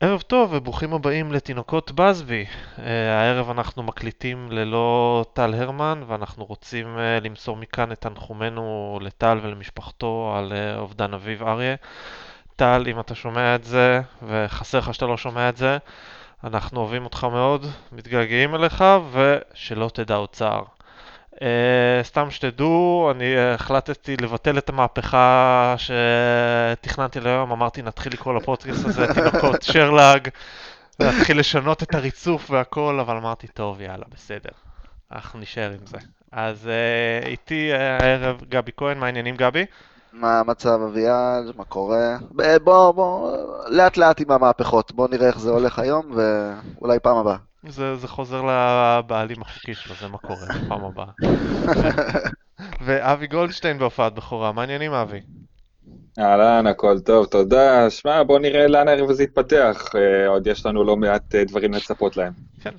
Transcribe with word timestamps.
ערב 0.00 0.20
טוב 0.20 0.52
וברוכים 0.52 0.92
הבאים 0.94 1.32
לתינוקות 1.32 1.92
בסבי. 1.92 2.44
Uh, 2.76 2.80
הערב 3.10 3.50
אנחנו 3.50 3.82
מקליטים 3.82 4.52
ללא 4.52 5.24
טל 5.32 5.54
הרמן 5.54 6.02
ואנחנו 6.06 6.44
רוצים 6.44 6.96
uh, 6.96 7.24
למסור 7.24 7.56
מכאן 7.56 7.92
את 7.92 8.00
תנחומינו 8.00 8.98
לטל 9.02 9.38
ולמשפחתו 9.42 10.34
על 10.36 10.52
uh, 10.52 10.78
אובדן 10.78 11.14
אביב 11.14 11.42
אריה. 11.42 11.74
טל, 12.56 12.84
אם 12.90 13.00
אתה 13.00 13.14
שומע 13.14 13.54
את 13.54 13.64
זה 13.64 14.00
וחסר 14.22 14.78
לך 14.78 14.94
שאתה 14.94 15.06
לא 15.06 15.16
שומע 15.16 15.48
את 15.48 15.56
זה, 15.56 15.78
אנחנו 16.44 16.80
אוהבים 16.80 17.04
אותך 17.04 17.26
מאוד, 17.32 17.66
מתגעגעים 17.92 18.54
אליך 18.54 18.84
ושלא 19.12 19.90
תדע 19.94 20.14
עוד 20.14 20.28
צער. 20.28 20.62
Uh, 21.38 21.40
סתם 22.02 22.30
שתדעו, 22.30 23.08
אני 23.10 23.34
uh, 23.36 23.54
החלטתי 23.54 24.16
לבטל 24.16 24.58
את 24.58 24.68
המהפכה 24.68 25.74
שתכננתי 25.78 27.20
להיום, 27.20 27.52
אמרתי 27.52 27.82
נתחיל 27.82 28.12
לקרוא 28.12 28.34
לפודקאסט 28.34 28.84
הזה 28.84 29.06
תינוקות 29.14 29.62
שרלאג, 29.72 30.28
להתחיל 31.00 31.38
לשנות 31.38 31.82
את 31.82 31.94
הריצוף 31.94 32.50
והכל, 32.50 33.00
אבל 33.00 33.16
אמרתי 33.16 33.46
טוב 33.46 33.80
יאללה 33.80 34.04
בסדר, 34.14 34.50
אנחנו 35.12 35.38
נשאר 35.40 35.70
עם 35.70 35.86
זה. 35.86 35.98
אז 36.32 36.70
uh, 37.22 37.26
איתי 37.26 37.72
הערב 37.72 38.42
גבי 38.48 38.72
כהן, 38.76 38.98
מה 38.98 39.06
העניינים 39.06 39.36
גבי? 39.36 39.66
מה 40.12 40.40
המצב 40.40 40.80
אביעד, 40.90 41.44
מה 41.56 41.64
קורה? 41.64 42.16
בוא, 42.64 42.92
בוא, 42.92 43.36
לאט 43.66 43.96
לאט 43.96 44.20
עם 44.20 44.30
המהפכות, 44.30 44.92
בוא 44.92 45.08
נראה 45.10 45.26
איך 45.26 45.38
זה 45.38 45.50
הולך 45.50 45.78
היום 45.78 46.12
ואולי 46.14 46.98
פעם 47.00 47.16
הבאה. 47.16 47.47
זה, 47.62 47.96
זה 47.96 48.08
חוזר 48.08 48.42
לבעלים 48.42 49.42
החוקי 49.42 49.74
שלו, 49.74 49.94
זה 50.00 50.08
מה 50.08 50.18
קורה, 50.18 50.46
פעם 50.68 50.84
הבאה. 50.84 51.10
ואבי 52.84 53.26
גולדשטיין 53.26 53.78
בהופעת 53.78 54.14
בכורה, 54.14 54.52
מה 54.52 54.60
העניינים 54.60 54.92
אבי? 54.92 55.20
אהלן, 56.18 56.66
הכל 56.66 57.00
טוב, 57.00 57.26
תודה. 57.26 57.90
שמע, 57.90 58.22
בוא 58.22 58.38
נראה 58.38 58.66
לאן 58.66 58.88
הערב 58.88 59.10
הזה 59.10 59.22
יתפתח, 59.22 59.84
אה, 59.94 60.28
עוד 60.28 60.46
יש 60.46 60.66
לנו 60.66 60.84
לא 60.84 60.96
מעט 60.96 61.34
אה, 61.34 61.44
דברים 61.44 61.72
לצפות 61.74 62.16
להם. 62.16 62.32
כן, 62.60 62.74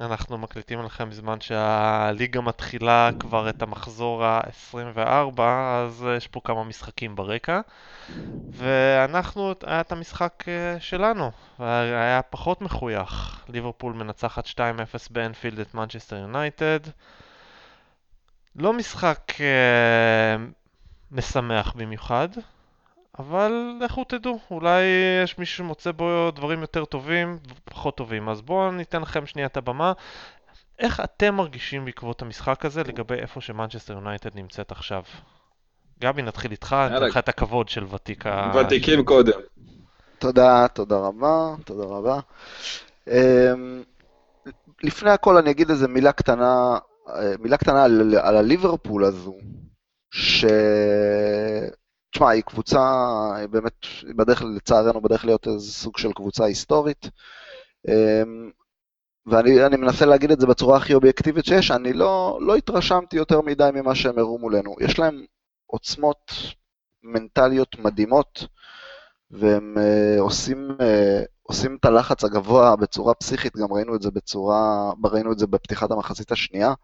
אנחנו 0.00 0.38
מקליטים 0.38 0.82
לכם 0.82 1.10
בזמן 1.10 1.40
שהליגה 1.40 2.40
מתחילה 2.40 3.10
כבר 3.18 3.48
את 3.48 3.62
המחזור 3.62 4.24
ה-24, 4.24 5.40
אז 5.40 6.06
יש 6.16 6.26
פה 6.26 6.40
כמה 6.44 6.64
משחקים 6.64 7.16
ברקע. 7.16 7.60
ואנחנו, 8.50 9.54
היה 9.66 9.80
את 9.80 9.92
המשחק 9.92 10.44
אה, 10.48 10.80
שלנו, 10.80 11.30
היה 11.58 12.20
פחות 12.30 12.60
מחוייך. 12.60 13.44
ליברפול 13.48 13.92
מנצחת 13.92 14.46
2-0 14.46 14.58
באנפילד 15.10 15.60
את 15.60 15.74
מנצ'סטר 15.74 16.16
יונייטד. 16.16 16.80
לא 18.56 18.72
משחק 18.72 19.20
אה, 19.40 20.44
משמח 21.10 21.72
במיוחד, 21.76 22.28
אבל 23.18 23.52
לכו 23.80 24.04
תדעו, 24.04 24.38
אולי 24.50 24.82
יש 25.24 25.38
מישהו 25.38 25.56
שמוצא 25.56 25.92
בו 25.92 26.30
דברים 26.30 26.60
יותר 26.60 26.84
טובים 26.84 27.38
ופחות 27.66 27.96
טובים. 27.96 28.28
אז 28.28 28.42
בואו 28.42 28.72
ניתן 28.72 29.02
לכם 29.02 29.26
שנייה 29.26 29.46
את 29.46 29.56
הבמה. 29.56 29.92
איך 30.78 31.00
אתם 31.00 31.34
מרגישים 31.34 31.84
בעקבות 31.84 32.22
המשחק 32.22 32.64
הזה 32.64 32.82
לגבי 32.82 33.14
איפה 33.14 33.40
שמנצ'סטר 33.40 33.92
יונייטד 33.92 34.30
נמצאת 34.34 34.72
עכשיו? 34.72 35.02
גבי, 36.00 36.22
נתחיל 36.22 36.50
איתך, 36.50 36.76
אני 36.78 36.96
אתן 36.96 37.06
לך 37.06 37.16
את 37.16 37.28
הכבוד 37.28 37.68
של 37.68 37.84
ותיק 37.84 38.26
ה... 38.26 38.52
ותיקים 38.56 39.04
קודם. 39.04 39.40
תודה, 40.18 40.66
תודה 40.68 40.96
רבה, 40.96 41.54
תודה 41.64 41.84
רבה. 41.84 42.20
אמ, 43.08 43.82
לפני 44.82 45.10
הכל 45.10 45.36
אני 45.36 45.50
אגיד 45.50 45.70
איזה 45.70 45.88
מילה 45.88 46.12
קטנה, 46.12 46.78
אה, 47.08 47.34
מילה 47.38 47.56
קטנה 47.56 47.84
על, 47.84 48.14
על 48.22 48.36
הליברפול 48.36 49.04
הזו, 49.04 49.34
ש... 50.10 50.44
תשמע, 52.16 52.30
היא 52.30 52.42
קבוצה, 52.42 52.80
היא 53.36 53.46
באמת, 53.46 53.86
בדרך, 54.16 54.42
לצערנו, 54.42 55.00
בדרך 55.00 55.24
להיות 55.24 55.46
איזה 55.46 55.72
סוג 55.72 55.98
של 55.98 56.12
קבוצה 56.12 56.44
היסטורית. 56.44 57.10
אמ, 57.88 58.50
ואני 59.26 59.76
מנסה 59.76 60.06
להגיד 60.06 60.30
את 60.30 60.40
זה 60.40 60.46
בצורה 60.46 60.76
הכי 60.76 60.94
אובייקטיבית 60.94 61.44
שיש, 61.44 61.70
אני 61.70 61.92
לא, 61.92 62.38
לא 62.42 62.56
התרשמתי 62.56 63.16
יותר 63.16 63.40
מדי 63.40 63.68
ממה 63.74 63.94
שהם 63.94 64.18
הראו 64.18 64.38
מולנו. 64.38 64.74
יש 64.80 64.98
להם 64.98 65.24
עוצמות 65.66 66.32
מנטליות 67.02 67.78
מדהימות, 67.78 68.46
והם 69.30 69.74
uh, 69.76 70.20
עושים, 70.20 70.70
uh, 70.70 71.26
עושים 71.42 71.76
את 71.80 71.84
הלחץ 71.84 72.24
הגבוה 72.24 72.76
בצורה 72.76 73.14
פסיכית, 73.14 73.56
גם 73.56 73.72
ראינו 73.72 73.94
את 73.94 74.02
זה 74.02 74.10
בצורה, 74.10 74.92
ראינו 75.04 75.32
את 75.32 75.38
זה 75.38 75.46
בפתיחת 75.46 75.90
המחצית 75.90 76.32
השנייה, 76.32 76.74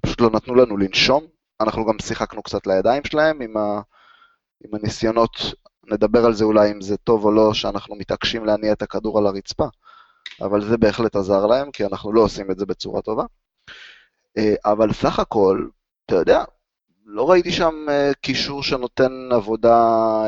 פשוט 0.00 0.20
לא 0.20 0.30
נתנו 0.30 0.54
לנו 0.54 0.76
לנשום, 0.76 1.26
אנחנו 1.60 1.86
גם 1.86 1.98
שיחקנו 1.98 2.42
קצת 2.42 2.66
לידיים 2.66 3.04
שלהם 3.04 3.42
עם, 3.42 3.56
ה, 3.56 3.80
עם 4.64 4.74
הניסיונות, 4.74 5.36
נדבר 5.86 6.24
על 6.24 6.34
זה 6.34 6.44
אולי 6.44 6.72
אם 6.72 6.80
זה 6.80 6.96
טוב 6.96 7.24
או 7.24 7.32
לא, 7.32 7.54
שאנחנו 7.54 7.96
מתעקשים 7.96 8.44
להניע 8.44 8.72
את 8.72 8.82
הכדור 8.82 9.18
על 9.18 9.26
הרצפה, 9.26 9.66
אבל 10.40 10.64
זה 10.64 10.76
בהחלט 10.76 11.16
עזר 11.16 11.46
להם, 11.46 11.70
כי 11.70 11.84
אנחנו 11.84 12.12
לא 12.12 12.20
עושים 12.20 12.50
את 12.50 12.58
זה 12.58 12.66
בצורה 12.66 13.02
טובה. 13.02 13.24
Uh, 14.38 14.42
אבל 14.64 14.92
סך 14.92 15.18
הכל, 15.18 15.66
אתה 16.06 16.14
יודע, 16.14 16.44
לא 17.06 17.30
ראיתי 17.30 17.52
שם 17.52 17.74
uh, 17.88 18.14
קישור 18.20 18.62
שנותן 18.62 19.28
עבודה 19.32 19.76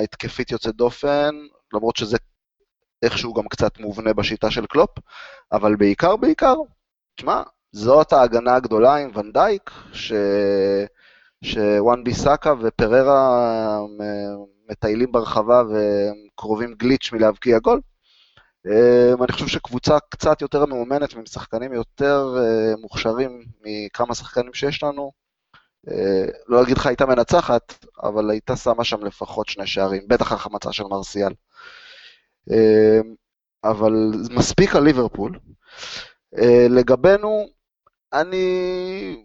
התקפית 0.02 0.50
יוצאת 0.50 0.76
דופן, 0.76 1.34
למרות 1.72 1.96
שזה 1.96 2.16
איכשהו 3.02 3.34
גם 3.34 3.48
קצת 3.48 3.78
מובנה 3.78 4.12
בשיטה 4.12 4.50
של 4.50 4.66
קלופ, 4.66 4.90
אבל 5.52 5.76
בעיקר, 5.76 6.16
בעיקר, 6.16 6.54
תשמע, 7.16 7.42
זאת 7.72 8.12
ההגנה 8.12 8.54
הגדולה 8.54 8.96
עם 8.96 9.10
ונדייק, 9.14 9.70
ש... 9.92 10.12
שוואן 11.44 12.04
ביסאקה 12.04 12.54
ופררה 12.60 13.40
אה, 14.00 14.34
מטיילים 14.70 15.12
ברחבה 15.12 15.62
וקרובים 15.70 16.74
גליץ' 16.74 17.12
מלהבקיע 17.12 17.58
גול. 17.58 17.80
אה, 18.66 19.12
אני 19.24 19.32
חושב 19.32 19.46
שקבוצה 19.46 19.98
קצת 20.10 20.42
יותר 20.42 20.66
מאומנת 20.66 21.12
עם 21.12 21.26
שחקנים 21.26 21.72
יותר 21.72 22.34
מוכשרים 22.80 23.44
מכמה 23.64 24.14
שחקנים 24.14 24.54
שיש 24.54 24.82
לנו, 24.82 25.12
אה, 25.90 26.26
לא 26.48 26.62
אגיד 26.62 26.76
לך 26.76 26.86
הייתה 26.86 27.06
מנצחת, 27.06 27.84
אבל 28.02 28.30
הייתה 28.30 28.56
שמה 28.56 28.84
שם 28.84 29.04
לפחות 29.04 29.48
שני 29.48 29.66
שערים, 29.66 30.02
בטח 30.08 30.32
החמצה 30.32 30.72
של 30.72 30.84
מרסיאל. 30.84 31.32
אה, 32.50 33.00
אבל 33.64 33.92
מספיק 34.30 34.76
על 34.76 34.82
ליברפול. 34.84 35.38
אה, 36.38 36.66
לגבינו, 36.70 37.46
אני... 38.12 39.23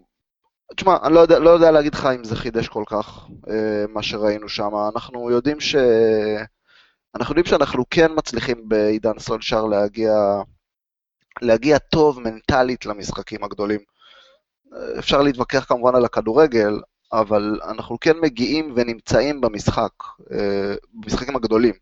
תשמע, 0.76 0.96
אני 1.02 1.14
לא 1.14 1.20
יודע, 1.20 1.38
לא 1.38 1.50
יודע 1.50 1.70
להגיד 1.70 1.94
לך 1.94 2.08
אם 2.16 2.24
זה 2.24 2.36
חידש 2.36 2.68
כל 2.68 2.84
כך, 2.86 3.28
מה 3.88 4.02
שראינו 4.02 4.48
שם. 4.48 4.70
אנחנו 4.94 5.30
יודעים 5.30 5.60
ש... 5.60 5.76
אנחנו 7.14 7.32
יודעים 7.32 7.46
שאנחנו 7.46 7.84
כן 7.90 8.10
מצליחים 8.16 8.68
בעידן 8.68 9.18
סולשאר 9.18 9.66
להגיע, 9.66 10.12
להגיע 11.42 11.78
טוב 11.78 12.20
מנטלית 12.20 12.86
למשחקים 12.86 13.44
הגדולים. 13.44 13.80
אפשר 14.98 15.22
להתווכח 15.22 15.64
כמובן 15.68 15.94
על 15.94 16.04
הכדורגל, 16.04 16.80
אבל 17.12 17.60
אנחנו 17.64 18.00
כן 18.00 18.16
מגיעים 18.22 18.72
ונמצאים 18.76 19.40
במשחק, 19.40 19.92
אה, 20.32 20.74
במשחקים 20.94 21.36
הגדולים. 21.36 21.74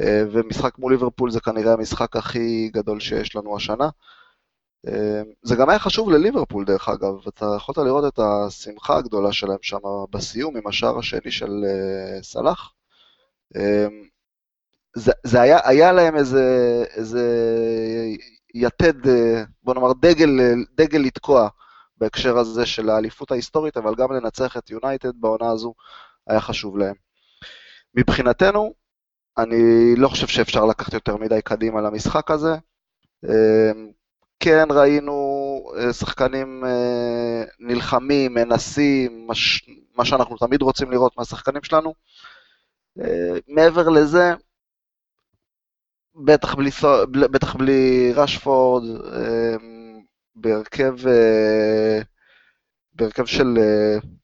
אה, 0.00 0.24
ומשחק 0.32 0.78
מול 0.78 0.92
ליברפול 0.92 1.30
זה 1.30 1.40
כנראה 1.40 1.72
המשחק 1.72 2.16
הכי 2.16 2.70
גדול 2.72 3.00
שיש 3.00 3.36
לנו 3.36 3.56
השנה. 3.56 3.88
אה, 4.88 5.22
זה 5.42 5.56
גם 5.56 5.70
היה 5.70 5.78
חשוב 5.78 6.10
לליברפול 6.10 6.64
דרך 6.64 6.88
אגב, 6.88 7.14
אתה 7.28 7.46
יכולת 7.56 7.78
לראות 7.78 8.14
את 8.14 8.18
השמחה 8.18 8.96
הגדולה 8.96 9.32
שלהם 9.32 9.58
שם 9.62 9.78
בסיום 10.10 10.56
עם 10.56 10.66
השער 10.66 10.98
השני 10.98 11.30
של 11.30 11.64
סלאח. 12.22 12.72
זה, 14.96 15.12
זה 15.24 15.40
היה, 15.40 15.58
היה 15.64 15.92
להם 15.92 16.16
איזה, 16.16 16.44
איזה 16.96 17.22
יתד, 18.54 19.08
בוא 19.62 19.74
נאמר 19.74 19.92
דגל, 19.92 20.30
דגל 20.74 20.98
לתקוע 20.98 21.48
בהקשר 21.96 22.38
הזה 22.38 22.66
של 22.66 22.90
האליפות 22.90 23.30
ההיסטורית, 23.30 23.76
אבל 23.76 23.94
גם 23.94 24.12
לנצח 24.12 24.56
את 24.56 24.70
יונייטד 24.70 25.12
בעונה 25.20 25.50
הזו 25.50 25.74
היה 26.26 26.40
חשוב 26.40 26.78
להם. 26.78 26.94
מבחינתנו, 27.94 28.74
אני 29.38 29.94
לא 29.96 30.08
חושב 30.08 30.26
שאפשר 30.26 30.64
לקחת 30.64 30.92
יותר 30.92 31.16
מדי 31.16 31.42
קדימה 31.44 31.80
למשחק 31.80 32.30
הזה. 32.30 32.54
כן 34.44 34.66
ראינו 34.70 35.14
אה, 35.78 35.92
שחקנים 35.92 36.64
אה, 36.64 37.42
נלחמים, 37.58 38.34
מנסים, 38.34 39.28
מה 39.96 40.04
שאנחנו 40.04 40.36
תמיד 40.36 40.62
רוצים 40.62 40.90
לראות 40.90 41.12
מהשחקנים 41.18 41.62
שלנו. 41.62 41.94
אה, 43.00 43.38
מעבר 43.48 43.88
לזה, 43.88 44.32
בטח 46.24 46.54
בלי, 46.54 46.70
בטח 47.10 47.54
בלי 47.54 48.12
רשפורד, 48.12 48.82
בהרכב, 50.36 50.96
של 53.26 53.58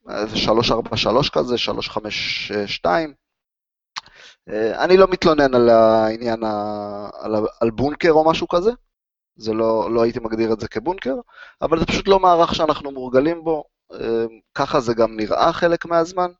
אה, 0.08 0.22
איזה 0.22 0.36
3-4-3 0.36 1.30
כזה, 1.32 1.54
3-5-2. 2.84 2.86
אה, 4.48 4.84
אני 4.84 4.96
לא 4.96 5.06
מתלונן 5.10 5.54
על 5.54 5.68
העניין, 5.68 6.42
על 7.60 7.70
בונקר 7.70 8.10
או 8.10 8.30
משהו 8.30 8.48
כזה, 8.48 8.70
זה 9.36 9.52
לא, 9.52 9.90
לא 9.90 10.02
הייתי 10.02 10.20
מגדיר 10.20 10.52
את 10.52 10.60
זה 10.60 10.68
כבונקר, 10.68 11.14
אבל 11.62 11.78
זה 11.78 11.86
פשוט 11.86 12.08
לא 12.08 12.20
מערך 12.20 12.54
שאנחנו 12.54 12.90
מורגלים 12.90 13.44
בו, 13.44 13.64
ככה 14.54 14.80
זה 14.80 14.94
גם 14.94 15.16
נראה 15.16 15.52
חלק 15.52 15.86
מהזמן. 15.86 16.30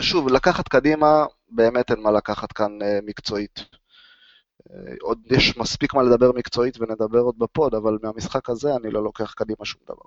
שוב, 0.00 0.28
לקחת 0.28 0.68
קדימה, 0.68 1.24
באמת 1.48 1.90
אין 1.90 2.00
מה 2.00 2.10
לקחת 2.10 2.52
כאן 2.52 2.78
מקצועית. 3.02 3.64
אה, 4.70 4.94
עוד 5.00 5.18
יש 5.30 5.56
מספיק 5.56 5.94
מה 5.94 6.02
לדבר 6.02 6.32
מקצועית 6.32 6.80
ונדבר 6.80 7.18
עוד 7.18 7.38
בפוד, 7.38 7.74
אבל 7.74 7.98
מהמשחק 8.02 8.50
הזה 8.50 8.76
אני 8.76 8.90
לא 8.90 9.02
לוקח 9.02 9.32
קדימה 9.32 9.64
שום 9.64 9.80
דבר. 9.84 10.04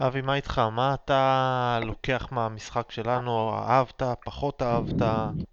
אבי, 0.00 0.20
מה 0.20 0.34
איתך? 0.34 0.58
מה 0.58 0.94
אתה 0.94 1.78
לוקח 1.82 2.28
מהמשחק 2.30 2.90
שלנו? 2.90 3.54
אהבת, 3.54 4.02
פחות 4.24 4.62
אהבת, 4.62 5.02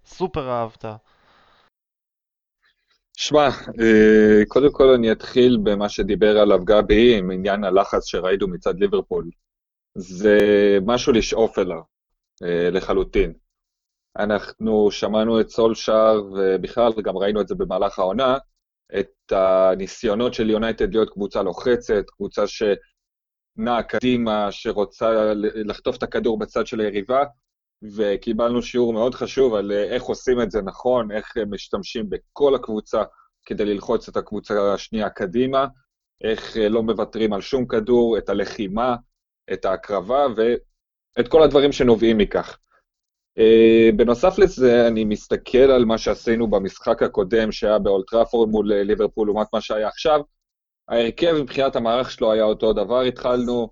סופר 0.04 0.50
אהבת? 0.50 0.84
שמע, 3.20 3.48
אה, 3.80 4.42
קודם 4.48 4.72
כל 4.72 4.88
אני 4.88 5.12
אתחיל 5.12 5.58
במה 5.62 5.88
שדיבר 5.88 6.38
עליו 6.38 6.64
גבי, 6.64 7.18
עם 7.18 7.30
עניין 7.30 7.64
הלחץ 7.64 8.04
שראינו 8.06 8.48
מצד 8.48 8.78
ליברפול. 8.78 9.30
זה 9.94 10.38
משהו 10.86 11.12
לשאוף 11.12 11.58
אליו, 11.58 11.80
אה, 12.42 12.70
לחלוטין. 12.70 13.32
אנחנו 14.18 14.90
שמענו 14.90 15.40
את 15.40 15.48
סולשאר, 15.50 16.22
ובכלל 16.32 16.92
גם 17.04 17.16
ראינו 17.16 17.40
את 17.40 17.48
זה 17.48 17.54
במהלך 17.54 17.98
העונה, 17.98 18.38
את 18.98 19.32
הניסיונות 19.32 20.34
של 20.34 20.50
יונייטד 20.50 20.92
להיות 20.92 21.10
קבוצה 21.10 21.42
לוחצת, 21.42 22.04
קבוצה 22.16 22.44
שנעה 22.46 23.82
קדימה, 23.82 24.52
שרוצה 24.52 25.32
לחטוף 25.34 25.96
את 25.96 26.02
הכדור 26.02 26.38
בצד 26.38 26.66
של 26.66 26.80
היריבה, 26.80 27.24
וקיבלנו 27.82 28.62
שיעור 28.62 28.92
מאוד 28.92 29.14
חשוב 29.14 29.54
על 29.54 29.72
איך 29.72 30.02
עושים 30.02 30.40
את 30.40 30.50
זה 30.50 30.62
נכון, 30.62 31.10
איך 31.10 31.36
משתמשים 31.50 32.10
בכל 32.10 32.54
הקבוצה 32.54 33.02
כדי 33.46 33.64
ללחוץ 33.64 34.08
את 34.08 34.16
הקבוצה 34.16 34.74
השנייה 34.74 35.10
קדימה, 35.10 35.66
איך 36.24 36.56
לא 36.70 36.82
מוותרים 36.82 37.32
על 37.32 37.40
שום 37.40 37.66
כדור, 37.66 38.18
את 38.18 38.28
הלחימה, 38.28 38.96
את 39.52 39.64
ההקרבה 39.64 40.26
ואת 40.36 41.28
כל 41.28 41.42
הדברים 41.42 41.72
שנובעים 41.72 42.18
מכך. 42.18 42.58
בנוסף 43.96 44.38
לזה, 44.38 44.88
אני 44.88 45.04
מסתכל 45.04 45.58
על 45.58 45.84
מה 45.84 45.98
שעשינו 45.98 46.50
במשחק 46.50 47.02
הקודם 47.02 47.52
שהיה 47.52 47.78
באולטראפורד 47.78 48.48
מול 48.48 48.72
אה, 48.72 48.82
ליברפול 48.82 49.28
לעומת 49.28 49.46
מה 49.52 49.60
שהיה 49.60 49.88
עכשיו. 49.88 50.20
ההרכב 50.88 51.32
מבחינת 51.42 51.76
המערך 51.76 52.10
שלו 52.10 52.32
היה 52.32 52.44
אותו 52.44 52.72
דבר, 52.72 53.00
התחלנו, 53.00 53.70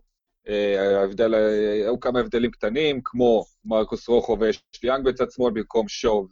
ההבדל, 0.79 1.35
היו 1.35 2.01
כמה 2.01 2.21
הבדלים 2.21 2.51
קטנים, 2.51 3.01
כמו 3.05 3.45
מרקוס 3.65 4.09
רוחו 4.09 4.37
ואשלי 4.41 4.79
יאנג 4.79 5.05
בצד 5.05 5.31
שמאל 5.31 5.53
במקום 5.53 5.89
שואו 5.89 6.27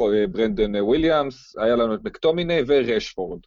וברנדון 0.00 0.76
אה, 0.76 0.78
וויליאמס, 0.78 1.56
היה 1.58 1.76
לנו 1.76 1.94
את 1.94 2.00
מקטומיני 2.04 2.60
ורשפורד. 2.66 3.40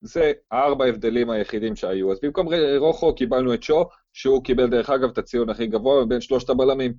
זה 0.00 0.32
הארבע 0.50 0.84
ההבדלים 0.84 1.30
היחידים 1.30 1.76
שהיו. 1.76 2.12
אז 2.12 2.18
במקום 2.22 2.46
רוחו 2.78 3.14
קיבלנו 3.14 3.54
את 3.54 3.62
שואו, 3.62 3.88
שהוא 4.12 4.44
קיבל 4.44 4.70
דרך 4.70 4.90
אגב 4.90 5.10
את 5.10 5.18
הציון 5.18 5.50
הכי 5.50 5.66
גבוה 5.66 6.04
מבין 6.04 6.20
שלושת 6.20 6.50
הבלמים. 6.50 6.94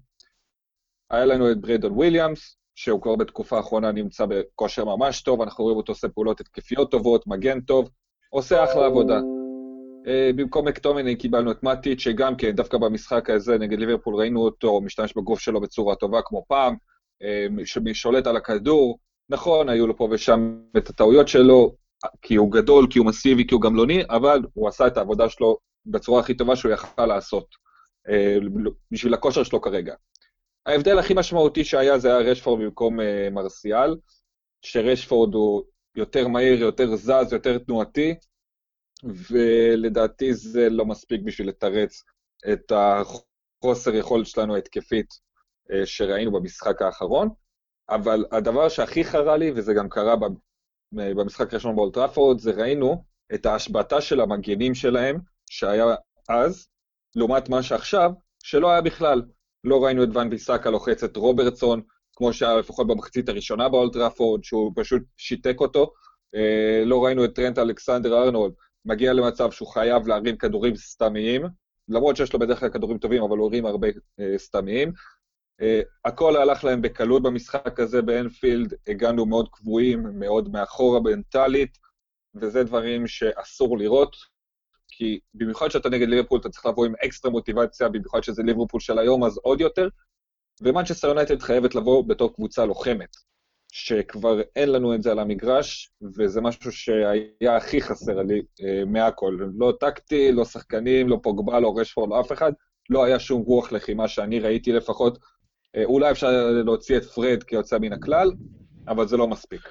היה 1.09 1.25
לנו 1.25 1.51
את 1.51 1.61
ברנדון 1.61 1.91
וויליאמס, 1.91 2.57
שהוא 2.75 3.01
כבר 3.01 3.15
בתקופה 3.15 3.57
האחרונה 3.57 3.91
נמצא 3.91 4.25
בכושר 4.25 4.85
ממש 4.85 5.21
טוב, 5.21 5.41
אנחנו 5.41 5.63
רואים 5.63 5.77
אותו 5.77 5.91
עושה 5.91 6.09
פעולות 6.09 6.39
התקפיות 6.39 6.91
טובות, 6.91 7.27
מגן 7.27 7.61
טוב, 7.61 7.89
עושה 8.29 8.63
אחלה 8.63 8.85
עבודה. 8.85 9.19
Uh, 10.09 10.33
במקום 10.35 10.67
מקטומיני 10.67 11.15
קיבלנו 11.15 11.51
את 11.51 11.63
מאטיץ', 11.63 11.99
שגם 11.99 12.35
כן, 12.35 12.51
דווקא 12.51 12.77
במשחק 12.77 13.29
הזה 13.29 13.57
נגד 13.57 13.79
ליברפול 13.79 14.15
ראינו 14.15 14.39
אותו 14.39 14.81
משתמש 14.81 15.13
בגוף 15.17 15.39
שלו 15.39 15.61
בצורה 15.61 15.95
טובה 15.95 16.19
כמו 16.25 16.45
פעם, 16.47 16.75
uh, 17.23 17.93
שולט 17.93 18.27
על 18.27 18.37
הכדור, 18.37 18.99
נכון, 19.29 19.69
היו 19.69 19.87
לו 19.87 19.97
פה 19.97 20.07
ושם 20.11 20.59
את 20.77 20.89
הטעויות 20.89 21.27
שלו, 21.27 21.75
כי 22.21 22.35
הוא 22.35 22.51
גדול, 22.51 22.87
כי 22.89 22.99
הוא 22.99 23.07
מסיבי, 23.07 23.47
כי 23.47 23.53
הוא 23.53 23.61
גמלוני, 23.61 24.03
אבל 24.09 24.41
הוא 24.53 24.67
עשה 24.67 24.87
את 24.87 24.97
העבודה 24.97 25.29
שלו 25.29 25.57
בצורה 25.85 26.19
הכי 26.19 26.33
טובה 26.33 26.55
שהוא 26.55 26.71
יכל 26.71 27.05
לעשות, 27.05 27.47
uh, 28.07 28.69
בשביל 28.91 29.13
הכושר 29.13 29.43
שלו 29.43 29.61
כרגע. 29.61 29.93
ההבדל 30.65 30.99
הכי 30.99 31.13
משמעותי 31.13 31.63
שהיה 31.63 31.99
זה 31.99 32.07
היה 32.07 32.31
רשפורד 32.31 32.61
במקום 32.61 32.99
מרסיאל, 33.31 33.95
שרשפורד 34.61 35.33
הוא 35.33 35.63
יותר 35.95 36.27
מהיר, 36.27 36.61
יותר 36.61 36.95
זז, 36.95 37.33
יותר 37.33 37.57
תנועתי, 37.57 38.15
ולדעתי 39.03 40.33
זה 40.33 40.69
לא 40.69 40.85
מספיק 40.85 41.21
בשביל 41.23 41.47
לתרץ 41.49 42.03
את 42.53 42.71
החוסר 42.71 43.95
יכולת 43.95 44.25
שלנו 44.25 44.55
התקפית 44.55 45.09
uh, 45.09 45.85
שראינו 45.85 46.31
במשחק 46.31 46.81
האחרון. 46.81 47.29
אבל 47.89 48.25
הדבר 48.31 48.69
שהכי 48.69 49.03
חרה 49.03 49.37
לי, 49.37 49.51
וזה 49.55 49.73
גם 49.73 49.89
קרה 49.89 50.15
במשחק 50.91 51.53
הראשון 51.53 51.75
באולטראפורד, 51.75 52.39
זה 52.39 52.51
ראינו 52.51 53.03
את 53.33 53.45
ההשבתה 53.45 54.01
של 54.01 54.21
המגנים 54.21 54.75
שלהם, 54.75 55.19
שהיה 55.49 55.85
אז, 56.29 56.67
לעומת 57.15 57.49
מה 57.49 57.63
שעכשיו, 57.63 58.11
שלא 58.43 58.71
היה 58.71 58.81
בכלל. 58.81 59.21
לא 59.63 59.83
ראינו 59.83 60.03
את 60.03 60.09
ואן 60.13 60.29
ביסאקה 60.29 60.69
לוחץ 60.69 61.03
את 61.03 61.17
רוברטסון, 61.17 61.81
כמו 62.15 62.33
שהיה 62.33 62.57
לפחות 62.57 62.87
במחצית 62.87 63.29
הראשונה 63.29 63.69
באולטראפורד, 63.69 64.43
שהוא 64.43 64.71
פשוט 64.75 65.01
שיתק 65.17 65.55
אותו. 65.59 65.93
אה, 66.35 66.83
לא 66.85 67.05
ראינו 67.05 67.25
את 67.25 67.35
טרנט 67.35 67.57
אלכסנדר 67.57 68.23
ארנולד 68.23 68.53
מגיע 68.85 69.13
למצב 69.13 69.51
שהוא 69.51 69.67
חייב 69.67 70.07
להרים 70.07 70.37
כדורים 70.37 70.75
סתמיים, 70.75 71.41
למרות 71.87 72.15
שיש 72.15 72.33
לו 72.33 72.39
בדרך 72.39 72.59
כלל 72.59 72.69
כדורים 72.69 72.97
טובים, 72.97 73.23
אבל 73.23 73.37
הוא 73.37 73.47
הרים 73.47 73.65
הרבה 73.65 73.87
אה, 74.19 74.37
סתמיים. 74.37 74.91
Uh, 75.61 75.85
הכל 76.05 76.35
הלך 76.35 76.63
להם 76.63 76.81
בקלות 76.81 77.23
במשחק 77.23 77.79
הזה 77.79 78.01
באנפילד, 78.01 78.73
הגענו 78.87 79.25
מאוד 79.25 79.49
קבועים, 79.51 80.03
מאוד 80.19 80.51
מאחורה 80.51 80.99
מנטלית, 80.99 81.77
וזה 82.35 82.63
דברים 82.63 83.07
שאסור 83.07 83.77
לראות. 83.77 84.15
כי 84.87 85.19
במיוחד 85.33 85.69
שאתה 85.69 85.89
נגד 85.89 86.07
ליברפול, 86.07 86.39
אתה 86.39 86.49
צריך 86.49 86.65
לבוא 86.65 86.85
עם 86.85 86.93
אקסטרה 87.05 87.31
מוטיבציה, 87.31 87.89
במיוחד 87.89 88.23
שזה 88.23 88.43
ליברפול 88.43 88.79
של 88.79 88.99
היום, 88.99 89.23
אז 89.23 89.37
עוד 89.37 89.61
יותר. 89.61 89.87
ומנצ'סטר 90.61 91.07
יונייטד 91.07 91.41
חייבת 91.41 91.75
לבוא 91.75 92.03
בתור 92.03 92.33
קבוצה 92.33 92.65
לוחמת, 92.65 93.09
שכבר 93.71 94.41
אין 94.55 94.71
לנו 94.71 94.95
את 94.95 95.03
זה 95.03 95.11
על 95.11 95.19
המגרש, 95.19 95.91
וזה 96.17 96.41
משהו 96.41 96.71
שהיה 96.71 97.55
הכי 97.57 97.81
חסר 97.81 98.21
לי 98.21 98.41
אה, 98.63 98.85
מהכל. 98.85 99.37
לא 99.57 99.73
טקטי, 99.79 100.31
לא 100.31 100.45
שחקנים, 100.45 101.09
לא 101.09 101.19
פוגבה, 101.23 101.59
לא 101.59 101.73
רשפורד, 101.77 102.09
לא 102.09 102.19
אף 102.19 102.31
אחד. 102.31 102.51
לא 102.89 103.03
היה 103.03 103.19
שום 103.19 103.41
רוח 103.41 103.71
לחימה 103.71 104.07
שאני 104.07 104.39
ראיתי 104.39 104.71
לפחות. 104.71 105.17
אה, 105.75 105.83
אולי 105.83 106.11
אפשר 106.11 106.29
להוציא 106.65 106.97
את 106.97 107.05
פרד 107.05 107.43
כיוצא 107.43 107.77
מן 107.77 107.93
הכלל, 107.93 108.31
אבל 108.87 109.07
זה 109.07 109.17
לא 109.17 109.27
מספיק. 109.27 109.61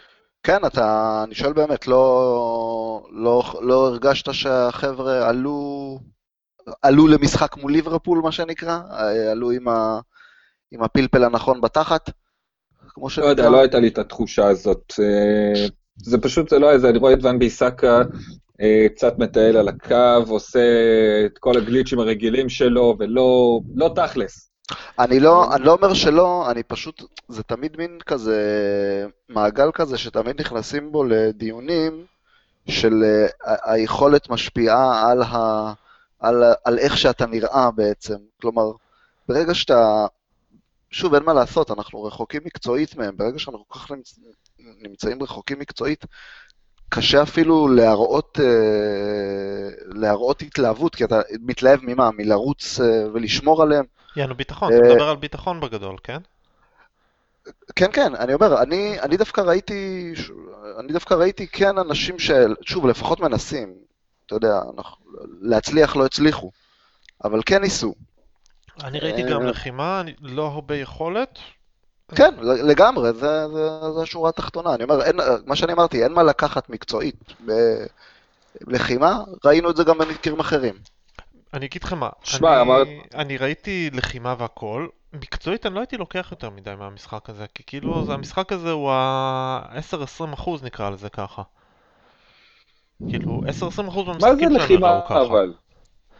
כן, 0.42 0.64
אתה, 0.66 1.20
אני 1.26 1.34
שואל 1.34 1.52
באמת, 1.52 1.86
לא, 1.86 3.06
לא, 3.10 3.42
לא 3.60 3.86
הרגשת 3.86 4.32
שהחבר'ה 4.32 5.28
עלו, 5.28 5.98
עלו 6.82 7.06
למשחק 7.06 7.56
מול 7.56 7.72
ליברפול, 7.72 8.18
מה 8.18 8.32
שנקרא? 8.32 8.80
עלו 9.30 9.50
עם, 9.50 9.68
ה, 9.68 10.00
עם 10.72 10.82
הפלפל 10.82 11.24
הנכון 11.24 11.60
בתחת? 11.60 12.10
כמו 12.98 13.10
שנקרא? 13.10 13.26
לא 13.26 13.30
יודע, 13.30 13.50
לא 13.50 13.60
הייתה 13.60 13.78
לי 13.78 13.88
את 13.88 13.98
התחושה 13.98 14.46
הזאת. 14.46 14.92
אה, 15.00 15.66
זה 15.96 16.18
פשוט, 16.18 16.48
זה 16.48 16.58
לא 16.58 16.70
איזה, 16.70 16.88
אני 16.88 16.98
רואה 16.98 17.12
את 17.12 17.18
ואן 17.22 17.38
ביסאקה 17.38 18.02
אה, 18.60 18.86
קצת 18.94 19.18
מטייל 19.18 19.56
על 19.56 19.68
הקו, 19.68 20.24
עושה 20.28 20.60
את 21.26 21.38
כל 21.38 21.56
הגליצ'ים 21.58 21.98
הרגילים 21.98 22.48
שלו, 22.48 22.96
ולא 22.98 23.60
לא 23.74 23.90
תכלס. 23.94 24.50
אני 24.98 25.20
לא, 25.20 25.54
אני 25.54 25.64
לא 25.64 25.72
אומר 25.72 25.94
שלא, 25.94 26.50
אני 26.50 26.62
פשוט, 26.62 27.02
זה 27.28 27.42
תמיד 27.42 27.76
מין 27.78 27.98
כזה 28.06 28.36
מעגל 29.28 29.70
כזה 29.74 29.98
שתמיד 29.98 30.40
נכנסים 30.40 30.92
בו 30.92 31.04
לדיונים 31.04 32.04
של 32.68 32.92
uh, 32.92 33.50
היכולת 33.64 34.30
משפיעה 34.30 35.10
על, 35.10 35.22
ה, 35.22 35.72
על, 36.20 36.42
על 36.64 36.78
איך 36.78 36.98
שאתה 36.98 37.26
נראה 37.26 37.70
בעצם. 37.70 38.16
כלומר, 38.40 38.70
ברגע 39.28 39.54
שאתה, 39.54 40.06
שוב, 40.90 41.14
אין 41.14 41.22
מה 41.22 41.32
לעשות, 41.32 41.70
אנחנו 41.70 42.02
רחוקים 42.02 42.40
מקצועית 42.44 42.96
מהם, 42.96 43.16
ברגע 43.16 43.38
שאנחנו 43.38 43.64
כל 43.68 43.78
כך 43.78 43.90
נמצ, 43.90 44.18
נמצאים 44.58 45.22
רחוקים 45.22 45.58
מקצועית, 45.58 46.04
קשה 46.88 47.22
אפילו 47.22 47.68
להראות, 47.68 48.38
uh, 48.38 48.42
להראות 49.94 50.42
התלהבות, 50.42 50.94
כי 50.94 51.04
אתה 51.04 51.20
מתלהב 51.40 51.80
ממה? 51.82 52.10
מלרוץ 52.10 52.80
uh, 52.80 52.82
ולשמור 53.14 53.62
עליהם. 53.62 53.84
יענו 54.16 54.34
ביטחון, 54.34 54.72
אתה 54.72 54.82
מדבר 54.82 55.08
על 55.08 55.16
ביטחון 55.16 55.60
בגדול, 55.60 55.96
כן? 56.04 56.18
כן, 57.76 57.92
כן, 57.92 58.14
אני 58.14 58.34
אומר, 58.34 58.62
אני, 58.62 59.00
אני 59.00 59.16
דווקא 59.16 59.40
ראיתי, 59.40 60.12
אני 60.78 60.92
דווקא 60.92 61.14
ראיתי 61.14 61.46
כן 61.46 61.78
אנשים 61.78 62.18
של, 62.18 62.54
שוב, 62.62 62.86
לפחות 62.86 63.20
מנסים, 63.20 63.74
אתה 64.26 64.34
יודע, 64.34 64.60
אנחנו, 64.76 65.06
להצליח 65.40 65.96
לא 65.96 66.04
הצליחו, 66.04 66.50
אבל 67.24 67.40
כן 67.46 67.62
ניסו. 67.62 67.94
אני 68.84 68.98
ראיתי 68.98 69.22
גם 69.22 69.42
אה, 69.42 69.46
לחימה, 69.46 70.02
לא 70.20 70.46
הרבה 70.46 70.76
יכולת. 70.76 71.38
כן, 72.14 72.34
לגמרי, 72.40 73.12
זה, 73.12 73.48
זה, 73.48 73.92
זה 73.94 74.02
השורה 74.02 74.28
התחתונה. 74.28 74.74
אני 74.74 74.84
אומר, 74.84 75.02
אין, 75.02 75.16
מה 75.46 75.56
שאני 75.56 75.72
אמרתי, 75.72 76.02
אין 76.02 76.12
מה 76.12 76.22
לקחת 76.22 76.70
מקצועית 76.70 77.32
בלחימה, 78.60 79.18
ראינו 79.44 79.70
את 79.70 79.76
זה 79.76 79.84
גם 79.84 79.98
במקרים 79.98 80.40
אחרים. 80.40 80.74
אני 81.54 81.66
אגיד 81.66 81.84
לך 81.84 81.92
מה, 81.92 82.08
שמה, 82.22 82.54
אני, 82.54 82.60
אמר... 82.60 82.82
אני 83.14 83.36
ראיתי 83.36 83.90
לחימה 83.92 84.34
והכל, 84.38 84.86
מקצועית 85.12 85.66
אני 85.66 85.74
לא 85.74 85.80
הייתי 85.80 85.96
לוקח 85.96 86.28
יותר 86.30 86.50
מדי 86.50 86.74
מהמשחק 86.78 87.30
הזה, 87.30 87.46
כי 87.54 87.62
כאילו 87.66 88.04
זה, 88.04 88.12
המשחק 88.12 88.52
הזה 88.52 88.70
הוא 88.70 88.90
ה-10-20 88.90 90.34
אחוז 90.34 90.62
נקרא 90.62 90.90
לזה 90.90 91.08
ככה. 91.08 91.42
כאילו 93.08 93.40
10-20 93.78 93.88
אחוז 93.88 94.06
מהמשחקים 94.06 94.58
שלנו 94.60 94.86
ראו 94.86 95.04
ככה. 95.04 95.14
מה 95.14 95.20
זה 95.20 95.24
לחימה 95.24 95.30
אבל? 95.30 95.52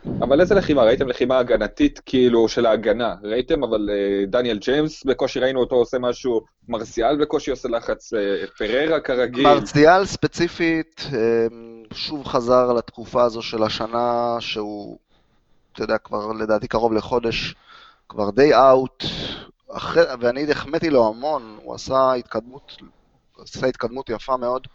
אבל 0.06 0.40
איזה 0.40 0.54
לחימה? 0.54 0.82
ראיתם 0.82 1.08
לחימה 1.08 1.38
הגנתית 1.38 2.00
כאילו 2.06 2.48
של 2.48 2.66
ההגנה, 2.66 3.14
ראיתם? 3.22 3.64
אבל 3.64 3.90
אה, 3.92 4.26
דניאל 4.26 4.58
ג'יימס, 4.58 5.04
בקושי 5.04 5.40
ראינו 5.40 5.60
אותו 5.60 5.76
עושה 5.76 5.98
משהו, 5.98 6.40
מרסיאל 6.68 7.16
בקושי 7.16 7.50
עושה 7.50 7.68
לחץ, 7.68 8.12
אה, 8.14 8.46
פררה 8.58 9.00
כרגיל. 9.00 9.42
מרציאל 9.44 10.04
ספציפית, 10.04 11.06
אה, 11.12 11.46
שוב 11.94 12.26
חזר 12.26 12.72
לתקופה 12.72 13.22
הזו 13.22 13.42
של 13.42 13.62
השנה 13.62 14.36
שהוא, 14.40 14.98
אתה 15.72 15.82
יודע, 15.82 15.98
כבר 15.98 16.32
לדעתי 16.32 16.68
קרוב 16.68 16.92
לחודש, 16.92 17.54
כבר 18.08 18.30
די 18.30 18.54
אאוט, 18.54 19.04
ואני 20.20 20.50
החמאתי 20.50 20.90
לו 20.90 21.08
המון, 21.08 21.58
הוא 21.62 21.74
עשה 21.74 22.12
התקדמות, 22.12 22.76
עשה 23.38 23.66
התקדמות 23.66 24.10
יפה 24.10 24.36
מאוד, 24.36 24.66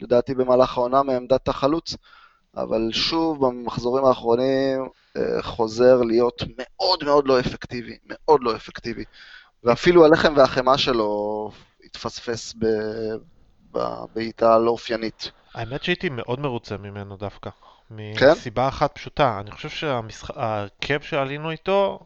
לדעתי 0.00 0.34
במהלך 0.34 0.78
העונה 0.78 1.02
מעמדת 1.02 1.48
החלוץ, 1.48 1.96
אבל 2.56 2.88
שוב 2.92 3.46
במחזורים 3.46 4.04
האחרונים 4.04 4.88
אה, 5.16 5.42
חוזר 5.42 6.02
להיות 6.02 6.42
מאוד 6.58 7.04
מאוד 7.04 7.26
לא 7.26 7.40
אפקטיבי, 7.40 7.96
מאוד 8.06 8.40
לא 8.42 8.56
אפקטיבי. 8.56 9.04
ואפילו 9.64 10.04
הלחם 10.04 10.32
והחמאה 10.36 10.78
שלו 10.78 11.50
התפספס 11.84 12.54
בבעיטה 13.72 14.58
לא 14.58 14.70
אופיינית. 14.70 15.30
האמת 15.54 15.84
שהייתי 15.84 16.08
מאוד 16.08 16.40
מרוצה 16.40 16.76
ממנו 16.76 17.16
דווקא. 17.16 17.50
כן? 18.18 18.30
מסיבה 18.32 18.68
אחת 18.68 18.94
פשוטה, 18.94 19.40
אני 19.40 19.50
חושב 19.50 19.68
שההרכב 19.68 21.00
שעלינו 21.00 21.50
איתו, 21.50 22.00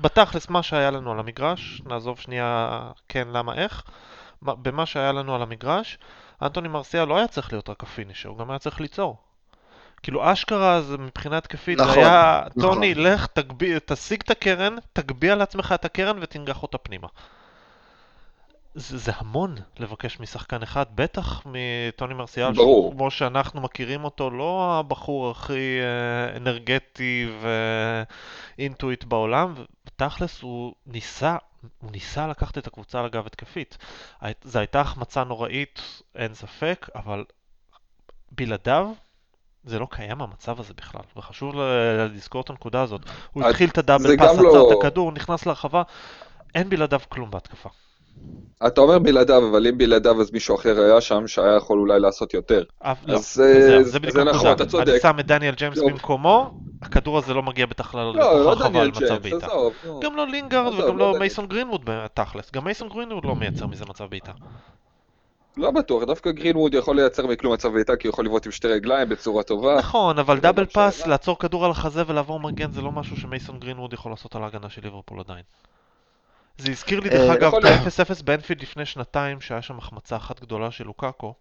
בתכלס 0.00 0.48
מה 0.48 0.62
שהיה 0.62 0.90
לנו 0.90 1.12
על 1.12 1.18
המגרש, 1.18 1.82
נעזוב 1.86 2.18
שנייה 2.18 2.80
כן 3.08 3.28
למה 3.28 3.54
איך, 3.54 3.84
מה- 4.42 4.54
במה 4.54 4.86
שהיה 4.86 5.12
לנו 5.12 5.34
על 5.34 5.42
המגרש, 5.42 5.98
אנטוני 6.42 6.68
מרסיאל 6.68 7.04
לא 7.04 7.16
היה 7.16 7.28
צריך 7.28 7.52
להיות 7.52 7.68
רק 7.68 7.82
הפינישר, 7.82 8.28
הוא 8.28 8.38
גם 8.38 8.50
היה 8.50 8.58
צריך 8.58 8.80
ליצור. 8.80 9.16
כאילו 10.02 10.32
אשכרה 10.32 10.82
זה 10.82 10.98
מבחינה 10.98 11.38
התקפית, 11.38 11.78
נכון, 11.80 11.94
זה 11.94 12.00
היה, 12.00 12.42
נכון. 12.56 12.62
טוני, 12.62 12.94
לך 12.94 13.26
תגביה, 13.26 13.80
תשיג 13.80 14.20
את 14.24 14.30
הקרן, 14.30 14.76
תגביה 14.92 15.34
לעצמך 15.34 15.74
את 15.74 15.84
הקרן 15.84 16.18
ותנגח 16.20 16.62
אותה 16.62 16.78
פנימה. 16.78 17.08
זה, 18.74 18.98
זה 18.98 19.12
המון 19.14 19.54
לבקש 19.78 20.20
משחקן 20.20 20.62
אחד, 20.62 20.86
בטח 20.94 21.42
מטוני 21.46 22.14
מרסיאל, 22.14 22.52
ברור. 22.52 22.92
כמו 22.92 23.10
שאנחנו 23.10 23.60
מכירים 23.60 24.04
אותו, 24.04 24.30
לא 24.30 24.78
הבחור 24.78 25.30
הכי 25.30 25.78
אה, 25.80 26.36
אנרגטי 26.36 27.28
ואינטואיט 28.58 29.04
בעולם, 29.04 29.54
ותכלס 29.86 30.42
הוא 30.42 30.74
ניסה, 30.86 31.36
הוא 31.78 31.90
ניסה 31.92 32.26
לקחת 32.26 32.58
את 32.58 32.66
הקבוצה 32.66 33.00
על 33.00 33.04
הגב 33.04 33.26
התקפית. 33.26 33.78
זו 34.44 34.58
הייתה 34.58 34.80
החמצה 34.80 35.24
נוראית, 35.24 36.02
אין 36.14 36.34
ספק, 36.34 36.86
אבל 36.94 37.24
בלעדיו 38.32 38.92
זה 39.68 39.78
לא 39.78 39.86
קיים 39.90 40.22
המצב 40.22 40.60
הזה 40.60 40.72
בכלל, 40.76 41.00
וחשוב 41.16 41.54
לזכור 42.14 42.40
את 42.40 42.50
הנקודה 42.50 42.82
הזאת. 42.82 43.00
הוא 43.32 43.44
התחיל 43.44 43.68
את 43.70 43.74
זה 43.76 43.80
הדאבל 43.80 44.16
פאס, 44.16 44.30
עצר 44.30 44.42
לא- 44.42 44.68
את 44.72 44.76
הכדור, 44.78 45.12
נכנס 45.12 45.46
לרחבה, 45.46 45.82
אין 46.54 46.68
בלעדיו 46.68 47.00
כלום 47.08 47.30
בהתקפה. 47.30 47.68
אתה 48.66 48.80
אומר 48.80 48.98
בלעדיו, 48.98 49.50
אבל 49.50 49.66
אם 49.66 49.78
בלעדיו 49.78 50.20
אז 50.20 50.32
מישהו 50.32 50.54
אחר 50.56 50.80
היה 50.80 51.00
שם 51.00 51.26
שהיה 51.26 51.56
יכול 51.56 51.78
אולי 51.78 52.00
לעשות 52.00 52.34
יותר. 52.34 52.62
אף, 52.78 52.98
לא, 53.06 53.14
אז, 53.14 53.42
אה, 53.44 53.60
זהו, 53.60 53.84
זה 53.84 53.90
זה 53.90 53.98
בדיוק 53.98 54.16
נכון. 54.16 54.52
אתה 54.52 54.66
צודק. 54.66 54.88
אני 54.88 55.00
שם 55.00 55.20
את 55.20 55.26
דניאל 55.26 55.54
ג'יימס 55.54 55.78
טוב. 55.78 55.90
במקומו, 55.90 56.50
הכדור 56.82 57.18
הזה 57.18 57.34
לא 57.34 57.42
מגיע 57.42 57.66
בכלל 57.66 58.12
לא, 58.14 58.44
לא 58.44 58.54
דניאל 58.54 58.90
ג'יימס. 58.90 59.42
עזוב. 59.42 59.72
גם 60.02 60.16
לא 60.16 60.26
לינגארד 60.26 60.74
וגם 60.74 60.98
לא 60.98 61.12
לא. 61.12 61.18
מייסון 61.18 61.46
גרינווד 61.46 61.80
בתכלס. 61.84 62.52
גם 62.52 62.64
מייסון 62.64 62.88
גרינווד 62.88 63.24
לא 63.24 63.36
מייצר 63.36 63.66
מזה 63.66 63.84
מצב 63.88 64.04
בעיטה. 64.04 64.32
לא 65.56 65.70
בטוח, 65.70 66.02
דווקא 66.02 66.30
גרינווד 66.30 66.74
יכול 66.74 66.96
לייצר 66.96 67.26
מכלום 67.26 67.52
מצב 67.52 67.68
בעיטה, 67.68 67.96
כי 67.96 68.08
הוא 68.08 68.12
יכול 68.12 68.24
לבעוט 68.24 68.46
עם 68.46 68.52
שתי 68.52 68.68
רגליים 68.68 69.08
בצורה 69.08 69.42
טובה. 69.42 69.76
נכון, 69.78 70.18
אבל, 70.18 70.40
אבל 70.40 70.62
לא 70.62 70.68
משנה. 70.68 70.84
פאס, 70.84 71.06
לעצור 71.06 71.38
כדור 71.38 71.64
על 71.64 71.70
החזה 71.70 72.02
ולעבור 72.06 72.40
מגן 72.40 72.70
זה 72.70 72.82
לא 72.82 72.92
משהו 72.92 73.16
שמייסון 73.16 73.58
גרינווד 73.58 73.92
יכול 73.92 74.12
לעשות 74.12 74.36
על 74.36 74.42
ההגנה 74.42 74.70
של 74.70 74.82
ליברפול 74.84 75.20
עדיין. 75.20 75.42
זה 76.58 76.70
הזכיר 76.70 77.00
לי 77.00 77.08
אה, 77.08 77.14
דרך 77.14 77.30
אגב 77.30 77.48
יכול 77.48 77.58
את 77.58 77.64
להיות. 77.64 77.98
ה-0-0 77.98 78.24
באנפילד 78.24 78.62
לפני 78.62 78.86
שנתיים, 78.86 79.40
שהיה 79.40 79.62
שם 79.62 79.78
החמצה 79.78 80.16
אחת 80.16 80.40
גדולה 80.40 80.70
של 80.70 80.84
לוקאקו 80.84 81.34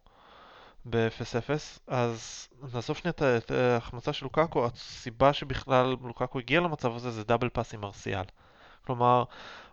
ב-0-0, 0.85 1.49
אז 1.87 2.47
נעזוב 2.73 2.97
שנייה 2.97 3.13
את 3.37 3.51
ההחמצה 3.51 4.13
של 4.13 4.25
לוקאקו, 4.25 4.65
הסיבה 4.65 5.33
שבכלל 5.33 5.95
לוקאקו 6.03 6.39
הגיע 6.39 6.59
למצב 6.59 6.95
הזה 6.95 7.11
זה 7.11 7.23
דאבל 7.23 7.49
פאס 7.49 7.73
עם 7.73 7.83
ארסיאל. 7.83 8.23
כלומר, 8.85 9.23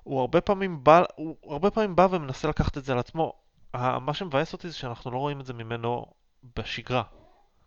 הוא 0.03 0.21
הרבה 0.21 0.41
פעמים 0.41 0.85
בא, 0.85 1.03
הוא 1.17 1.37
הרבה 1.49 1.71
פעמים 1.71 1.97
בא 1.97 2.09
ומנסה 2.11 2.49
לקחת 2.49 2.79
את 2.79 2.85
זה 2.85 2.93
על 2.93 2.99
עצמו. 2.99 3.44
מה 3.75 4.15
שמבאס 4.15 4.53
אותי 4.53 4.69
זה 4.69 4.75
שאנחנו 4.75 5.11
לא 5.11 5.19
רואים 5.19 5.41
את 5.41 5.47
זה 5.47 5.53
ממנו 5.53 6.07
בשגרה. 6.57 7.03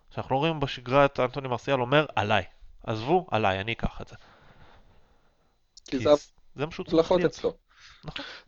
שאנחנו 0.10 0.36
לא 0.36 0.40
רואים 0.40 0.60
בשגרה 0.60 1.06
את 1.06 1.20
אנטוני 1.20 1.48
מרסיאל 1.48 1.82
אומר 1.82 2.06
עליי. 2.16 2.44
עזבו, 2.84 3.28
עליי, 3.32 3.60
אני 3.60 3.72
אקח 3.72 4.02
את 4.02 4.08
זה. 4.08 4.16
כי 5.86 6.00
זה 6.00 6.10
זה 6.56 6.66
מה 6.66 6.72
שהוא 6.72 6.86
צריך 6.86 7.12
להיות. 7.12 7.32
אצלו. 7.32 7.54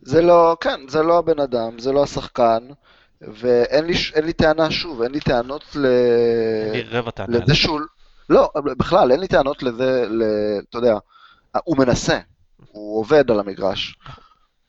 זה 0.00 0.22
לא, 0.22 0.56
כן, 0.60 0.88
זה 0.88 1.02
לא 1.02 1.18
הבן 1.18 1.40
אדם, 1.40 1.78
זה 1.78 1.92
לא 1.92 2.02
השחקן, 2.02 2.68
ואין 3.20 3.84
לי, 3.84 3.94
אין 4.14 4.24
לי 4.24 4.32
טענה, 4.32 4.70
שוב, 4.70 5.02
אין 5.02 5.12
לי 5.12 5.20
טענות 5.20 5.64
ל... 5.76 5.86
אין 6.64 6.72
לי 6.72 6.82
רבע 6.82 7.10
טענה. 7.10 7.38
לזה 7.38 7.54
שהוא... 7.54 7.80
לא, 8.30 8.50
בכלל, 8.78 9.12
אין 9.12 9.20
לי 9.20 9.28
טענות 9.28 9.62
לזה, 9.62 10.04
ל... 10.08 10.22
אתה 10.68 10.78
יודע, 10.78 10.94
הוא 11.64 11.78
מנסה, 11.78 12.18
הוא 12.72 13.00
עובד 13.00 13.30
על 13.30 13.40
המגרש. 13.40 13.98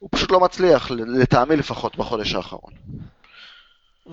הוא 0.02 0.10
פשוט 0.12 0.32
לא 0.32 0.40
מצליח, 0.40 0.92
לטעמי 0.92 1.56
לפחות, 1.56 1.98
בחודש 1.98 2.36
האחרון. 2.36 2.74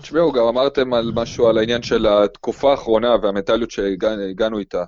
תשמעו, 0.01 0.33
גם 0.33 0.45
אמרתם 0.45 0.95
על 0.95 1.13
משהו, 1.15 1.49
על 1.49 1.59
העניין 1.59 1.83
של 1.83 2.07
התקופה 2.07 2.71
האחרונה 2.71 3.17
והמנטליות 3.23 3.71
שהגענו 3.71 4.59
איתה. 4.59 4.85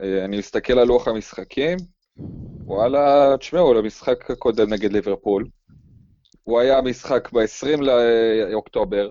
אה, 0.00 0.24
אני 0.24 0.38
מסתכל 0.38 0.78
על 0.78 0.86
לוח 0.86 1.08
המשחקים, 1.08 1.76
וואלה, 2.64 3.36
תשמעו, 3.38 3.74
למשחק 3.74 4.30
הקודם 4.30 4.72
נגד 4.72 4.92
ליברפול, 4.92 5.48
הוא 6.42 6.60
היה 6.60 6.82
משחק 6.82 7.28
ב-20 7.32 7.80
לאוקטובר, 8.50 9.10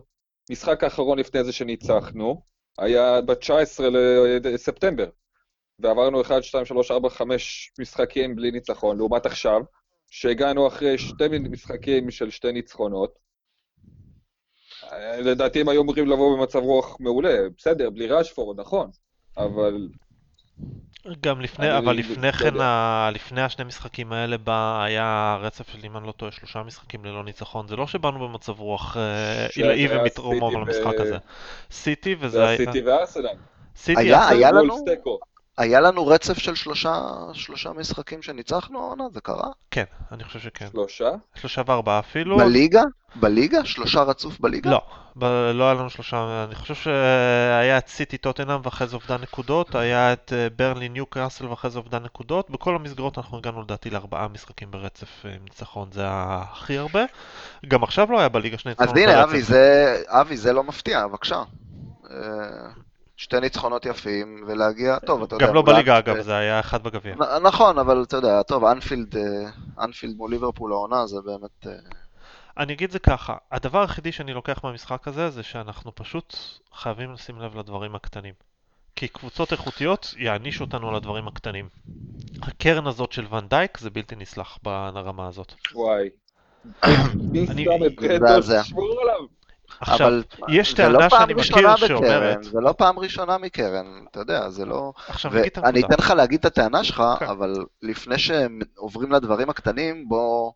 משחק 0.52 0.84
האחרון 0.84 1.20
לפני 1.20 1.44
זה 1.44 1.52
שניצחנו, 1.52 2.42
היה 2.78 3.22
ב-19 3.22 3.84
לספטמבר, 4.44 5.10
ועברנו 5.80 6.22
1, 6.22 6.44
2, 6.44 6.66
3, 6.66 6.92
4, 6.92 7.10
5 7.10 7.72
משחקים 7.80 8.36
בלי 8.36 8.52
ניצחון, 8.52 8.98
לעומת 8.98 9.26
עכשיו, 9.26 9.62
שהגענו 10.12 10.68
אחרי 10.68 10.98
שתי 10.98 11.24
משחקים 11.50 12.12
של 12.12 12.30
שתי 12.30 12.52
ניצחונות, 12.52 13.14
אה, 14.92 15.22
לדעתי 15.22 15.62
הם 15.62 15.70
היו 15.70 15.82
אמורים 15.82 16.08
לבוא 16.08 16.38
במצב 16.38 16.60
רוח 16.60 16.98
מעולה, 17.00 17.38
בסדר, 17.58 17.90
בלי 17.90 18.08
ראשפורד, 18.08 18.60
נכון, 18.60 18.90
אבל 19.38 19.88
גם 21.22 21.42
לפני, 21.42 21.78
אבל 21.78 21.96
לפני 21.96 22.32
כן. 22.32 22.60
ה- 22.62 23.10
לפני 23.14 23.42
השני 23.42 23.66
משחקים 23.66 24.14
האלה 24.14 24.38
בא, 24.38 24.84
היה 24.84 25.38
רצף 25.42 25.70
של, 25.70 25.78
אם 25.86 25.98
אני 25.98 26.08
לא 26.08 26.12
טועה, 26.12 26.32
שלושה 26.32 26.64
משחקים 26.64 27.06
ללא 27.06 27.24
ניצחון. 27.24 27.68
זה 27.68 27.76
לא 27.76 27.88
שבאנו 27.88 28.28
במצב 28.28 28.60
רוח 28.60 28.98
אה, 28.98 29.48
עילאי 29.56 29.88
היה 29.88 30.02
ומתרומם 30.02 30.40
סיטי 30.50 30.56
למשחק 30.56 31.00
ו- 31.00 31.02
הזה. 31.02 31.18
סיטי 31.72 32.16
וזה 32.20 32.30
זה 32.30 32.48
היה... 32.48 32.54
הסיטי 32.54 32.82
וארסנל. 32.82 33.28
סיטי, 33.76 34.02
היה- 34.02 34.28
היה 34.28 34.52
לנו-. 34.52 34.86
היה 35.62 35.80
לנו 35.80 36.08
רצף 36.08 36.38
של 36.38 36.56
שלושה, 36.56 37.02
שלושה 37.34 37.72
משחקים 37.72 38.22
שניצחנו 38.22 38.80
העונה? 38.80 39.04
זה 39.14 39.22
קרה? 39.22 39.48
כן, 39.72 39.84
אני 40.12 40.24
חושב 40.24 40.40
שכן. 40.40 40.68
שלושה? 40.72 41.10
שלושה 41.36 41.62
וארבעה 41.66 42.00
אפילו. 42.00 42.38
בליגה? 42.38 42.82
בליגה? 43.16 43.66
שלושה 43.66 44.02
רצוף 44.02 44.40
בליגה? 44.40 44.72
לא, 44.72 44.82
ב- 45.16 45.52
לא 45.54 45.64
היה 45.64 45.74
לנו 45.74 45.90
שלושה, 45.90 46.46
אני 46.48 46.56
חושב 46.56 46.76
שהיה 46.76 47.78
את 47.78 47.88
סיטי 47.88 48.18
טוטנאם 48.18 48.60
ואחרי 48.64 48.88
זה 48.88 48.96
אובדן 48.96 49.22
נקודות, 49.22 49.76
היה 49.76 50.14
את 50.14 50.34
אה, 50.36 50.48
ברלי 50.56 50.90
ניו 50.90 51.06
קאסל 51.06 51.46
ואחרי 51.46 51.72
זה 51.72 51.80
אובדן 51.80 52.04
נקודות, 52.04 52.50
בכל 52.50 52.76
המסגרות 52.76 53.18
אנחנו 53.18 53.38
הגענו 53.38 53.62
לדעתי 53.62 53.90
לארבעה 53.90 54.28
משחקים 54.28 54.72
ברצף 54.72 55.26
אה, 55.26 55.30
עם 55.30 55.44
ניצחון, 55.44 55.90
זה 55.92 56.02
היה 56.02 56.44
הכי 56.52 56.78
הרבה. 56.78 57.04
גם 57.68 57.84
עכשיו 57.84 58.12
לא 58.12 58.20
היה 58.20 58.30
בליגה 58.30 58.58
שני 58.58 58.72
אז 58.72 58.80
ניצחונות 58.80 59.04
הנה, 59.04 59.16
ברצף. 59.16 59.30
אבי, 59.30 59.42
זה, 59.42 60.04
אבי, 60.08 60.38
זה 60.38 60.54
לא 60.54 60.64
מפתיע, 60.64 61.08
בבקשה. 61.08 61.44
שתי 63.22 63.40
ניצחונות 63.40 63.86
יפים, 63.86 64.44
ולהגיע, 64.48 65.00
טוב, 65.00 65.24
אתה 65.24 65.36
יודע... 65.36 65.48
גם 65.48 65.54
לא 65.54 65.62
בליגה 65.62 65.98
אגב, 65.98 66.22
זה 66.22 66.36
היה 66.36 66.60
אחד 66.60 66.84
בגביע. 66.84 67.16
נכון, 67.44 67.80
אבל 67.80 68.04
אתה 68.04 68.18
יודע, 68.18 68.44
טוב, 68.44 68.66
אנפילד, 68.66 69.18
אה, 69.18 69.24
אנפילד 69.84 70.18
מול 70.18 70.32
ליברפול 70.32 70.72
העונה, 70.72 71.08
זה 71.08 71.18
באמת... 71.26 71.68
אה, 71.68 71.72
אני 72.58 72.74
אגיד 72.74 72.92
זה 72.92 73.00
ככה, 73.00 73.36
הדבר 73.52 73.82
היחידי 73.82 74.12
שאני 74.12 74.34
לוקח 74.34 74.64
מהמשחק 74.64 75.08
הזה 75.08 75.30
זה 75.30 75.44
שאנחנו 75.44 75.96
פשוט 75.96 76.36
חייבים 76.74 77.14
לשים 77.14 77.40
לב 77.40 77.58
לדברים 77.58 77.96
הקטנים. 77.96 78.34
כי 78.96 79.08
קבוצות 79.08 79.52
איכותיות 79.52 80.14
יענישו 80.18 80.64
אותנו 80.64 80.90
על 80.90 80.96
הדברים 80.96 81.28
הקטנים. 81.28 81.70
הקרן 82.42 82.88
הזאת 82.88 83.12
של 83.12 83.26
ון 83.34 83.48
דייק 83.48 83.78
זה 83.78 83.90
בלתי 83.90 84.16
נסלח 84.16 84.58
ברמה 84.64 85.28
הזאת. 85.28 85.54
וואי. 85.74 86.10
אני- 87.50 87.66
זה- 88.42 88.62
עכשיו, 89.80 90.08
אבל 90.08 90.24
יש 90.50 90.76
זה 90.76 90.90
לא 90.90 90.98
טענה 90.98 91.10
פעם 91.10 91.20
שאני 91.20 91.34
מכיר 91.34 91.76
שאומרת, 91.76 92.44
זה 92.44 92.60
לא 92.62 92.74
פעם 92.78 93.00
ראשונה 93.00 93.38
מקרן, 93.38 93.86
אתה 94.12 94.20
יודע, 94.20 94.50
זה 94.50 94.66
לא... 94.66 94.94
עכשיו 95.08 95.32
נגיד 95.32 95.46
את 95.46 95.58
הנקודה. 95.58 95.88
אתן 95.88 96.04
לך 96.04 96.10
להגיד 96.10 96.40
את 96.40 96.46
הטענה 96.46 96.84
שלך, 96.84 97.04
כן. 97.20 97.26
אבל 97.26 97.54
לפני 97.82 98.18
שהם 98.18 98.60
עוברים 98.78 99.12
לדברים 99.12 99.50
הקטנים, 99.50 100.10
בוא... 100.10 100.52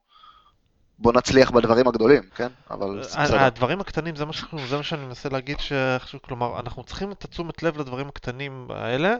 בוא 0.99 1.13
נצליח 1.13 1.51
בדברים 1.51 1.87
הגדולים, 1.87 2.23
כן? 2.35 2.47
אבל 2.71 2.99
בסדר. 2.99 3.39
הדברים 3.39 3.79
הקטנים, 3.81 4.15
זה 4.15 4.25
מה, 4.25 4.33
שאנחנו, 4.33 4.59
זה 4.67 4.77
מה 4.77 4.83
שאני 4.83 5.05
מנסה 5.05 5.29
להגיד, 5.29 5.59
ש... 5.59 5.73
כלומר, 6.21 6.59
אנחנו 6.59 6.83
צריכים 6.83 7.11
את 7.11 7.23
התשומת 7.23 7.63
לב 7.63 7.77
לדברים 7.77 8.07
הקטנים 8.07 8.67
האלה, 8.69 9.15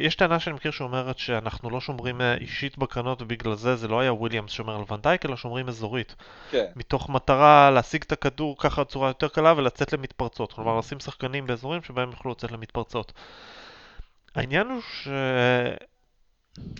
יש 0.00 0.14
טענה 0.14 0.40
שאני 0.40 0.56
מכיר 0.56 0.70
שאומרת 0.70 1.18
שאנחנו 1.18 1.70
לא 1.70 1.80
שומרים 1.80 2.20
אה, 2.20 2.34
אישית 2.34 2.78
בקרנות 2.78 3.22
ובגלל 3.22 3.54
זה 3.54 3.76
זה 3.76 3.88
לא 3.88 4.00
היה 4.00 4.12
וויליאמס 4.12 4.50
שומר 4.50 4.76
על 4.76 4.84
ונדייק 4.90 5.26
אלא 5.26 5.36
שומרים 5.36 5.68
אזורית. 5.68 6.14
כן. 6.50 6.64
מתוך 6.76 7.10
מטרה 7.10 7.70
להשיג 7.70 8.02
את 8.06 8.12
הכדור 8.12 8.56
ככה 8.58 8.84
בצורה 8.84 9.08
יותר 9.08 9.28
קלה 9.28 9.54
ולצאת 9.56 9.92
למתפרצות. 9.92 10.52
כלומר 10.52 10.78
לשים 10.78 11.00
שחקנים 11.00 11.46
באזורים 11.46 11.82
שבהם 11.82 12.10
יוכלו 12.10 12.30
לצאת 12.30 12.52
למתפרצות. 12.52 13.12
העניין 14.34 14.66
הוא 14.66 14.80
ש... 14.80 15.08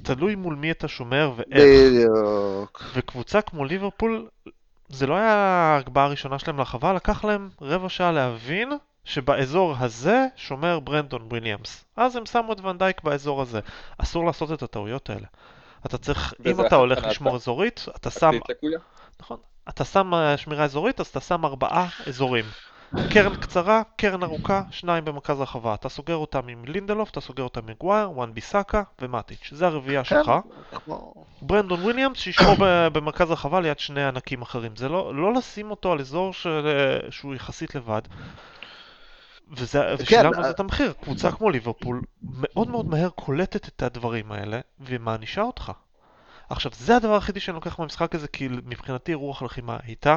תלוי 0.03 0.35
מול 0.35 0.55
מי 0.55 0.71
אתה 0.71 0.89
שומר 0.89 1.33
ואיך. 1.37 1.93
בדיוק. 1.93 2.83
וקבוצה 2.95 3.43
כמו 3.43 3.65
ליברפול, 3.65 4.29
זה 4.89 5.07
לא 5.07 5.15
היה 5.15 5.35
ההגבהה 5.35 6.05
הראשונה 6.05 6.39
שלהם 6.39 6.59
לרחבה, 6.59 6.93
לקח 6.93 7.25
להם 7.25 7.49
רבע 7.61 7.89
שעה 7.89 8.13
להבין 8.13 8.73
שבאזור 9.05 9.75
הזה 9.79 10.27
שומר 10.37 10.81
ברנדון 10.81 11.23
וויליאמס. 11.23 11.85
אז 11.97 12.17
הם 12.17 12.27
שמו 12.27 12.53
את 12.53 12.61
ונדייק 12.65 13.03
באזור 13.03 13.43
הזה. 13.43 13.61
אסור 13.99 14.27
לעשות 14.27 14.53
את 14.53 14.63
הטעויות 14.63 15.11
האלה. 15.11 15.27
אתה 15.87 15.99
צריך, 15.99 16.35
אם 16.47 16.67
אתה 16.67 16.77
הולך. 16.77 17.05
לשמור 17.05 17.35
אזורית, 17.37 17.87
אתה 17.97 18.11
שם? 18.11 18.31
נכון, 19.21 19.39
אתה 19.69 19.85
שם 19.85 20.15
אה, 20.15 20.37
שמירה 20.37 20.65
אזורית, 20.65 21.01
אז 21.01 21.07
אתה 21.07 21.21
שם 21.21 21.45
ארבעה 21.45 21.87
אזורים. 22.07 22.45
קרן 23.13 23.37
קצרה, 23.37 23.83
קרן 23.97 24.23
ארוכה, 24.23 24.63
שניים 24.71 25.05
במרכז 25.05 25.41
הרחבה. 25.41 25.75
אתה 25.75 25.89
סוגר 25.89 26.17
אותם 26.17 26.49
עם 26.49 26.65
לינדלוף, 26.65 27.11
אתה 27.11 27.21
סוגר 27.21 27.43
אותם 27.43 27.61
עם 27.69 27.75
מגווייר, 27.81 28.11
וואן 28.11 28.35
ביסאקה 28.35 28.83
ומטיץ'. 29.03 29.49
זה 29.53 29.67
הרביעייה 29.67 30.05
שלך. 30.05 30.33
כמו- 30.85 31.15
ברנדון 31.43 31.81
וויליאמס 31.83 32.19
שישמור 32.19 32.55
ב- 32.61 32.89
במרכז 32.93 33.31
הרחבה 33.31 33.61
ליד 33.61 33.79
שני 33.79 34.05
ענקים 34.05 34.43
אחרים. 34.43 34.77
זה 34.77 34.89
לא, 34.89 35.15
לא 35.15 35.33
לשים 35.35 35.71
אותו 35.71 35.93
על 35.93 36.01
אזור 36.01 36.33
של, 36.33 36.67
אה, 36.67 37.11
שהוא 37.11 37.35
יחסית 37.35 37.75
לבד. 37.75 38.03
וזה, 39.51 39.95
ושילמנו 39.99 40.29
על 40.29 40.35
אה- 40.39 40.43
זה 40.43 40.51
את 40.51 40.61
המחיר. 40.61 40.93
קבוצה 41.01 41.33
כמו 41.33 41.51
ליברפול 41.51 42.03
מאוד 42.23 42.69
מאוד 42.69 42.87
מהר 42.87 43.09
קולטת 43.09 43.69
את 43.69 43.83
הדברים 43.83 44.33
האלה 44.33 44.61
ומענישה 44.81 45.43
אותך. 45.43 45.73
עכשיו, 46.51 46.73
זה 46.75 46.97
הדבר 46.97 47.15
היחידי 47.15 47.41
שאני 47.41 47.55
לוקח 47.55 47.79
מהמשחק 47.79 48.15
הזה, 48.15 48.29
כי 48.29 48.49
מבחינתי 48.49 49.15
רוח 49.15 49.43
לחימה 49.43 49.77
הייתה 49.83 50.17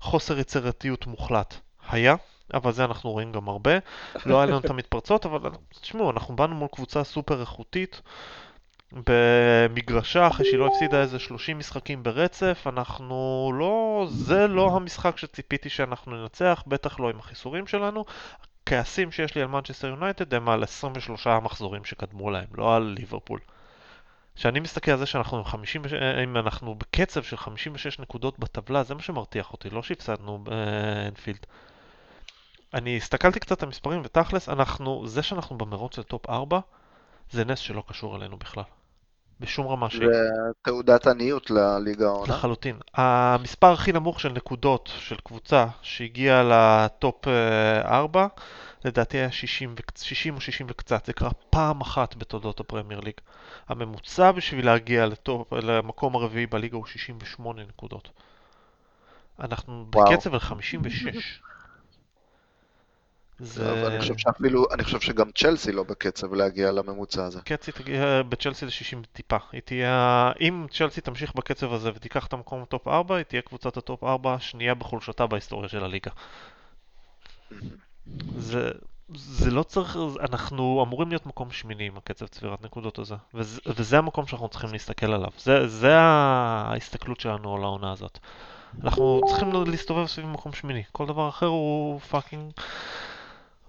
חוסר 0.00 0.38
יצירתיות 0.38 1.06
מוחלט. 1.06 1.54
היה, 1.88 2.14
אבל 2.54 2.72
זה 2.72 2.84
אנחנו 2.84 3.10
רואים 3.10 3.32
גם 3.32 3.48
הרבה. 3.48 3.78
לא 4.26 4.36
היה 4.36 4.46
לנו 4.46 4.58
את 4.58 4.70
המתפרצות, 4.70 5.26
אבל 5.26 5.50
תשמעו, 5.80 6.10
אנחנו 6.10 6.36
באנו 6.36 6.54
מול 6.54 6.68
קבוצה 6.72 7.04
סופר 7.04 7.40
איכותית. 7.40 8.02
במגרשה 8.92 10.26
אחרי 10.26 10.46
שהיא 10.46 10.58
לא 10.58 10.66
הפסידה 10.66 11.00
איזה 11.00 11.18
30 11.18 11.58
משחקים 11.58 12.02
ברצף, 12.02 12.62
אנחנו 12.66 13.50
לא... 13.58 14.06
זה 14.10 14.46
לא 14.46 14.76
המשחק 14.76 15.18
שציפיתי 15.18 15.68
שאנחנו 15.68 16.16
ננצח, 16.16 16.62
בטח 16.66 17.00
לא 17.00 17.10
עם 17.10 17.18
החיסורים 17.18 17.66
שלנו. 17.66 18.04
הכעסים 18.66 19.12
שיש 19.12 19.34
לי 19.34 19.42
על 19.42 19.48
מנצ'סטר 19.48 19.86
יונייטד 19.86 20.34
הם 20.34 20.48
על 20.48 20.62
23 20.62 21.26
המחזורים 21.26 21.84
שקדמו 21.84 22.30
להם, 22.30 22.46
לא 22.54 22.76
על 22.76 22.82
ליברפול. 22.82 23.40
כשאני 24.36 24.60
מסתכל 24.60 24.90
על 24.90 24.98
זה 24.98 25.06
שאנחנו 25.06 25.38
עם 25.38 25.44
50, 25.44 25.82
אם 26.24 26.36
אנחנו 26.36 26.74
בקצב 26.74 27.22
של 27.22 27.36
56 27.36 27.98
נקודות 27.98 28.38
בטבלה, 28.38 28.82
זה 28.82 28.94
מה 28.94 29.02
שמרתיח 29.02 29.52
אותי, 29.52 29.70
לא 29.70 29.82
שהפסדנו 29.82 30.38
באנפילד. 30.38 31.46
אני 32.74 32.96
הסתכלתי 32.96 33.40
קצת 33.40 33.62
על 33.62 33.66
המספרים 33.66 34.00
ותכלס, 34.04 34.48
אנחנו, 34.48 35.06
זה 35.06 35.22
שאנחנו 35.22 35.58
במרוץ 35.58 35.98
לטופ 35.98 36.30
4, 36.30 36.60
זה 37.30 37.44
נס 37.44 37.58
שלא 37.58 37.82
קשור 37.88 38.16
אלינו 38.16 38.36
בכלל. 38.36 38.64
בשום 39.40 39.68
רמה 39.68 39.90
שהיא. 39.90 40.08
זה 40.12 40.28
תעודת 40.62 41.06
עניות 41.06 41.50
לליגה 41.50 42.06
העונה. 42.06 42.34
לחלוטין. 42.34 42.76
המספר 42.94 43.72
הכי 43.72 43.92
נמוך 43.92 44.20
של 44.20 44.32
נקודות 44.32 44.90
של 44.98 45.16
קבוצה 45.24 45.66
שהגיעה 45.82 46.42
לטופ 46.42 47.28
אה, 47.28 47.98
4, 47.98 48.26
לדעתי 48.84 49.16
היה 49.18 49.32
60, 49.32 49.74
ו- 49.78 50.04
60 50.04 50.34
או 50.34 50.40
60 50.40 50.66
וקצת. 50.70 51.06
זה 51.06 51.12
קרה 51.12 51.30
פעם 51.50 51.80
אחת 51.80 52.16
בתולדות 52.16 52.60
הפרמייר 52.60 53.00
ליג. 53.00 53.14
הממוצע 53.68 54.32
בשביל 54.32 54.66
להגיע 54.66 55.06
ל 55.06 55.15
top, 55.15 55.52
למקום 55.52 56.14
הרביעי 56.14 56.46
בליגה 56.46 56.76
הוא 56.76 56.86
68 56.86 57.62
נקודות. 57.62 58.08
אנחנו 59.40 59.86
וואו. 59.94 60.12
בקצב 60.12 60.34
על 60.34 60.40
56. 60.40 61.40
זה... 63.38 63.72
אבל 63.72 63.90
אני 63.90 64.00
חושב 64.00 64.16
שאפילו, 64.16 64.66
אני 64.72 64.84
חושב 64.84 65.00
שגם 65.00 65.30
צ'לסי 65.30 65.72
לא 65.72 65.82
בקצב 65.82 66.34
להגיע 66.34 66.72
לממוצע 66.72 67.24
הזה. 67.24 67.40
קצי 67.40 67.72
תגיע 67.72 68.22
בצ'לסי 68.28 68.66
ל-60 68.66 69.06
טיפה. 69.12 69.36
היא 69.52 69.62
תהיה... 69.64 70.32
אם 70.40 70.66
צ'לסי 70.70 71.00
תמשיך 71.00 71.34
בקצב 71.34 71.72
הזה 71.72 71.90
ותיקח 71.94 72.26
את 72.26 72.32
המקום 72.32 72.62
ב 72.62 72.68
top 72.68 72.88
4, 72.88 73.16
היא 73.16 73.24
תהיה 73.24 73.42
קבוצת 73.42 73.76
ה 73.76 73.83
top 73.83 74.04
4 74.04 74.34
השנייה 74.34 74.74
בחולשתה 74.74 75.26
בהיסטוריה 75.26 75.68
של 75.68 75.84
הליגה. 75.84 76.10
זה, 78.38 78.70
זה 79.14 79.50
לא 79.50 79.62
צריך... 79.62 79.98
אנחנו 80.20 80.84
אמורים 80.86 81.08
להיות 81.08 81.26
מקום 81.26 81.50
שמיני 81.50 81.86
עם 81.86 81.96
הקצב 81.96 82.26
צבירת 82.26 82.62
נקודות 82.62 82.98
הזה. 82.98 83.14
וזה, 83.34 83.60
וזה 83.66 83.98
המקום 83.98 84.26
שאנחנו 84.26 84.48
צריכים 84.48 84.72
להסתכל 84.72 85.12
עליו. 85.12 85.30
זה, 85.38 85.68
זה 85.68 85.96
ההסתכלות 85.96 87.20
שלנו 87.20 87.56
על 87.56 87.62
העונה 87.62 87.92
הזאת. 87.92 88.18
אנחנו 88.84 89.20
צריכים 89.26 89.52
להסתובב 89.66 90.06
סביב 90.06 90.26
מקום 90.26 90.52
שמיני. 90.52 90.82
כל 90.92 91.06
דבר 91.06 91.28
אחר 91.28 91.46
הוא 91.46 92.00
fucking 92.00 92.52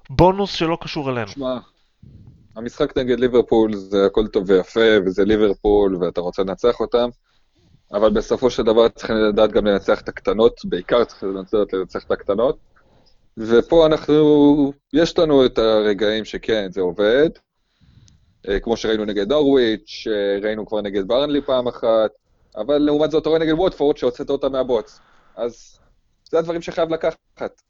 בונוס 0.09 0.51
שלא 0.51 0.77
קשור 0.81 1.09
אלינו. 1.09 1.27
שמע, 1.27 1.57
המשחק 2.55 2.97
נגד 2.97 3.19
ליברפול 3.19 3.75
זה 3.75 4.05
הכל 4.05 4.27
טוב 4.27 4.49
ויפה, 4.49 4.89
וזה 5.05 5.25
ליברפול, 5.25 5.95
ואתה 5.95 6.21
רוצה 6.21 6.41
לנצח 6.41 6.79
אותם, 6.79 7.09
אבל 7.93 8.09
בסופו 8.09 8.49
של 8.49 8.63
דבר 8.63 8.89
צריכים 8.89 9.15
לדעת 9.15 9.51
גם 9.51 9.65
לנצח 9.65 10.01
את 10.01 10.09
הקטנות, 10.09 10.61
בעיקר 10.65 11.05
צריכים 11.05 11.29
לדעת 11.29 11.73
לנצח 11.73 12.03
את 12.03 12.11
הקטנות. 12.11 12.57
ופה 13.37 13.85
אנחנו, 13.85 14.73
יש 14.93 15.19
לנו 15.19 15.45
את 15.45 15.57
הרגעים 15.57 16.25
שכן, 16.25 16.67
זה 16.71 16.81
עובד, 16.81 17.29
אה, 18.47 18.59
כמו 18.59 18.77
שראינו 18.77 19.05
נגד 19.05 19.31
נורוויץ', 19.31 20.07
אה, 20.07 20.39
ראינו 20.41 20.65
כבר 20.65 20.81
נגד 20.81 21.07
ברנלי 21.07 21.41
פעם 21.41 21.67
אחת, 21.67 22.11
אבל 22.55 22.77
לעומת 22.77 23.11
זאת 23.11 23.21
אתה 23.21 23.29
רואה 23.29 23.41
נגד 23.41 23.53
ווטפורד 23.53 23.97
שהוצאת 23.97 24.29
אותה 24.29 24.49
מהבוץ. 24.49 24.99
אז 25.35 25.79
זה 26.31 26.39
הדברים 26.39 26.61
שחייב 26.61 26.89
לקחת. 26.89 27.61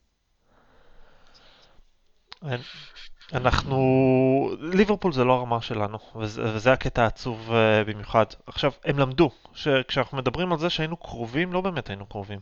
אנחנו... 3.33 4.55
ליברפול 4.59 5.13
זה 5.13 5.23
לא 5.23 5.33
הרמה 5.33 5.61
שלנו, 5.61 5.97
וזה, 6.15 6.41
וזה 6.55 6.73
הקטע 6.73 7.03
העצוב 7.03 7.49
uh, 7.49 7.89
במיוחד. 7.89 8.25
עכשיו, 8.47 8.71
הם 8.85 8.99
למדו 8.99 9.31
שכשאנחנו 9.53 10.17
מדברים 10.17 10.51
על 10.51 10.59
זה 10.59 10.69
שהיינו 10.69 10.97
קרובים, 10.97 11.53
לא 11.53 11.61
באמת 11.61 11.89
היינו 11.89 12.05
קרובים. 12.05 12.39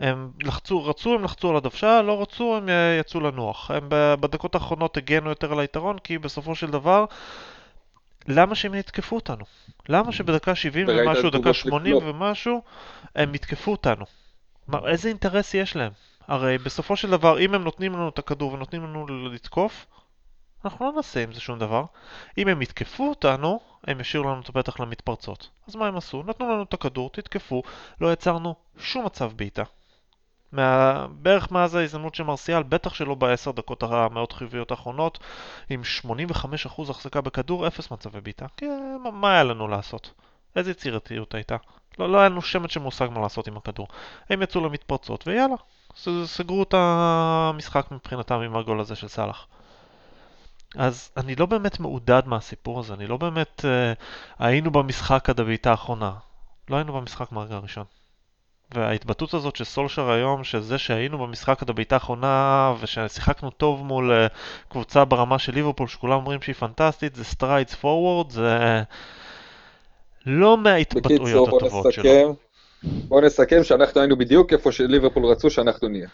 הם 0.00 0.30
לחצו, 0.42 0.84
רצו, 0.84 1.14
הם 1.14 1.24
לחצו 1.24 1.50
על 1.50 1.56
הדוושה, 1.56 2.02
לא 2.02 2.22
רצו, 2.22 2.56
הם 2.56 2.68
אה, 2.68 2.96
יצאו 3.00 3.20
לנוח. 3.20 3.70
הם 3.70 3.88
בדקות 3.90 4.54
האחרונות 4.54 4.96
הגנו 4.96 5.28
יותר 5.28 5.52
על 5.52 5.60
היתרון, 5.60 5.98
כי 5.98 6.18
בסופו 6.18 6.54
של 6.54 6.70
דבר, 6.70 7.04
למה 8.28 8.54
שהם 8.54 8.74
יתקפו 8.74 9.16
אותנו? 9.16 9.44
למה 9.88 10.12
שבדקה 10.12 10.54
70 10.54 10.88
וראית 10.88 11.06
ומשהו, 11.06 11.30
דקה 11.30 11.54
80 11.54 11.96
לקלופ. 11.96 12.14
ומשהו, 12.14 12.62
הם 13.14 13.34
יתקפו 13.34 13.70
אותנו? 13.70 14.04
מה, 14.68 14.78
איזה 14.86 15.08
אינטרס 15.08 15.54
יש 15.54 15.76
להם? 15.76 15.92
הרי 16.28 16.58
בסופו 16.58 16.96
של 16.96 17.10
דבר, 17.10 17.38
אם 17.38 17.54
הם 17.54 17.64
נותנים 17.64 17.92
לנו 17.92 18.08
את 18.08 18.18
הכדור 18.18 18.52
ונותנים 18.52 18.84
לנו 18.84 19.06
לתקוף, 19.28 19.86
אנחנו 20.64 20.86
לא 20.86 20.92
נעשה 20.92 21.22
עם 21.22 21.32
זה 21.32 21.40
שום 21.40 21.58
דבר. 21.58 21.84
אם 22.38 22.48
הם 22.48 22.62
יתקפו 22.62 23.08
אותנו, 23.08 23.60
הם 23.84 24.00
ישאירו 24.00 24.30
לנו 24.30 24.40
את 24.40 24.48
הפתח 24.48 24.80
למתפרצות. 24.80 25.48
אז 25.68 25.76
מה 25.76 25.86
הם 25.86 25.96
עשו? 25.96 26.22
נתנו 26.26 26.52
לנו 26.52 26.62
את 26.62 26.74
הכדור, 26.74 27.10
תתקפו, 27.10 27.62
לא 28.00 28.12
יצרנו 28.12 28.54
שום 28.78 29.04
מצב 29.04 29.32
בעיטה. 29.36 29.62
מה... 30.52 31.06
בערך 31.10 31.52
מאז 31.52 31.74
ההזדמנות 31.74 32.14
של 32.14 32.22
מרסיאל, 32.22 32.62
בטח 32.62 32.94
שלא 32.94 33.14
בעשר 33.14 33.50
דקות 33.50 33.82
המאוד 33.82 34.32
חיוביות 34.32 34.70
האחרונות, 34.70 35.18
עם 35.70 35.82
85% 36.04 36.90
החזקה 36.90 37.20
בכדור, 37.20 37.66
אפס 37.66 37.90
מצבי 37.90 38.20
בעיטה. 38.20 38.46
כי 38.56 38.66
אה, 38.66 38.98
מה- 39.02 39.10
מה 39.10 39.32
היה 39.32 39.44
לנו 39.44 39.68
לעשות? 39.68 40.12
איזה 40.56 40.70
יצירתיות 40.70 41.34
הייתה? 41.34 41.56
לא, 41.98 42.08
לא 42.12 42.18
היה 42.18 42.28
לנו 42.28 42.42
שמץ 42.42 42.70
של 42.70 42.80
מושג 42.80 43.08
מה 43.10 43.20
לעשות 43.20 43.48
עם 43.48 43.56
הכדור. 43.56 43.88
הם 44.30 44.42
יצאו 44.42 44.60
למתפרצות, 44.60 45.26
ויאללה, 45.26 45.56
סגרו 46.24 46.62
את 46.62 46.74
המשחק 46.76 47.86
מבחינתם 47.90 48.34
עם 48.34 48.56
הגול 48.56 48.80
הזה 48.80 48.96
של 48.96 49.08
סאלח. 49.08 49.46
אז 50.76 51.10
אני 51.16 51.34
לא 51.34 51.46
באמת 51.46 51.80
מעודד 51.80 52.22
מהסיפור 52.26 52.80
הזה, 52.80 52.94
אני 52.94 53.06
לא 53.06 53.16
באמת... 53.16 53.64
אה, 53.64 53.92
היינו 54.38 54.70
במשחק 54.70 55.30
עד 55.30 55.40
הבעיטה 55.40 55.70
האחרונה. 55.70 56.12
לא 56.70 56.76
היינו 56.76 56.92
במשחק 56.92 57.32
מהרגע 57.32 57.54
הראשון. 57.54 57.84
וההתבטאות 58.74 59.34
הזאת 59.34 59.56
של 59.56 59.64
סולשר 59.64 60.10
היום, 60.10 60.44
שזה 60.44 60.78
שהיינו 60.78 61.18
במשחק 61.18 61.62
עד 61.62 61.70
הבעיטה 61.70 61.96
האחרונה 61.96 62.74
וששיחקנו 62.80 63.50
טוב 63.50 63.84
מול 63.84 64.12
אה, 64.12 64.26
קבוצה 64.68 65.04
ברמה 65.04 65.38
של 65.38 65.54
ליברפול 65.54 65.88
שכולם 65.88 66.16
אומרים 66.16 66.42
שהיא 66.42 66.54
פנטסטית, 66.54 67.14
זה 67.14 67.22
strides 67.22 67.74
forward, 67.82 68.30
זה 68.30 68.82
לא 70.26 70.56
מההתבטאויות 70.56 71.48
בקיצור, 71.48 71.48
בוא 71.48 71.58
הטובות 71.58 71.92
שלו. 71.92 72.36
נסכם. 72.84 73.08
בוא 73.08 73.20
נסכם 73.20 73.64
שאנחנו 73.64 74.00
היינו 74.00 74.16
בדיוק 74.16 74.52
איפה 74.52 74.72
שליברפול 74.72 75.26
רצו 75.26 75.50
שאנחנו 75.50 75.88
נהיה. 75.88 76.08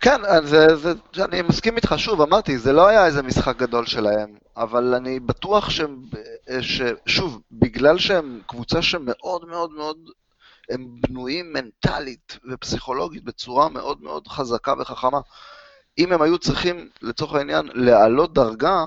כן, 0.00 0.24
אז 0.24 0.48
זה, 0.48 0.92
זה, 1.14 1.24
אני 1.24 1.42
מסכים 1.42 1.76
איתך, 1.76 1.94
שוב, 1.96 2.20
אמרתי, 2.20 2.58
זה 2.58 2.72
לא 2.72 2.86
היה 2.88 3.06
איזה 3.06 3.22
משחק 3.22 3.56
גדול 3.56 3.86
שלהם, 3.86 4.30
אבל 4.56 4.94
אני 4.94 5.20
בטוח 5.20 5.70
שהם, 5.70 5.96
ש, 6.60 6.82
שוב, 7.06 7.40
בגלל 7.52 7.98
שהם 7.98 8.40
קבוצה 8.46 8.82
שמאוד 8.82 9.48
מאוד 9.48 9.70
מאוד, 9.70 9.96
הם 10.70 10.86
בנויים 11.08 11.52
מנטלית 11.52 12.38
ופסיכולוגית 12.50 13.24
בצורה 13.24 13.68
מאוד 13.68 14.02
מאוד 14.02 14.28
חזקה 14.28 14.74
וחכמה. 14.78 15.20
אם 15.98 16.12
הם 16.12 16.22
היו 16.22 16.38
צריכים, 16.38 16.88
לצורך 17.02 17.34
העניין, 17.34 17.68
להעלות 17.74 18.34
דרגה, 18.34 18.84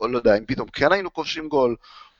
או 0.00 0.08
לא 0.08 0.18
יודע, 0.18 0.38
אם 0.38 0.44
פתאום 0.46 0.68
כן 0.68 0.92
היינו 0.92 1.12
כובשים 1.12 1.48
גול, 1.48 1.76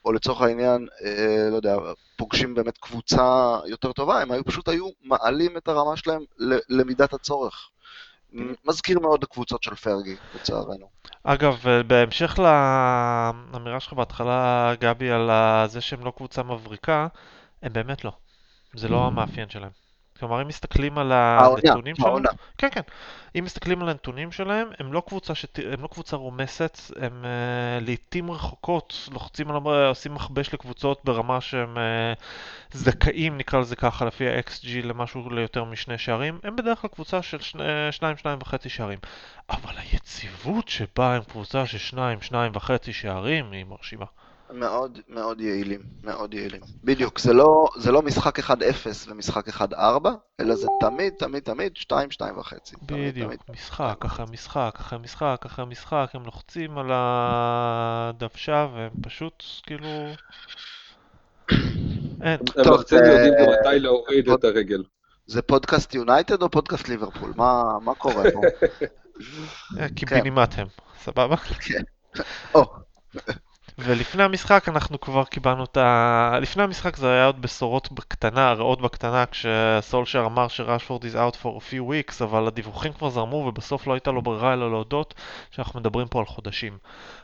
או 0.07 0.13
לצורך 0.13 0.41
העניין, 0.41 0.87
אה, 1.05 1.49
לא 1.51 1.57
יודע, 1.57 1.77
פוגשים 2.17 2.55
באמת 2.55 2.79
קבוצה 2.79 3.57
יותר 3.67 3.93
טובה, 3.93 4.23
הם 4.23 4.33
היו 4.33 4.45
פשוט 4.45 4.69
היו 4.69 4.89
מעלים 5.03 5.57
את 5.57 5.69
הרמה 5.69 5.97
שלהם 5.97 6.23
למידת 6.69 7.13
הצורך. 7.13 7.69
מזכיר 8.65 9.01
מאוד 9.01 9.25
קבוצות 9.25 9.63
של 9.63 9.75
פרגי, 9.75 10.17
לצערנו. 10.35 10.89
אגב, 11.25 11.65
בהמשך 11.87 12.39
לאמירה 12.39 13.81
שלך 13.81 13.93
בהתחלה, 13.93 14.73
גבי, 14.81 15.11
על 15.11 15.31
זה 15.69 15.81
שהם 15.81 16.05
לא 16.05 16.13
קבוצה 16.17 16.43
מבריקה, 16.43 17.07
הם 17.63 17.73
באמת 17.73 18.05
לא. 18.05 18.13
זה 18.75 18.89
לא 18.89 19.07
המאפיין 19.07 19.49
שלהם. 19.49 19.86
כלומר, 20.21 20.43
אם 20.43 20.49
מסתכלים 20.49 20.99
על 20.99 21.13
הנתונים 21.13 21.97
שלהם, 21.97 22.23
כן, 22.59 22.69
כן, 22.73 22.81
אם 23.39 23.45
מסתכלים 23.45 23.83
על 23.83 23.89
הנתונים 23.89 24.33
שלהם, 24.33 24.69
הם 24.79 24.93
לא 24.93 25.03
קבוצה, 25.07 25.35
שת... 25.35 25.59
הם 25.59 25.83
לא 25.83 25.89
קבוצה 25.89 26.17
רומסת, 26.17 26.79
הם 26.97 27.25
uh, 27.25 27.85
לעיתים 27.85 28.31
רחוקות 28.31 29.09
לוחצים 29.13 29.51
על, 29.51 29.87
עושים 29.89 30.15
מכבש 30.15 30.55
לקבוצות 30.55 31.01
ברמה 31.05 31.41
שהם 31.41 31.77
uh, 31.77 32.23
זכאים, 32.73 33.39
נקרא 33.39 33.61
לזה 33.61 33.77
ככה, 33.77 34.05
לפי 34.05 34.29
ה-XG 34.29 34.87
למשהו 34.87 35.31
ליותר 35.31 35.65
משני 35.65 35.99
שערים, 35.99 36.39
הם 36.43 36.57
בדרך 36.57 36.81
כלל 36.81 36.91
קבוצה 36.91 37.23
של 37.23 37.41
שני, 37.41 37.63
שניים, 37.91 38.17
שניים 38.17 38.39
וחצי 38.43 38.69
שערים. 38.69 38.99
אבל 39.51 39.75
היציבות 39.79 40.69
שבה 40.69 41.15
הם 41.15 41.23
קבוצה 41.23 41.67
של 41.67 41.79
שניים, 41.79 42.23
שניים 42.23 42.53
וחצי 42.55 42.93
שערים 42.93 43.53
היא 43.53 43.65
מרשימה. 43.65 44.07
מאוד 44.51 44.99
מאוד 45.09 45.41
יעילים, 45.41 45.81
מאוד 46.03 46.35
יעילים. 46.35 46.61
בדיוק, 46.85 47.19
זה 47.19 47.33
לא, 47.33 47.69
זה 47.77 47.93
לא 47.93 48.03
משחק 48.03 48.39
1-0 48.39 48.53
ומשחק 49.09 49.49
1-4, 49.49 49.63
אלא 50.41 50.55
זה 50.55 50.67
תמיד, 50.81 51.13
תמיד, 51.19 51.43
תמיד 51.43 51.73
2-2.5. 51.93 51.93
בדיוק, 52.83 53.29
תמיד, 53.29 53.41
משחק 53.51 54.05
אחרי 54.05 54.25
משחק 54.31 54.77
אחרי 54.81 54.99
משחק 54.99 55.43
אחרי 55.47 55.65
משחק, 55.65 56.11
הם 56.15 56.25
לוחצים 56.25 56.79
על 56.79 56.91
הדוושה 56.93 58.67
והם 58.75 58.91
פשוט 59.03 59.45
כאילו... 59.63 59.89
אין. 62.23 62.41
הם 62.57 62.65
לוחצים 62.67 62.99
יודעים 62.99 63.35
גם 63.41 63.47
מתי 63.61 63.79
להוריד 63.79 64.29
את 64.29 64.45
הרגל. 64.45 64.83
זה 65.27 65.43
פודקאסט 65.43 65.95
יונייטד 65.95 66.43
או 66.43 66.51
פודקאסט 66.51 66.89
ליברפול? 66.89 67.33
מה 67.37 67.95
קורה 67.99 68.25
פה? 68.33 68.41
קיבינימט 69.97 70.59
הם, 70.59 70.67
סבבה? 70.99 71.37
כן. 71.37 71.83
ולפני 73.79 74.23
המשחק 74.23 74.69
אנחנו 74.69 75.01
כבר 75.01 75.25
קיבלנו 75.25 75.65
את 75.65 75.77
ה... 75.77 76.39
לפני 76.41 76.63
המשחק 76.63 76.97
זה 76.97 77.13
היה 77.13 77.27
עוד 77.27 77.43
בשורות 77.43 77.93
בקטנה, 77.93 78.53
רעות 78.53 78.81
בקטנה, 78.81 79.25
כשסולשר 79.27 80.27
אמר 80.27 80.49
שראשפורד 80.49 81.05
is 81.05 81.15
out 81.15 81.35
for 81.43 81.47
a 81.47 81.73
few 81.73 81.91
weeks, 81.91 82.25
אבל 82.25 82.47
הדיווחים 82.47 82.93
כבר 82.93 83.11
זרמו 83.11 83.37
ובסוף 83.37 83.87
לא 83.87 83.93
הייתה 83.93 84.11
לו 84.11 84.23
ברירה 84.23 84.53
אלא 84.53 84.71
להודות 84.71 85.15
שאנחנו 85.51 85.81
מדברים 85.81 86.09
פה 86.09 86.19
על 86.19 86.25
חודשים. 86.27 86.79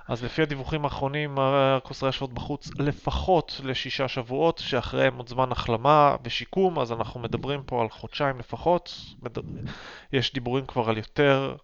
אז 0.09 0.25
לפי 0.25 0.43
הדיווחים 0.43 0.85
האחרונים, 0.85 1.35
מרקוס 1.35 2.03
רשפורד 2.03 2.35
בחוץ 2.35 2.71
לפחות 2.79 3.61
לשישה 3.65 4.09
שבועות, 4.09 4.59
שאחריהם 4.59 5.17
עוד 5.17 5.29
זמן 5.29 5.53
החלמה 5.53 6.17
ושיקום, 6.25 6.79
אז 6.79 6.93
אנחנו 6.93 7.21
מדברים 7.21 7.63
פה 7.67 7.83
על 7.83 7.89
חודשיים 7.91 8.39
לפחות. 8.39 8.99
יש 10.13 10.33
דיבורים 10.33 10.67
כבר 10.67 10.89
על 10.89 10.97
יותר, 10.97 11.57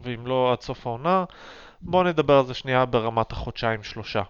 ואם 0.00 0.26
לא 0.26 0.52
עד 0.52 0.60
סוף 0.60 0.86
העונה. 0.86 1.24
בואו 1.80 2.02
נדבר 2.02 2.38
על 2.38 2.46
זה 2.46 2.54
שנייה 2.54 2.84
ברמת 2.84 3.32
החודשיים-שלושה. 3.32 4.22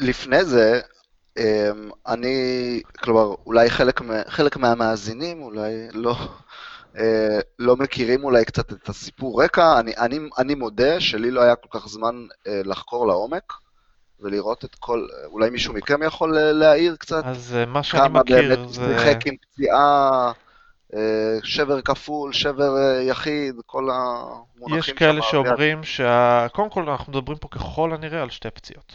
לפני 0.00 0.44
זה, 0.44 0.80
אמ, 1.38 1.90
אני, 2.06 2.36
כלומר, 2.98 3.34
אולי 3.46 3.70
חלק, 3.70 4.00
חלק 4.28 4.56
מהמאזינים 4.56 5.42
אולי 5.42 5.88
לא, 5.92 6.16
אה, 6.98 7.38
לא 7.58 7.76
מכירים 7.76 8.24
אולי 8.24 8.44
קצת 8.44 8.72
את 8.72 8.88
הסיפור 8.88 9.44
רקע. 9.44 9.80
אני, 9.80 9.92
אני, 9.96 10.18
אני 10.38 10.54
מודה 10.54 11.00
שלי 11.00 11.30
לא 11.30 11.40
היה 11.40 11.56
כל 11.56 11.78
כך 11.78 11.88
זמן 11.88 12.26
אה, 12.46 12.60
לחקור 12.64 13.06
לעומק. 13.06 13.52
ולראות 14.20 14.64
את 14.64 14.74
כל, 14.74 15.06
אולי 15.24 15.50
מישהו 15.50 15.74
מכם 15.74 16.02
יכול 16.02 16.38
אה, 16.38 16.52
להעיר 16.52 16.96
קצת? 16.96 17.24
אז 17.24 17.56
מה 17.66 17.82
שאני 17.82 18.08
מכיר 18.08 18.36
זה... 18.36 18.56
כמה 18.56 18.64
באמת 18.64 18.74
שיחק 18.74 19.26
עם 19.26 19.34
פציעה 19.36 20.32
שבר 21.42 21.80
כפול, 21.80 22.32
שבר 22.32 22.76
אה, 22.76 23.02
יחיד, 23.02 23.54
כל 23.66 23.88
המונחים 23.90 24.78
יש 24.78 24.90
כאלה 24.90 25.22
שאומרים 25.22 25.84
שה... 25.84 26.46
קודם 26.52 26.70
כל 26.70 26.88
אנחנו 26.88 27.12
מדברים 27.12 27.38
פה 27.38 27.48
ככל 27.48 27.92
הנראה 27.94 28.22
על 28.22 28.30
שתי 28.30 28.50
פציעות. 28.50 28.92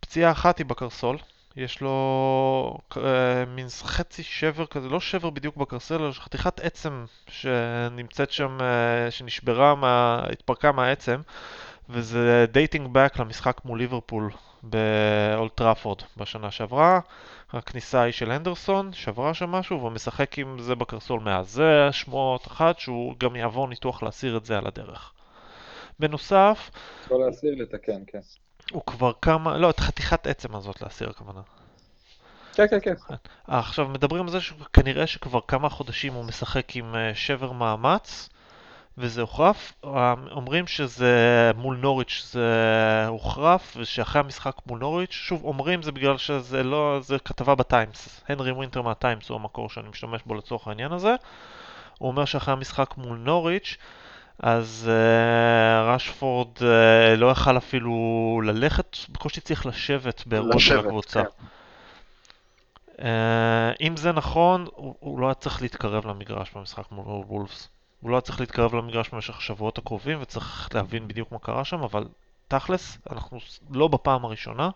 פציעה 0.00 0.32
אחת 0.32 0.58
היא 0.58 0.66
בקרסול, 0.66 1.16
יש 1.56 1.80
לו 1.80 2.78
אה, 2.96 3.44
מין 3.44 3.66
חצי 3.82 4.22
שבר 4.22 4.66
כזה, 4.66 4.88
לא 4.88 5.00
שבר 5.00 5.30
בדיוק 5.30 5.56
בקרסל, 5.56 6.02
אלא 6.02 6.12
חתיכת 6.12 6.60
עצם 6.60 7.04
שנמצאת 7.28 8.30
שם, 8.30 8.58
אה, 8.60 9.10
שנשברה, 9.10 9.74
מה, 9.74 10.22
התפרקה 10.32 10.72
מהעצם, 10.72 11.20
וזה 11.88 12.46
dating 12.52 12.88
back 12.92 13.18
למשחק 13.18 13.60
מול 13.64 13.78
ליברפול 13.78 14.30
באולטראפורד 14.62 16.02
בשנה 16.16 16.50
שעברה. 16.50 17.00
הכניסה 17.52 18.02
היא 18.02 18.12
של 18.12 18.30
הנדרסון, 18.30 18.92
שברה 18.92 19.34
שם 19.34 19.50
משהו, 19.50 19.78
והוא 19.78 19.90
משחק 19.90 20.38
עם 20.38 20.58
זה 20.58 20.74
בקרסול 20.74 21.20
מאז. 21.20 21.50
זה 21.50 21.88
שמועות 21.92 22.46
אחת, 22.46 22.78
שהוא 22.78 23.14
גם 23.18 23.36
יעבור 23.36 23.68
ניתוח 23.68 24.02
להסיר 24.02 24.36
את 24.36 24.44
זה 24.44 24.58
על 24.58 24.66
הדרך. 24.66 25.12
בנוסף... 26.00 26.70
יכול 27.04 27.20
להסיר, 27.26 27.54
לתקן, 27.58 28.02
כן. 28.06 28.18
הוא 28.72 28.82
כבר 28.86 29.12
כמה... 29.22 29.58
לא, 29.58 29.70
את 29.70 29.80
חתיכת 29.80 30.26
עצם 30.26 30.56
הזאת 30.56 30.82
להסיר 30.82 31.10
הכוונה. 31.10 31.40
כן, 32.54 32.66
כן, 32.70 32.78
כן. 32.80 32.94
עכשיו, 33.46 33.88
מדברים 33.88 34.24
על 34.24 34.30
זה 34.30 34.40
שכנראה 34.40 35.06
שכבר 35.06 35.40
כמה 35.48 35.68
חודשים 35.68 36.12
הוא 36.12 36.24
משחק 36.24 36.76
עם 36.76 36.94
אה, 36.94 37.14
שבר 37.14 37.52
מאמץ, 37.52 38.28
וזה 38.98 39.20
הוחרף. 39.20 39.72
אומרים 40.30 40.66
שזה 40.66 41.50
מול 41.56 41.76
נוריץ' 41.76 42.28
זה 42.32 43.06
הוחרף, 43.08 43.76
ושאחרי 43.76 44.20
המשחק 44.20 44.56
מול 44.66 44.78
נוריץ', 44.78 45.12
שוב, 45.12 45.44
אומרים 45.44 45.82
זה 45.82 45.92
בגלל 45.92 46.18
שזה 46.18 46.62
לא, 46.62 46.98
זה 47.02 47.18
כתבה 47.18 47.54
בטיימס. 47.54 48.20
הנרי 48.28 48.50
ווינטר 48.50 48.82
מהטיימס 48.82 49.28
הוא 49.28 49.36
המקור 49.36 49.70
שאני 49.70 49.88
משתמש 49.88 50.20
בו 50.26 50.34
לצורך 50.34 50.68
העניין 50.68 50.92
הזה. 50.92 51.14
הוא 51.98 52.08
אומר 52.08 52.24
שאחרי 52.24 52.52
המשחק 52.52 52.94
מול 52.96 53.18
נוריץ', 53.18 53.76
אז 54.38 54.90
אה, 54.90 55.84
רשפורד 55.88 56.56
אה, 56.56 56.62
לא 57.16 57.30
יכל 57.30 57.56
אפילו 57.56 58.40
ללכת, 58.44 58.96
בקושי 59.08 59.40
צריך 59.40 59.66
לשבת 59.66 60.26
באירוע 60.26 60.58
של 60.58 60.78
הקבוצה. 60.78 61.22
כן. 61.22 61.44
אה, 62.96 63.02
אם 63.80 63.96
זה 63.96 64.12
נכון, 64.12 64.66
הוא, 64.74 64.94
הוא 65.00 65.18
לא 65.18 65.26
היה 65.26 65.34
צריך 65.34 65.62
להתקרב 65.62 66.06
למגרש 66.06 66.52
במשחק 66.54 66.92
מול 66.92 67.24
וולפס. 67.28 67.73
הוא 68.04 68.10
לא 68.10 68.20
צריך 68.20 68.40
להתקרב 68.40 68.74
למגרש 68.74 69.08
במשך 69.08 69.38
השבועות 69.38 69.78
הקרובים 69.78 70.18
וצריך 70.20 70.68
להבין 70.74 71.08
בדיוק 71.08 71.32
מה 71.32 71.38
קרה 71.38 71.64
שם, 71.64 71.82
אבל 71.82 72.04
תכלס, 72.48 72.98
אנחנו 73.10 73.38
לא 73.70 73.88
בפעם 73.88 74.24
הראשונה 74.24 74.70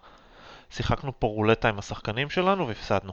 שיחקנו 0.70 1.12
פה 1.18 1.26
רולטה 1.26 1.68
עם 1.68 1.78
השחקנים 1.78 2.30
שלנו 2.30 2.68
והפסדנו. 2.68 3.12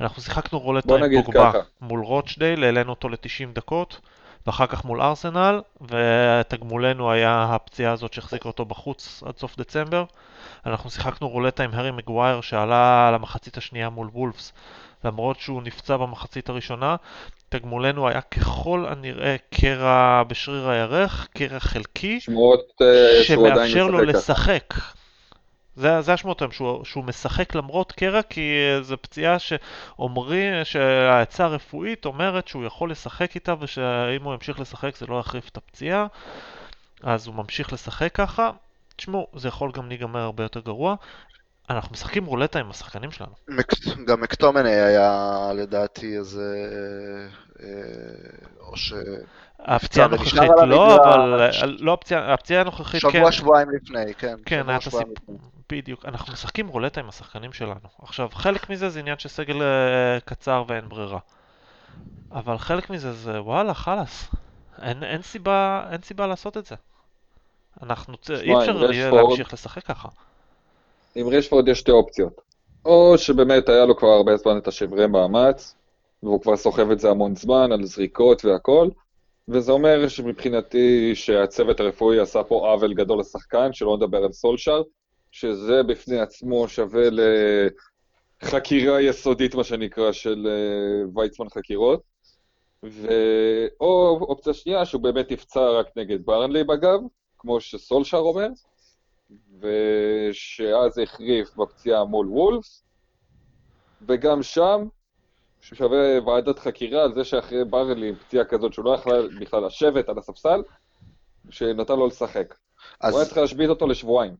אנחנו 0.00 0.22
שיחקנו 0.22 0.58
רולטה 0.58 0.94
עם 0.94 1.22
פוגבה 1.22 1.52
מול 1.80 2.00
רוטשדייל, 2.00 2.64
העלינו 2.64 2.90
אותו 2.90 3.08
ל-90 3.08 3.54
דקות, 3.54 4.00
ואחר 4.46 4.66
כך 4.66 4.84
מול 4.84 5.00
ארסנל, 5.02 5.60
ותגמולנו 5.80 7.10
היה 7.10 7.44
הפציעה 7.50 7.92
הזאת 7.92 8.12
שהחזיקה 8.12 8.48
אותו 8.48 8.64
בחוץ 8.64 9.22
עד 9.26 9.36
סוף 9.36 9.56
דצמבר. 9.56 10.04
אנחנו 10.66 10.90
שיחקנו 10.90 11.28
רולטה 11.28 11.62
עם 11.62 11.74
הארי 11.74 11.90
מגווייר 11.90 12.40
שעלה 12.40 13.10
למחצית 13.10 13.56
השנייה 13.56 13.90
מול 13.90 14.10
וולפס, 14.12 14.52
למרות 15.04 15.40
שהוא 15.40 15.62
נפצע 15.62 15.96
במחצית 15.96 16.48
הראשונה, 16.48 16.96
תגמולנו 17.58 18.08
היה 18.08 18.20
ככל 18.20 18.86
הנראה 18.88 19.36
קרע 19.50 20.22
בשריר 20.28 20.68
הירך, 20.68 21.28
קרע 21.34 21.60
חלקי, 21.60 22.20
שמועות 22.20 22.60
אה, 22.82 23.24
שמאפשר 23.24 23.86
לו 23.86 24.00
לשחק. 24.04 24.74
זה, 25.76 26.00
זה 26.00 26.12
השמות 26.12 26.42
היום, 26.42 26.52
שהוא, 26.52 26.84
שהוא 26.84 27.04
משחק 27.04 27.54
למרות 27.54 27.92
קרע, 27.92 28.22
כי 28.22 28.50
זו 28.82 28.96
פציעה 29.02 29.38
שאומרים, 29.38 30.64
שהעצה 30.64 31.44
הרפואית 31.44 32.06
אומרת 32.06 32.48
שהוא 32.48 32.64
יכול 32.64 32.90
לשחק 32.90 33.34
איתה, 33.34 33.54
ושאם 33.60 34.22
הוא 34.22 34.34
ימשיך 34.34 34.60
לשחק 34.60 34.96
זה 34.96 35.06
לא 35.06 35.20
יחריף 35.20 35.48
את 35.48 35.56
הפציעה, 35.56 36.06
אז 37.02 37.26
הוא 37.26 37.34
ממשיך 37.34 37.72
לשחק 37.72 38.12
ככה. 38.14 38.50
תשמעו, 38.96 39.26
זה 39.36 39.48
יכול 39.48 39.72
גם 39.72 39.88
להיגמר 39.88 40.20
הרבה 40.20 40.42
יותר 40.42 40.60
גרוע. 40.60 40.94
אנחנו 41.70 41.92
משחקים 41.92 42.24
רולטה 42.24 42.58
עם 42.58 42.70
השחקנים 42.70 43.10
שלנו. 43.10 43.32
גם 44.06 44.20
מקטומני 44.20 44.70
היה 44.70 45.50
לדעתי 45.54 46.18
איזה... 46.18 46.66
אה, 47.62 47.66
או 48.60 48.76
ש... 48.76 48.92
הפציעה 49.58 50.06
הנוכחית 50.06 50.40
לא, 50.66 50.96
אבל... 50.96 51.76
לא 51.80 51.92
הפציעה, 51.92 52.34
הפציעה 52.34 52.60
הנוכחית 52.60 53.02
כן. 53.02 53.10
שבוע, 53.12 53.32
שבועיים 53.32 53.70
לפני, 53.70 54.14
כן. 54.14 54.34
כן, 54.46 54.68
היה 54.68 54.78
את 54.78 54.86
הסיפור. 54.86 55.38
בדיוק. 55.72 56.04
אנחנו 56.04 56.32
משחקים 56.32 56.68
רולטה 56.68 57.00
עם 57.00 57.08
השחקנים 57.08 57.52
שלנו. 57.52 57.88
עכשיו, 58.02 58.28
חלק 58.32 58.70
מזה 58.70 58.88
זה 58.88 59.00
עניין 59.00 59.18
של 59.18 59.28
סגל 59.28 59.62
אה, 59.62 60.18
קצר 60.24 60.64
ואין 60.68 60.88
ברירה. 60.88 61.18
אבל 62.32 62.58
חלק 62.58 62.90
מזה 62.90 63.12
זה 63.12 63.42
וואלה, 63.42 63.74
חלאס. 63.74 64.30
אין, 64.82 65.04
אין, 65.04 65.22
סיבה, 65.22 65.84
אין 65.90 66.02
סיבה 66.02 66.26
לעשות 66.26 66.56
את 66.56 66.66
זה. 66.66 66.74
אנחנו... 67.82 68.16
אי 68.42 68.58
אפשר 68.58 68.72
להמשיך 69.12 69.52
לשחק 69.52 69.82
ככה. 69.82 70.08
עם 71.14 71.28
רשפורד 71.28 71.68
יש 71.68 71.78
שתי 71.78 71.90
אופציות. 71.90 72.40
או 72.84 73.18
שבאמת 73.18 73.68
היה 73.68 73.84
לו 73.84 73.96
כבר 73.96 74.08
הרבה 74.08 74.36
זמן 74.36 74.58
את 74.58 74.68
השברי 74.68 75.06
מאמץ, 75.06 75.74
והוא 76.22 76.40
כבר 76.40 76.56
סוחב 76.56 76.90
את 76.90 77.00
זה 77.00 77.10
המון 77.10 77.34
זמן 77.34 77.72
על 77.72 77.84
זריקות 77.84 78.44
והכל, 78.44 78.88
וזה 79.48 79.72
אומר 79.72 80.08
שמבחינתי 80.08 81.14
שהצוות 81.14 81.80
הרפואי 81.80 82.20
עשה 82.20 82.42
פה 82.42 82.72
עוול 82.72 82.94
גדול 82.94 83.20
לשחקן, 83.20 83.72
שלא 83.72 83.96
נדבר 83.96 84.24
על 84.24 84.32
סולשר, 84.32 84.82
שזה 85.30 85.82
בפני 85.82 86.18
עצמו 86.18 86.68
שווה 86.68 87.08
לחקירה 88.42 89.02
יסודית, 89.02 89.54
מה 89.54 89.64
שנקרא, 89.64 90.12
של 90.12 90.46
אה, 90.50 91.08
ויצמן 91.14 91.48
חקירות. 91.48 92.02
ואו 92.82 94.18
אופציה 94.20 94.54
שנייה, 94.54 94.84
שהוא 94.84 95.02
באמת 95.02 95.30
יפצע 95.30 95.70
רק 95.70 95.86
נגד 95.96 96.26
ברנלי 96.26 96.64
בגב, 96.64 97.00
כמו 97.38 97.60
שסולשר 97.60 98.18
אומר, 98.18 98.48
ושאז 99.60 100.98
החריף 100.98 101.56
בפציעה 101.56 102.04
מול 102.04 102.28
וולפס, 102.28 102.84
וגם 104.08 104.42
שם 104.42 104.86
ששווה 105.60 106.20
ועדת 106.26 106.58
חקירה 106.58 107.02
על 107.02 107.14
זה 107.14 107.24
שאחרי 107.24 107.64
ברלי 107.64 108.08
עם 108.08 108.14
פציעה 108.14 108.44
כזאת, 108.44 108.72
שהוא 108.72 108.84
לא 108.84 108.94
יכול 108.94 109.38
בכלל 109.40 109.66
לשבת 109.66 110.08
על 110.08 110.18
הספסל, 110.18 110.62
שנתן 111.50 111.96
לו 111.96 112.06
לשחק. 112.06 112.54
אז... 113.00 113.12
הוא 113.12 113.20
היה 113.20 113.28
צריך 113.28 113.38
להשבית 113.38 113.68
אותו 113.68 113.86
לשבועיים. 113.86 114.36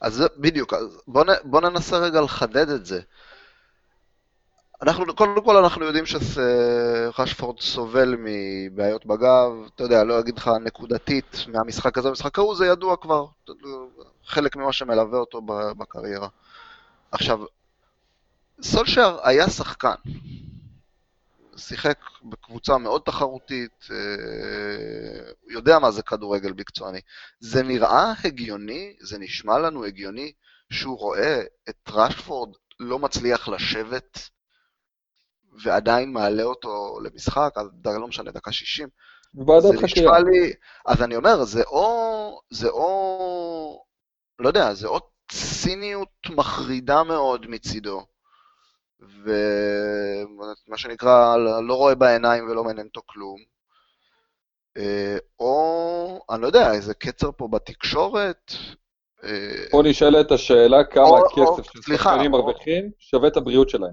אז 0.00 0.24
בדיוק, 0.36 0.74
אז 0.74 1.02
בוא, 1.08 1.24
נ, 1.24 1.28
בוא 1.44 1.60
ננסה 1.60 1.98
רגע 1.98 2.20
לחדד 2.20 2.68
את 2.68 2.86
זה. 2.86 3.00
אנחנו, 4.82 5.14
קודם 5.14 5.44
כל 5.44 5.56
אנחנו 5.56 5.84
יודעים 5.84 6.04
שרשפורד 6.06 7.60
סובל 7.60 8.16
מבעיות 8.18 9.06
בגב, 9.06 9.52
אתה 9.74 9.82
יודע, 9.82 10.04
לא 10.04 10.20
אגיד 10.20 10.38
לך 10.38 10.50
נקודתית 10.64 11.36
מהמשחק 11.48 11.98
הזה, 11.98 12.08
המשחק 12.08 12.38
ההוא, 12.38 12.56
זה 12.56 12.66
ידוע 12.66 12.96
כבר, 12.96 13.26
חלק 14.26 14.56
ממה 14.56 14.72
שמלווה 14.72 15.18
אותו 15.18 15.40
בקריירה. 15.78 16.28
עכשיו, 17.12 17.40
סולשר 18.62 19.18
היה 19.22 19.50
שחקן, 19.50 19.94
שיחק 21.56 21.98
בקבוצה 22.22 22.78
מאוד 22.78 23.02
תחרותית, 23.04 23.88
אה, 23.90 25.32
יודע 25.48 25.78
מה 25.78 25.90
זה 25.90 26.02
כדורגל 26.02 26.52
מקצועני. 26.52 27.00
זה 27.40 27.62
נראה 27.62 28.12
הגיוני, 28.24 28.96
זה 29.00 29.18
נשמע 29.18 29.58
לנו 29.58 29.84
הגיוני, 29.84 30.32
שהוא 30.70 30.98
רואה 30.98 31.42
את 31.68 31.90
רשפורד 31.90 32.50
לא 32.80 32.98
מצליח 32.98 33.48
לשבת 33.48 34.28
ועדיין 35.62 36.12
מעלה 36.12 36.42
אותו 36.42 36.98
למשחק, 37.04 37.50
אז 37.56 37.66
לא 37.84 38.08
משנה, 38.08 38.30
דקה 38.30 38.52
60. 38.52 38.88
ועדת 39.34 39.80
חקירה. 39.82 40.18
לי, 40.18 40.52
אז 40.86 41.02
אני 41.02 41.16
אומר, 41.16 41.44
זה 41.44 41.62
או, 41.62 42.40
זה 42.50 42.68
או, 42.68 43.84
לא 44.38 44.48
יודע, 44.48 44.74
זה 44.74 44.88
או 44.88 44.98
ציניות 45.28 46.08
מחרידה 46.30 47.02
מאוד 47.02 47.46
מצידו, 47.46 48.06
ומה 49.00 50.76
שנקרא, 50.76 51.36
לא 51.68 51.74
רואה 51.74 51.94
בעיניים 51.94 52.48
ולא 52.48 52.64
מעניין 52.64 52.86
אותו 52.86 53.00
כלום. 53.06 53.36
אה, 54.76 55.16
או, 55.38 56.24
אני 56.30 56.42
לא 56.42 56.46
יודע, 56.46 56.72
איזה 56.72 56.94
קצר 56.94 57.30
פה 57.36 57.48
בתקשורת. 57.48 58.52
אה, 59.24 59.64
פה 59.70 59.82
נשאלת 59.84 60.30
השאלה 60.30 60.84
כמה 60.84 61.04
או, 61.04 61.28
כסף 61.28 61.72
ששחקנים 61.72 62.30
מרוויחים 62.30 62.90
שווה 62.98 63.28
את 63.28 63.36
הבריאות 63.36 63.68
שלהם. 63.70 63.92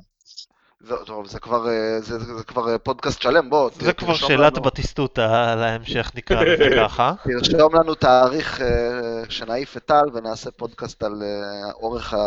זה, 0.81 0.95
טוב, 1.05 1.27
זה 1.27 1.39
כבר, 1.39 1.67
אה, 1.67 1.99
זה, 2.01 2.19
זה, 2.19 2.37
זה 2.37 2.43
כבר 2.43 2.69
אה, 2.71 2.77
פודקאסט 2.77 3.21
שלם, 3.21 3.49
בוא. 3.49 3.69
זה 3.79 3.93
כבר 3.93 4.13
שאלת 4.13 4.53
לנו... 4.53 4.65
בטיסטותה 4.65 5.55
להמשך, 5.55 6.11
נקרא 6.15 6.43
לזה 6.43 6.69
ככה. 6.83 7.13
תרשום 7.23 7.75
לנו 7.75 7.95
תאריך 7.95 8.61
אה, 8.61 8.67
שנעיף 9.29 9.77
את 9.77 9.85
טל 9.85 10.05
ונעשה 10.13 10.51
פודקאסט 10.51 11.03
על 11.03 11.23
אורך, 11.73 12.13
ה, 12.13 12.17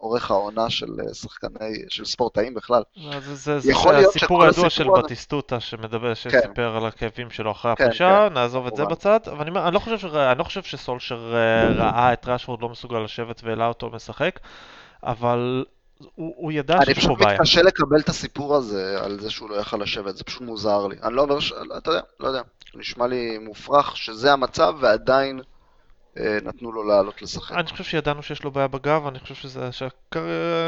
אורך 0.00 0.30
העונה 0.30 0.70
של 0.70 0.86
שחקני, 1.12 1.74
של 1.88 2.04
ספורטאים 2.04 2.54
בכלל. 2.54 2.82
זה, 2.96 3.20
זה, 3.20 3.34
זה, 3.34 3.60
זה 3.60 3.72
הסיפור 4.08 4.44
הידוע 4.44 4.70
של 4.70 4.88
בטיסטוטה 4.98 5.60
שמדבר, 5.60 6.14
כן. 6.14 6.14
שסיפר 6.14 6.76
על 6.76 6.86
הכאבים 6.86 7.30
שלו 7.30 7.50
אחרי 7.50 7.76
כן, 7.76 7.84
הפרישה, 7.84 8.26
כן, 8.28 8.34
נעזוב 8.34 8.66
את 8.66 8.76
זה 8.76 8.84
בצד. 8.84 9.20
אבל 9.26 9.46
אני, 9.46 9.58
אני, 9.58 9.74
לא 9.74 9.78
חושב 9.78 9.98
ש, 9.98 10.04
אני 10.04 10.38
לא 10.38 10.44
חושב 10.44 10.62
שסולשר 10.62 11.34
ראה 11.76 12.12
את 12.12 12.28
ראשוורד 12.28 12.62
לא 12.62 12.68
מסוגל 12.68 12.98
לשבת 12.98 13.40
והעלה 13.44 13.66
אותו 13.66 13.90
משחק, 13.90 14.40
אבל 15.02 15.64
הוא, 16.14 16.34
הוא 16.36 16.52
ידע 16.52 16.78
שיש 16.84 17.06
פה 17.06 17.14
בעיה. 17.14 17.30
אני 17.30 17.34
פשוט 17.34 17.40
מתקשה 17.40 17.62
לקבל 17.62 18.00
את 18.00 18.08
הסיפור 18.08 18.56
הזה 18.56 18.96
על 19.04 19.20
זה 19.20 19.30
שהוא 19.30 19.50
לא 19.50 19.56
יכל 19.56 19.76
לשבת, 19.76 20.16
זה 20.16 20.24
פשוט 20.24 20.42
מוזר 20.42 20.86
לי. 20.86 20.96
אני 21.02 21.14
לא 21.14 21.22
אומר, 21.22 21.40
ש... 21.40 21.52
אתה 21.78 21.90
יודע, 21.90 22.00
לא 22.20 22.28
יודע. 22.28 22.42
נשמע 22.74 23.06
לי 23.06 23.38
מופרך 23.38 23.96
שזה 23.96 24.32
המצב 24.32 24.74
ועדיין 24.80 25.40
נתנו 26.16 26.72
לו 26.72 26.82
לעלות 26.82 27.22
לשחק. 27.22 27.54
אני 27.56 27.66
חושב 27.66 27.84
שידענו 27.84 28.22
שיש 28.22 28.44
לו 28.44 28.50
בעיה 28.50 28.68
בגב, 28.68 29.06
אני 29.06 29.18
חושב 29.18 29.34
שזה... 29.34 29.68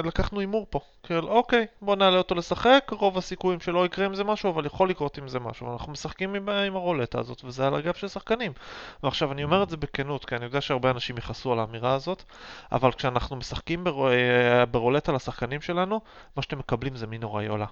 לקחנו 0.04 0.40
הימור 0.40 0.66
פה. 0.70 0.80
כאילו, 1.02 1.28
אוקיי, 1.28 1.66
בוא 1.83 1.96
נעלה 1.96 2.18
אותו 2.18 2.35
לשחק, 2.35 2.90
רוב 2.90 3.18
הסיכויים 3.18 3.61
שלא 3.61 3.87
יקרה 3.87 4.07
עם 4.07 4.14
זה 4.14 4.24
משהו, 4.24 4.50
אבל 4.50 4.66
יכול 4.66 4.90
לקרות 4.90 5.18
עם 5.18 5.28
זה 5.28 5.40
משהו. 5.40 5.72
אנחנו 5.72 5.92
משחקים 5.92 6.35
עם, 6.35 6.48
עם 6.48 6.76
הרולטה 6.76 7.20
הזאת, 7.20 7.44
וזה 7.44 7.66
על 7.66 7.74
הגב 7.74 7.94
של 7.94 8.09
שחקנים. 8.09 8.52
ועכשיו, 9.02 9.33
אני 9.33 9.44
אומר 9.44 9.62
את 9.62 9.70
זה 9.70 9.76
בכנות, 9.76 10.24
כי 10.24 10.37
אני 10.37 10.44
יודע 10.44 10.61
שהרבה 10.61 10.90
אנשים 10.90 11.18
יכעסו 11.18 11.52
על 11.52 11.59
האמירה 11.59 11.94
הזאת, 11.94 12.22
אבל 12.72 12.92
כשאנחנו 12.92 13.37
משחקים 13.37 13.85
בר... 13.85 14.12
אה, 14.12 14.66
ברולטה 14.66 15.12
לשחקנים 15.12 15.61
שלנו, 15.61 16.00
מה 16.37 16.42
שאתם 16.42 16.59
מקבלים 16.59 16.96
זה 16.96 17.07
מינו 17.07 17.35
ריולה. 17.35 17.66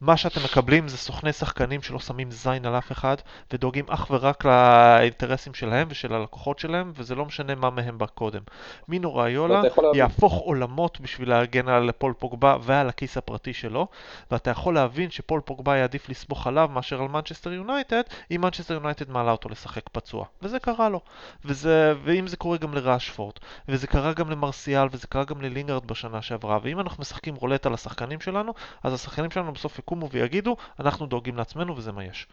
מה 0.00 0.16
שאתם 0.16 0.40
מקבלים 0.44 0.88
זה 0.88 0.96
סוכני 0.96 1.32
שחקנים 1.32 1.82
שלא 1.82 1.98
שמים 1.98 2.30
זין 2.30 2.66
על 2.66 2.78
אף 2.78 2.92
אחד 2.92 3.16
ודואגים 3.52 3.84
אך 3.88 4.06
ורק 4.10 4.44
לאינטרסים 4.44 5.54
שלהם 5.54 5.88
ושל 5.90 6.14
הלקוחות 6.14 6.58
שלהם 6.58 6.92
וזה 6.94 7.14
לא 7.14 7.24
משנה 7.24 7.54
מה 7.54 7.70
מהם 7.70 7.98
בא 7.98 8.06
קודם. 8.06 8.40
מינו 8.88 9.14
ראיולה 9.14 9.62
יהפוך 9.94 10.34
עולמות 10.34 11.00
בשביל 11.00 11.28
להגן 11.28 11.68
על 11.68 11.92
פול 11.98 12.12
פוגבה 12.12 12.56
ועל 12.62 12.88
הכיס 12.88 13.16
הפרטי 13.16 13.52
שלו 13.52 13.88
ואתה 14.30 14.50
יכול 14.50 14.74
להבין 14.74 15.10
שפול 15.10 15.40
פוגבה 15.40 15.76
יעדיף 15.76 16.08
לסמוך 16.08 16.46
עליו 16.46 16.68
מאשר 16.72 17.02
על 17.02 17.08
מנצ'סטר 17.08 17.52
יונייטד 17.52 18.02
אם 18.30 18.40
מנצ'סטר 18.40 18.74
יונייטד 18.74 19.10
מעלה 19.10 19.30
אותו 19.30 19.48
לשחק 19.48 19.88
פצוע. 19.92 20.24
וזה 20.42 20.58
קרה 20.58 20.88
לו. 20.88 21.00
וזה, 21.44 21.94
ואם 22.04 22.26
זה 22.26 22.36
קורה 22.36 22.56
גם 22.56 22.74
לראשפורד 22.74 23.34
וזה 23.68 23.86
קרה 23.86 24.12
גם 24.12 24.30
למרסיאל 24.30 24.88
וזה 24.92 25.06
קרה 25.06 25.24
גם 25.24 25.40
ללינגרד 25.42 25.86
בשנה 25.86 26.22
שעברה 26.22 26.58
ואם 26.62 26.80
אנחנו 26.80 27.00
משחקים 27.00 27.34
רולט 27.34 27.66
על 27.66 27.74
השחקנים 27.74 28.20
שלנו 28.20 28.54
אז 28.82 28.94
השחקנים 28.94 29.30
שלנו 29.30 29.52
בסוף 29.52 29.78
יקומו 29.90 30.10
ויגידו, 30.10 30.56
אנחנו 30.80 31.06
דואגים 31.06 31.36
לעצמנו 31.36 31.76
וזה 31.76 31.92
מה 31.92 32.04
יש. 32.04 32.26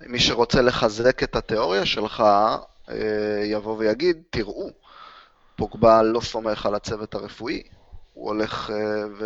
מי 0.00 0.20
שרוצה 0.20 0.62
לחזק 0.62 1.22
את 1.22 1.36
התיאוריה 1.36 1.86
שלך, 1.86 2.24
אה, 2.88 3.42
יבוא 3.44 3.76
ויגיד, 3.78 4.22
תראו, 4.30 4.70
פוגבה 5.56 6.02
לא 6.02 6.20
סומך 6.20 6.66
על 6.66 6.74
הצוות 6.74 7.14
הרפואי, 7.14 7.62
הוא 8.14 8.28
הולך 8.28 8.70
אה, 8.70 9.04
ו... 9.18 9.24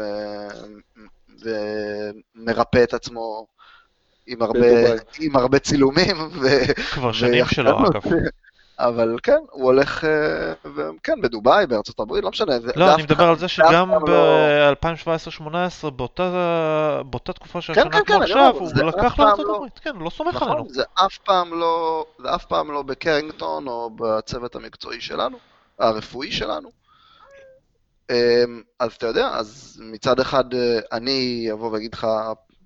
ומרפא 2.36 2.82
את 2.82 2.94
עצמו 2.94 3.46
עם 4.26 4.42
הרבה, 4.42 4.68
עם 5.20 5.36
הרבה 5.36 5.58
צילומים. 5.58 6.16
ו... 6.32 6.48
כבר 6.90 7.12
שנים 7.12 7.44
שלו, 7.44 7.78
אגב. 7.78 8.02
אבל 8.80 9.16
כן, 9.22 9.38
הוא 9.50 9.64
הולך, 9.64 10.04
אה, 10.04 10.52
כן, 11.02 11.20
בדובאי, 11.22 11.66
בארצות 11.66 12.00
הברית, 12.00 12.24
לא 12.24 12.30
משנה. 12.30 12.54
לא, 12.76 12.94
אני 12.94 13.02
מדבר 13.02 13.24
על 13.24 13.38
זה 13.38 13.48
שגם 13.48 13.90
ב-2017-2018, 13.90 15.44
לא- 16.18 17.02
באותה 17.02 17.32
תקופה 17.32 17.60
של 17.60 17.72
השנה 17.72 18.02
כמו 18.04 18.22
עכשיו, 18.22 18.54
הוא 18.58 18.72
לקח 18.74 19.18
לארצות 19.18 19.46
לא- 19.46 19.56
הברית, 19.56 19.78
כן, 19.78 19.94
הוא 19.94 20.02
לא 20.04 20.10
סומך 20.10 20.34
נכון, 20.34 20.50
עלינו. 20.50 20.68
זה 20.68 20.82
אף 20.94 21.18
פעם 21.18 21.60
לא, 21.60 22.04
זה 22.18 22.34
אף 22.34 22.44
פעם 22.44 22.72
לא 22.72 22.82
בקרינגטון 22.82 23.68
או 23.68 23.90
בצוות 23.90 24.56
המקצועי 24.56 25.00
שלנו, 25.00 25.38
הרפואי 25.78 26.32
שלנו. 26.32 26.70
אמ, 28.10 28.62
אז 28.78 28.92
אתה 28.92 29.06
יודע, 29.06 29.28
אז 29.28 29.80
מצד 29.84 30.20
אחד 30.20 30.54
אה, 30.54 30.78
אני 30.92 31.48
אבוא 31.52 31.70
ואגיד 31.70 31.94
לך, 31.94 32.06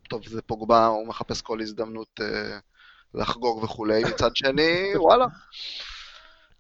טוב, 0.09 0.29
זה 0.29 0.43
פוגבה, 0.43 0.87
הוא 0.87 1.07
מחפש 1.09 1.43
כל 1.43 1.61
הזדמנות 1.61 2.21
אה, 2.21 2.59
לחגוג 3.15 3.65
וכולי, 3.65 4.05
מצד 4.05 4.37
שני, 4.37 4.93
וואלה. 4.97 5.27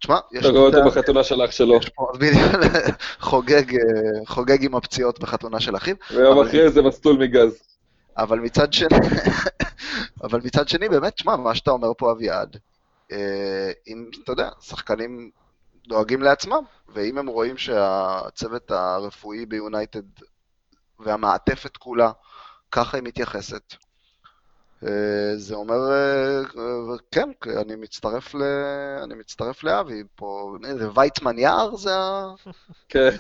תשמע, 0.05 0.19
יש... 0.33 0.47
אתה 0.47 0.49
רואה 0.49 0.63
אותו 0.63 0.85
בחתונה 0.87 1.25
של 1.25 1.45
אח 1.45 1.51
שלו. 1.51 1.81
חוגג, 3.21 3.75
אה, 3.75 3.81
חוגג 4.27 4.65
עם 4.65 4.75
הפציעות 4.75 5.19
בחתונה 5.19 5.61
של 5.61 5.77
אחיו. 5.77 5.97
ויום 6.11 6.47
אחרי 6.47 6.71
זה 6.71 6.83
מסלול 6.83 7.17
מגז. 7.17 7.63
אבל 8.17 8.39
מצד 8.39 8.73
שני, 8.73 8.89
אבל 10.25 10.41
מצד 10.45 10.69
שני, 10.69 10.89
באמת, 10.89 11.15
תשמע, 11.15 11.37
מה 11.37 11.55
שאתה 11.55 11.71
אומר 11.71 11.93
פה, 11.99 12.13
אביעד, 12.13 12.57
אה, 13.13 13.73
אם, 13.89 14.11
אתה 14.25 14.33
יודע, 14.33 14.49
שחקנים 14.61 15.31
דואגים 15.87 16.23
לעצמם, 16.23 16.65
ואם 16.89 17.19
הם 17.19 17.27
רואים 17.27 17.57
שהצוות 17.57 18.71
הרפואי 18.71 19.47
ביונייטד 19.47 20.03
והמעטפת 20.99 21.77
כולה, 21.77 22.11
ככה 22.73 22.97
היא 22.97 23.05
מתייחסת, 23.05 23.75
זה 25.37 25.55
אומר, 25.55 25.75
אה, 25.93 26.97
כן, 27.11 27.31
אני 27.61 27.77
מצטרף, 27.77 28.35
ל... 28.35 28.43
אני 29.05 29.15
מצטרף 29.15 29.65
לאבי 29.65 30.03
פה, 30.17 30.57
זה 30.79 30.89
ויצמן 30.95 31.39
יער 31.39 31.77
זה 31.77 31.97
ה... 31.97 32.35
כן. 32.89 33.11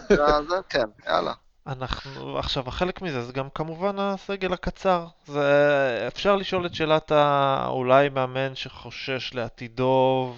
זה, 0.49 0.57
כן, 0.69 0.87
יאללה. 1.07 1.33
אנחנו, 1.67 2.39
עכשיו, 2.39 2.69
החלק 2.69 3.03
מזה 3.03 3.23
זה 3.23 3.33
גם 3.33 3.49
כמובן 3.55 3.99
הסגל 3.99 4.53
הקצר. 4.53 5.07
זה, 5.27 6.05
אפשר 6.09 6.37
לשאול 6.37 6.67
את 6.67 6.75
שאלת 6.75 7.13
ה... 7.13 7.67
אולי 7.69 8.09
מאמן 8.09 8.55
שחושש 8.55 9.35
לעתידו 9.35 10.35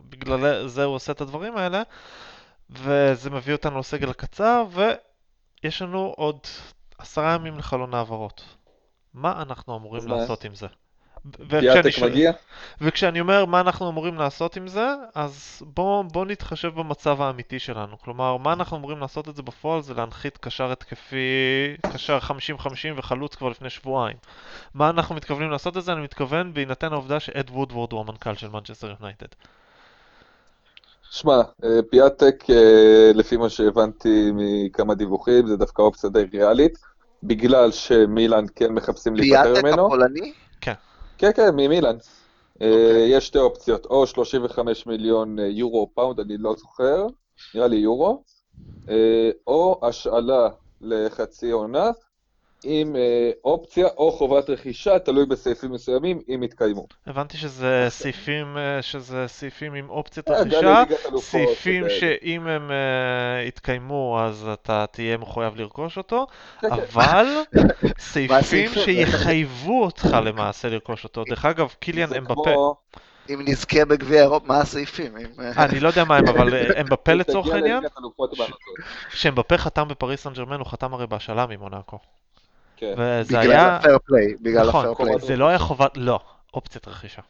ובגלל 0.00 0.66
זה 0.66 0.84
הוא 0.84 0.94
עושה 0.94 1.12
את 1.12 1.20
הדברים 1.20 1.56
האלה, 1.56 1.82
וזה 2.70 3.30
מביא 3.30 3.52
אותנו 3.52 3.78
לסגל 3.78 4.10
הקצר, 4.10 4.64
ויש 4.70 5.82
לנו 5.82 6.14
עוד 6.16 6.38
עשרה 6.98 7.34
ימים 7.34 7.58
לחלון 7.58 7.94
העברות. 7.94 8.57
מה 9.14 9.42
אנחנו 9.42 9.76
אמורים 9.76 10.08
לעשות 10.08 10.44
עם 10.44 10.54
זה? 10.54 10.66
וכשאני 11.48 11.92
ש-? 11.92 12.02
וכשאני 12.80 13.20
אומר 13.20 13.44
מה 13.44 13.60
אנחנו 13.60 13.90
אמורים 13.90 14.14
לעשות 14.14 14.56
עם 14.56 14.68
זה, 14.68 14.86
אז 15.14 15.62
בואו 15.74 16.04
בוא 16.04 16.24
נתחשב 16.24 16.68
במצב 16.68 17.20
האמיתי 17.20 17.58
שלנו. 17.58 17.98
כלומר, 17.98 18.36
מה 18.36 18.52
אנחנו 18.52 18.76
אמורים 18.76 18.98
לעשות 18.98 19.28
את 19.28 19.36
זה 19.36 19.42
בפועל 19.42 19.82
זה 19.82 19.94
להנחית 19.94 20.38
קשר 20.38 20.72
התקפי, 20.72 21.76
קשר 21.92 22.18
50-50 22.18 22.62
וחלוץ 22.96 23.34
כבר 23.34 23.48
לפני 23.48 23.70
שבועיים. 23.70 24.16
מה 24.74 24.90
אנחנו 24.90 25.14
מתכוונים 25.14 25.50
לעשות 25.50 25.76
את 25.76 25.84
זה? 25.84 25.92
אני 25.92 26.00
מתכוון 26.00 26.54
בהינתן 26.54 26.92
העובדה 26.92 27.20
שאד 27.20 27.50
וודוורד 27.50 27.92
הוא 27.92 28.00
המנכ"ל 28.00 28.34
של 28.34 28.48
מנצ'סטר 28.48 28.94
יונייטד. 29.00 29.26
שמע, 31.10 31.40
אה, 31.64 31.68
פיאטק, 31.90 32.44
אה, 32.50 33.10
לפי 33.14 33.36
מה 33.36 33.48
שהבנתי 33.48 34.30
מכמה 34.34 34.94
דיווחים, 34.94 35.46
זה 35.46 35.56
דווקא 35.56 35.82
אופציה 35.82 36.10
די 36.10 36.24
ריאלית, 36.32 36.78
בגלל 37.22 37.70
שמילאן 37.70 38.44
כן 38.54 38.72
מחפשים 38.72 39.14
להיפטר 39.14 39.42
פיאטק 39.42 39.64
ממנו. 39.64 39.86
הפולני? 39.86 40.32
כן, 41.18 41.30
כן, 41.34 41.50
ממילאן. 41.56 41.96
אה, 42.62 42.66
אוקיי. 42.66 43.08
יש 43.08 43.26
שתי 43.26 43.38
אופציות, 43.38 43.86
או 43.86 44.06
35 44.06 44.86
מיליון 44.86 45.38
אה, 45.38 45.46
יורו 45.46 45.80
או 45.80 45.90
פאונד, 45.94 46.20
אני 46.20 46.36
לא 46.38 46.54
זוכר, 46.56 47.06
נראה 47.54 47.66
לי 47.66 47.76
יורו, 47.76 48.22
אה, 48.88 49.30
או 49.46 49.80
השאלה 49.82 50.48
לחצי 50.80 51.50
עונה, 51.50 51.90
עם 52.64 52.96
אה, 52.96 53.30
אופציה 53.44 53.86
או 53.96 54.12
חובת 54.12 54.50
רכישה, 54.50 54.98
תלוי 54.98 55.26
בסעיפים 55.26 55.72
מסוימים, 55.72 56.20
אם 56.34 56.42
יתקיימו. 56.42 56.86
הבנתי 57.06 57.36
שזה 57.36 57.86
סעיפים, 57.88 58.58
אה, 58.58 58.82
שזה 58.82 59.24
סעיפים 59.28 59.74
עם 59.74 59.90
אופציית 59.90 60.30
אה, 60.30 60.40
רכישה, 60.40 60.82
סעיפים 61.16 61.84
וכאלה. 61.84 62.00
שאם 62.00 62.46
הם 62.46 62.70
יתקיימו 63.46 64.18
אז 64.20 64.48
אתה 64.52 64.84
תהיה 64.90 65.16
מחויב 65.16 65.56
לרכוש 65.56 65.96
אותו, 65.96 66.26
כן, 66.60 66.70
כן. 66.70 66.74
אבל 66.74 67.26
סעיפים? 67.98 68.70
שיחייבו 68.74 69.84
אותך 69.84 70.16
למעשה 70.24 70.68
לרכוש 70.68 71.04
אותו. 71.04 71.24
דרך 71.24 71.44
אגב, 71.44 71.74
קיליאן 71.80 72.14
אמבפה, 72.14 72.74
אם 73.30 73.40
נזכה 73.44 73.84
בגביע 73.84 74.22
אירופה, 74.22 74.46
מה 74.46 74.60
הסעיפים? 74.60 75.16
אני 75.38 75.80
לא 75.80 75.88
יודע 75.88 76.04
מה 76.04 76.16
הם, 76.16 76.28
אבל 76.28 76.54
אמבפה 76.80 77.12
לצורך 77.12 77.54
העניין. 77.54 77.84
שאמבפה 79.10 79.58
חתם 79.58 79.88
בפריס 79.88 80.22
סן 80.22 80.32
ג'רמן, 80.32 80.58
הוא 80.58 80.66
חתם 80.66 80.94
הרי 80.94 81.06
בהשאלה 81.06 81.46
ממונאקו. 81.46 81.98
כן. 82.78 82.94
וזה 82.96 83.38
בגלל 83.38 83.50
היה, 83.50 83.76
הפייר 83.76 83.98
פליי, 84.06 84.34
בגלל 84.42 84.68
נכון, 84.68 84.86
הפייר 84.86 84.94
פליי. 85.16 85.26
זה 85.26 85.36
לא 85.36 85.48
היה 85.48 85.58
חובת, 85.58 85.96
לא, 85.96 86.20
אופציית 86.54 86.88
רכישה. 86.88 87.22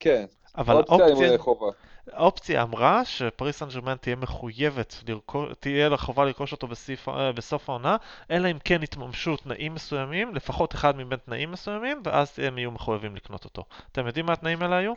כן, 0.00 0.24
אבל 0.58 0.74
אופציה 0.76 1.06
האופציה, 1.06 1.32
עם 1.32 1.38
חובה. 1.38 1.66
האופציה 2.12 2.62
אמרה 2.62 3.04
שפריס 3.04 3.58
סן 3.58 3.68
ג'רמן 3.68 3.94
תהיה 4.00 4.16
מחויבת, 4.16 4.94
לרכוש, 5.08 5.48
תהיה 5.60 5.88
לה 5.88 5.96
חובה 5.96 6.24
לרכוש 6.24 6.52
אותו 6.52 6.66
בסוף, 6.66 7.08
בסוף 7.34 7.68
העונה, 7.70 7.96
אלא 8.30 8.50
אם 8.50 8.56
כן 8.64 8.82
יתממשו 8.82 9.36
תנאים 9.36 9.74
מסוימים, 9.74 10.34
לפחות 10.34 10.74
אחד 10.74 10.96
מבין 10.96 11.18
תנאים 11.26 11.50
מסוימים, 11.52 12.00
ואז 12.04 12.32
הם 12.38 12.58
יהיו 12.58 12.70
מחויבים 12.70 13.16
לקנות 13.16 13.44
אותו. 13.44 13.64
אתם 13.92 14.06
יודעים 14.06 14.26
מה 14.26 14.32
התנאים 14.32 14.62
האלה 14.62 14.76
היו? 14.76 14.92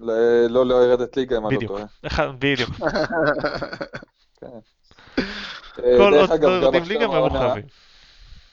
ל- 0.00 0.46
לא 0.46 0.66
לרדת 0.66 1.16
ליגה, 1.16 1.36
אם 1.36 1.46
אני 1.46 1.56
לא. 1.62 1.68
טועה. 1.68 1.84
אחד, 2.06 2.28
בדיוק. 2.38 2.70
אה, 4.42 4.58
כל 5.98 6.14
עוד 6.14 6.40
לא 6.42 6.48
יורדים 6.48 6.82
ליגה 6.84 7.04
הם 7.04 7.10
היו 7.10 7.18
העונה- 7.18 7.38
מחויבים. 7.46 7.64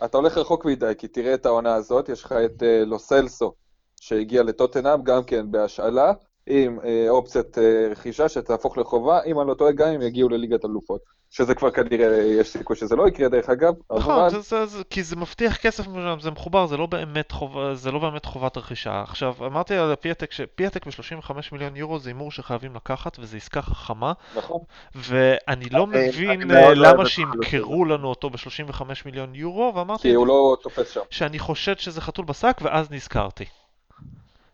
אתה 0.05 0.17
הולך 0.17 0.37
רחוק 0.37 0.65
מדי, 0.65 0.93
כי 0.97 1.07
תראה 1.07 1.33
את 1.33 1.45
העונה 1.45 1.75
הזאת, 1.75 2.09
יש 2.09 2.23
לך 2.23 2.31
את 2.31 2.63
אה, 2.63 2.85
לוסלסו, 2.85 3.53
שהגיע 4.01 4.43
לטוטנאם, 4.43 5.03
גם 5.03 5.23
כן 5.23 5.51
בהשאלה, 5.51 6.13
עם 6.47 6.79
אה, 6.85 7.05
אופציית 7.09 7.57
אה, 7.57 7.87
רכישה 7.91 8.29
שתהפוך 8.29 8.77
לחובה, 8.77 9.19
אם 9.25 9.39
אני 9.39 9.47
לא 9.47 9.53
טועה, 9.53 9.71
גם 9.71 9.87
אם 9.87 10.01
יגיעו 10.01 10.29
לליגת 10.29 10.65
אלופות. 10.65 11.01
שזה 11.29 11.55
כבר 11.55 11.71
כנראה, 11.71 12.17
יש 12.23 12.47
סיכוי 12.49 12.75
שזה 12.75 12.95
לא 12.95 13.07
יקרה 13.07 13.29
דרך 13.29 13.49
אגב, 13.49 13.73
נכון, 13.91 14.13
אבל 14.19 14.29
זה, 14.29 14.39
זה, 14.39 14.65
זה, 14.65 14.83
כי 14.89 15.03
זה 15.03 15.15
מבטיח 15.15 15.57
כסף 15.57 15.83
זה 16.21 16.31
מחובר, 16.31 16.65
זה 16.67 16.77
לא 16.77 16.85
באמת, 16.85 17.31
חוב, 17.31 17.73
זה 17.73 17.91
לא 17.91 17.99
באמת 17.99 18.25
חובת 18.25 18.57
רכישה. 18.57 19.01
עכשיו, 19.07 19.33
אמרתי 19.45 19.75
על 19.75 19.95
פיאטק, 19.95 20.31
שפיאטק 20.31 20.85
ב-35 20.87 21.31
מיליון 21.51 21.75
יורו 21.75 21.99
זה 21.99 22.09
הימור 22.09 22.31
שחייבים 22.31 22.75
לקחת, 22.75 23.19
וזו 23.19 23.37
עסקה 23.37 23.61
חכמה, 23.61 24.13
נכון, 24.37 24.59
ואני 24.95 25.69
לא 25.71 25.83
אני- 25.93 26.07
מבין 26.07 26.51
אה, 26.51 26.73
למה 26.73 27.05
שימכרו 27.05 27.85
לנו 27.85 28.07
אותו 28.07 28.29
ב-35 28.29 28.81
מיליון 29.05 29.35
יורו, 29.35 29.71
ואמרתי 29.75 30.01
כי 30.01 30.13
הוא 30.13 30.27
לא 30.27 30.57
תופס 30.61 30.89
שם. 30.89 31.01
שאני 31.09 31.39
חושד 31.39 31.79
שזה 31.79 32.01
חתול 32.01 32.25
בשק, 32.25 32.57
ואז 32.61 32.91
נזכרתי. 32.91 33.45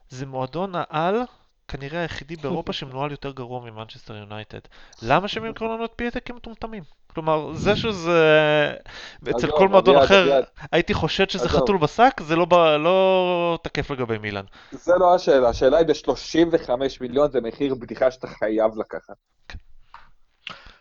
זה 0.10 0.26
מועדון 0.26 0.72
העל, 0.76 1.22
כנראה 1.70 2.02
היחידי 2.02 2.36
באירופה 2.42 2.74
שמנוהל 2.74 3.12
יותר 3.12 3.32
גרוע 3.32 3.72
ממנצ'סטר 3.72 4.16
יונייטד. 4.16 4.60
למה 5.02 5.28
שהם 5.28 5.46
ימכרו 5.46 5.68
לנו 5.68 5.86
את 5.86 5.92
פיאטק 5.96 6.26
כמטומטמים? 6.26 6.84
כלומר, 7.14 7.54
זה 7.54 7.76
שזה... 7.76 8.22
אצל 9.24 9.48
עזוב, 9.48 9.52
כל 9.58 9.68
מועדון 9.68 9.96
אחר. 9.96 10.42
הייתי 10.72 10.94
חושד 10.94 11.30
שזה. 11.30 11.50
חתול 11.50 11.78
בשק, 11.78 12.22
זה 12.22 12.36
לא, 12.36 12.48
לא 12.84 13.60
תקף 13.64 13.92
לגבי 13.92 14.18
מילאן. 14.18 14.46
זה 14.72 14.94
לא 15.00 15.16
השאלה, 15.16 15.50
השאלה 15.50 15.78
היא 15.78 15.88
ב-35 15.88 16.70
מיליון 17.02 17.32
זה 17.32 17.42
מחיר 17.42 17.76
בדיחה 17.76 18.12
שאתה 18.12 18.28
חייב 18.28 18.72
לקחת. 18.78 19.16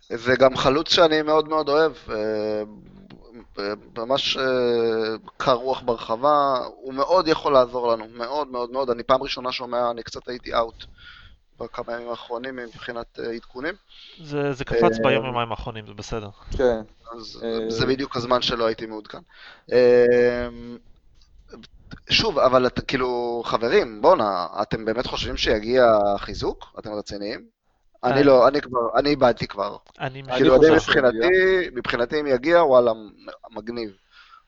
זה 0.08 0.36
גם 0.36 0.56
חלוץ 0.56 0.92
שאני 0.92 1.22
מאוד 1.22 1.48
מאוד 1.48 1.68
אוהב, 1.68 1.92
אה, 2.10 2.62
ממש 3.98 4.36
אה, 4.36 5.16
קר 5.36 5.54
רוח 5.54 5.82
ברחבה, 5.82 6.58
הוא 6.74 6.94
מאוד 6.94 7.28
יכול 7.28 7.52
לעזור 7.52 7.92
לנו, 7.92 8.06
מאוד 8.08 8.48
מאוד 8.48 8.70
מאוד, 8.70 8.90
אני 8.90 9.02
פעם 9.02 9.22
ראשונה 9.22 9.52
שומע, 9.52 9.90
אני 9.90 10.02
קצת 10.02 10.28
הייתי 10.28 10.54
אאוט 10.54 10.84
בכמה 11.60 11.92
ימים 11.92 12.10
האחרונים 12.10 12.56
מבחינת 12.56 13.18
אה, 13.18 13.30
עדכונים, 13.30 13.74
זה, 14.22 14.52
זה 14.52 14.64
קפץ 14.64 14.82
אה, 14.82 15.02
ביום 15.02 15.26
יומיים 15.26 15.50
האחרונים, 15.50 15.86
זה 15.86 15.94
בסדר. 15.94 16.28
כן. 16.50 16.80
אז 17.16 17.42
אה, 17.44 17.70
זה 17.70 17.86
בדיוק 17.86 18.16
הזמן 18.16 18.42
שלא 18.42 18.66
הייתי 18.66 18.86
מעודכן. 18.86 19.18
אה, 19.72 20.48
שוב, 22.10 22.38
אבל 22.38 22.66
את, 22.66 22.80
כאילו, 22.86 23.42
חברים, 23.44 24.02
בואנה, 24.02 24.46
אתם 24.62 24.84
באמת 24.84 25.06
חושבים 25.06 25.36
שיגיע 25.36 25.84
חיזוק? 26.18 26.74
אתם 26.78 26.92
רציניים? 26.92 27.57
אה. 28.04 28.10
אני 28.10 28.22
לא, 28.22 28.48
אני 28.48 28.60
כבר, 28.60 28.80
אני 28.96 29.10
איבדתי 29.10 29.46
כבר. 29.46 29.76
אני 30.00 30.22
אני 30.22 30.32
כאילו, 30.32 30.56
אני 30.56 30.70
מבחינתי, 30.70 31.70
מבחינתי 31.74 32.20
אם 32.20 32.26
יגיע, 32.26 32.64
וואלה, 32.64 32.92
מגניב. 33.50 33.90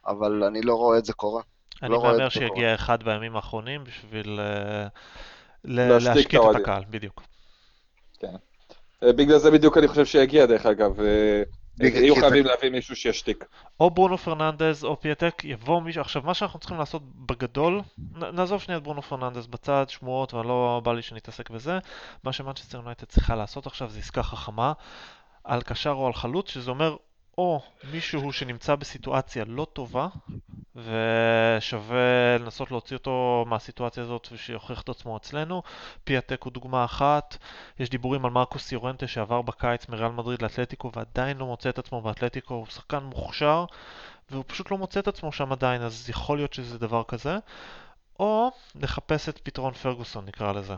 אבל 0.07 0.45
אני 0.45 0.63
לא 0.63 0.75
רואה 0.75 0.99
את 0.99 1.05
זה 1.05 1.13
קורה. 1.13 1.43
אני 1.83 1.93
לא 1.93 2.03
מהמר 2.03 2.29
שיגיע 2.29 2.75
אחד 2.75 3.03
בימים 3.03 3.37
האחרונים 3.37 3.85
בשביל 3.85 4.41
אה, 4.41 4.87
להשקיט 5.65 6.35
את. 6.35 6.57
הקהל, 6.57 6.83
בדיוק. 6.91 7.23
אה, 9.03 9.13
בגלל 9.13 9.39
זה 9.39 9.51
בדיוק 9.51 9.79
אני 9.79 9.89
חושב 9.89 10.05
שיגיע 10.05 10.47
דרך 10.47 10.67
אגב. 10.67 11.01
אה, 11.83 11.89
יהיו 11.89 12.15
חייבים 12.17 12.45
להביא 12.45 12.71
מישהו 12.71 12.97
שישתיק. 12.97 13.45
או 13.81 13.91
ברונו 13.91 14.19
פרננדז 14.19 14.85
או 14.85 15.01
פיאטק, 15.01 15.43
יבוא 15.45 15.83
מישהו, 15.83 16.01
עכשיו 16.01 16.23
מה 16.25 16.35
שאנחנו 16.35 16.59
צריכים 16.59 16.79
לעשות 16.79 17.03
בגדול, 17.27 17.81
נעזוב 18.33 18.61
שנייה 18.61 18.79
את 18.79 18.83
ברונו 18.83 19.03
פרננדז 19.03 19.47
בצד, 19.47 19.85
שמועות, 19.89 20.35
ולא 20.35 20.81
בא 20.85 20.93
לי 20.93 21.03
שנתעסק 21.03 21.51
בזה, 21.51 21.79
מה 22.25 22.33
שמנצ'סטר 22.33 22.79
יונייטד 22.79 23.05
צריכה 23.05 23.35
לעשות 23.35 23.67
עכשיו 23.67 23.91
זה 23.91 23.99
עסקה 23.99 24.23
חכמה, 24.23 24.73
על 25.45 25.63
קשר 25.63 25.91
או 25.91 26.07
על 26.07 26.13
חלוץ, 26.13 26.51
שזה 26.51 26.71
אומר 26.71 26.97
או 27.41 27.61
מישהו 27.93 28.33
שנמצא 28.33 28.75
בסיטואציה 28.75 29.45
לא 29.47 29.67
טובה, 29.73 30.09
ושווה 30.77 32.39
לנסות 32.41 32.71
להוציא 32.71 32.97
אותו 32.97 33.45
מהסיטואציה 33.49 34.03
הזאת 34.03 34.29
ושיוכיח 34.33 34.83
את 34.83 34.89
עצמו 34.89 35.17
אצלנו. 35.17 35.63
פיאטק 36.05 36.43
הוא 36.43 36.53
דוגמה 36.53 36.85
אחת, 36.85 37.37
יש 37.79 37.91
דיבורים 37.91 38.25
על 38.25 38.31
מרקוס 38.31 38.73
יורנטה 38.73 39.07
שעבר 39.07 39.43
בקיץ 39.43 39.89
מריאל 39.89 40.11
מדריד 40.11 40.43
לאתלטיקו 40.43 40.91
ועדיין 40.95 41.37
לא 41.37 41.47
מוצא 41.47 41.69
את 41.69 41.79
עצמו 41.79 42.01
באתלטיקו, 42.01 42.55
הוא 42.55 42.67
שחקן 42.67 43.03
מוכשר 43.03 43.65
והוא 44.31 44.45
פשוט 44.47 44.71
לא 44.71 44.79
מוצא 44.79 45.01
את 45.01 45.09
עצמו 45.09 45.33
שם 45.33 45.53
עדיין, 45.53 45.83
אז 45.83 46.11
יכול 46.11 46.39
להיות 46.39 46.53
שזה 46.53 46.79
דבר 46.79 47.03
כזה. 47.09 47.37
או 48.21 48.51
לחפש 48.75 49.29
את 49.29 49.39
פתרון 49.43 49.73
פרגוסון 49.73 50.25
נקרא 50.27 50.53
לזה. 50.53 50.75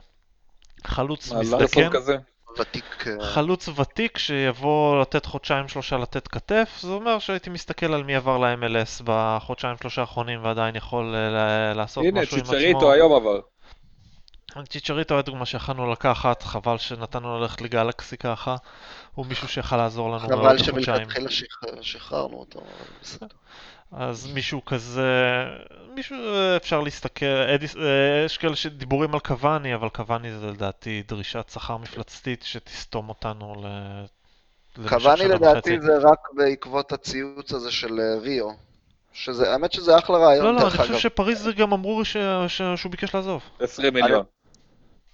חלוץ 0.84 1.32
מה, 1.32 1.40
מזדקן, 1.40 1.90
כזה? 1.90 2.16
ותיק... 2.60 3.04
אה, 3.06 3.24
חלוץ 3.24 3.68
ותיק 3.68 4.18
שיבוא 4.18 5.00
לתת 5.00 5.26
חודשיים 5.26 5.68
שלושה 5.68 5.96
לתת 5.96 6.28
כתף, 6.28 6.78
זה 6.80 6.92
אומר 6.92 7.18
שהייתי 7.18 7.50
מסתכל 7.50 7.92
על 7.94 8.04
מי 8.04 8.16
עבר 8.16 8.38
ל-MLS 8.38 9.02
בחודשיים 9.04 9.76
שלושה 9.80 10.00
האחרונים 10.00 10.44
ועדיין 10.44 10.76
יכול 10.76 11.14
אה, 11.14 11.74
לעשות 11.74 12.04
הנה, 12.04 12.20
משהו 12.20 12.36
עם 12.36 12.42
עצמו. 12.42 12.54
צ'יצ'ריטו 12.54 12.92
היום 12.92 13.12
עבר. 13.12 13.40
צ'יצ'ריטו 14.68 15.14
היה 15.14 15.22
דוגמה 15.22 15.46
שיכלנו 15.46 15.92
לקחת, 15.92 16.42
חבל 16.42 16.78
שנתנו 16.78 17.28
לו 17.28 17.40
ללכת 17.40 17.60
לגלקסי 17.60 18.16
ככה. 18.16 18.56
הוא 19.14 19.26
מישהו 19.26 19.48
שיכל 19.48 19.76
לעזור 19.76 20.10
לנו 20.10 20.28
מאוד 20.28 20.40
חבל 20.40 20.56
בחודשיים. 20.56 20.84
שמלכתחילה 20.96 21.30
שחרר- 21.30 21.80
שחררנו 21.82 22.36
אותו. 22.36 22.58
אבל 22.60 22.68
בסדר. 23.02 23.26
אז 23.92 24.32
מישהו 24.34 24.64
כזה, 24.64 25.44
מישהו 25.94 26.16
אפשר 26.56 26.80
להסתכל, 26.80 27.26
אדיס, 27.54 27.76
אה, 27.76 27.82
יש 28.26 28.38
כאלה 28.38 28.56
שדיבורים 28.56 29.14
על 29.14 29.20
קוואני, 29.20 29.74
אבל 29.74 29.88
קוואני 29.88 30.38
זה 30.38 30.46
לדעתי 30.46 31.02
דרישת 31.08 31.50
שכר 31.52 31.76
מפלצתית 31.76 32.42
שתסתום 32.42 33.08
אותנו 33.08 33.54
ל... 33.64 33.66
קוואני 34.88 35.28
לדעתי. 35.28 35.80
זה 35.80 35.98
רק 35.98 36.18
בעקבות 36.36 36.92
הציוץ 36.92 37.52
הזה 37.52 37.70
של 37.72 38.00
אה, 38.00 38.18
ריו. 38.20 38.48
שזה, 39.12 39.52
האמת 39.52 39.72
שזה 39.72 39.98
אחלה 39.98 40.18
רעיון, 40.18 40.44
לא, 40.46 40.52
לא, 40.54 40.60
אני 40.62 40.70
חושב. 40.70 40.98
שפריז 40.98 41.42
זה 41.42 41.52
גם 41.52 41.72
אמרו 41.72 42.04
ש... 42.04 42.16
ש... 42.48 42.62
שהוא 42.76 42.90
ביקש 42.90 43.14
לעזוב. 43.14 43.42
20 43.60 43.94
מיליון. 43.94 44.24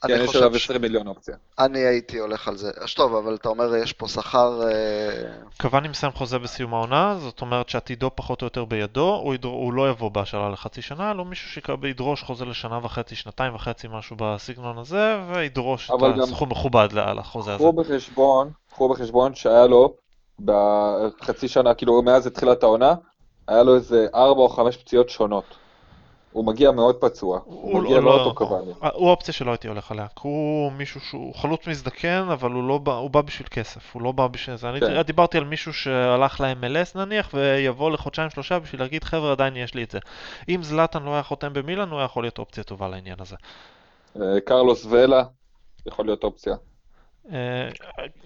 כן, 0.07 0.12
אני 0.14 0.22
יש 0.22 0.26
חושב 0.26 0.38
עליו 0.38 0.59
ש- 0.59 0.64
20 0.64 0.80
מיליון 0.82 1.07
אופציה. 1.07 1.34
אני 1.59 1.78
הייתי 1.78 2.18
הולך 2.18 2.49
על 2.49 2.57
זה. 2.57 2.70
אז 2.80 2.94
טוב, 2.94 3.14
אבל 3.14 3.34
אתה 3.34 3.49
אומר 3.49 3.76
יש 3.76 3.92
פה 3.92 4.09
שכר... 4.09 4.61
אה, 4.62 4.70
קוואני 5.61 5.88
מסיים 5.88 6.12
חוזה 6.12 6.38
בסיום 6.38 6.74
העונה, 6.74 7.16
זאת 7.20 7.40
אומרת 7.40 7.68
שעתידו 7.68 8.11
פחות 8.14 8.42
או 8.42 8.46
יותר 8.46 8.64
בידו, 8.64 9.20
הוא, 9.22 9.34
ידר... 9.34 9.49
הוא 9.49 9.72
לא 9.72 9.90
יבוא 9.90 10.11
בהשאלה 10.11 10.49
לחצי 10.49 10.82
שנה, 10.82 11.14
לא 11.14 11.24
מישהו 11.24 11.51
שידרוש 11.51 12.22
חוזה 12.22 12.44
לשנה 12.44 12.78
וחצי, 12.82 13.14
שנתיים 13.14 13.55
וחצי, 13.55 13.88
משהו 13.90 14.16
בסגנון 14.18 14.78
הזה, 14.78 15.16
וידרוש 15.34 15.90
אבל 15.90 16.11
את 16.11 16.14
גם- 16.16 16.20
הסכום 16.22 16.49
מכובד 16.51 16.88
על 16.99 17.18
החוזה 17.18 17.51
הזה. 17.51 17.59
קחו 17.59 17.72
בחשבון, 17.72 18.51
קחו 18.72 18.88
בחשבון 18.88 19.34
שהיה 19.34 19.66
לו 19.66 19.94
בחצי 20.44 21.49
שנה, 21.49 21.74
כאילו 21.74 22.03
מאז 22.03 22.26
התחילת 22.26 22.62
העונה, 22.62 22.94
היה 23.49 23.62
לו 23.62 23.74
איזה 23.74 24.07
ארבע 24.14 24.40
או 24.40 24.49
חמש 24.49 24.76
פציעות 24.76 25.09
שונות. 25.09 25.44
הוא 26.33 26.45
מגיע 26.45 26.70
מאוד 26.70 26.97
פצוע, 26.97 27.41
הוא 27.45 27.83
מגיע 27.83 28.01
לא 28.01 28.14
אותו 28.14 28.35
קוואני. 28.35 28.72
הוא 28.93 29.09
האופציה 29.09 29.35
שלא 29.35 29.51
הייתי 29.51 29.68
הולך 29.68 29.91
עליה, 29.91 30.07
כי 30.07 30.20
הוא 30.22 30.72
מישהו 30.72 31.01
שהוא 31.01 31.35
חלוץ 31.35 31.66
מזדקן, 31.66 32.26
אבל 32.33 32.51
הוא 32.53 32.68
לא 32.68 32.79
בא, 32.79 32.93
הוא 32.93 33.11
בא 33.11 33.20
בשביל 33.20 33.49
כסף, 33.49 33.95
הוא 33.95 34.03
לא 34.03 34.12
בא 34.12 34.26
בשביל 34.26 34.57
זה. 34.57 34.70
אני 34.70 34.81
כן. 34.81 35.03
דיברתי 35.03 35.39
על 35.39 35.45
מישהו 35.45 35.72
שהלך 35.72 36.41
ל-MLS 36.41 36.99
נניח, 36.99 37.31
ויבוא 37.35 37.91
לחודשיים 37.91 38.31
שלושה 38.31 38.59
בשביל 38.59 38.81
להגיד, 38.81 39.05
חבר'ה, 39.05 39.33
עדיין 39.33 39.57
יש 39.57 39.74
לי 39.74 39.83
את 39.83 39.91
זה. 39.91 39.99
אם 40.49 40.62
זלאטן 40.62 41.03
לא 41.03 41.14
היה 41.14 41.22
חותם 41.22 41.53
במילאן, 41.53 41.89
הוא 41.89 41.99
היה 41.99 42.05
יכול 42.05 42.24
להיות 42.24 42.39
אופציה 42.39 42.64
טובה 42.64 42.89
לעניין 42.89 43.16
הזה. 43.20 43.37
אה, 44.20 44.41
קרלוס 44.41 44.87
ואלה, 44.87 45.22
יכול 45.87 46.07
להיות 46.07 46.24
אופציה. 46.24 46.55
אה, 47.33 47.68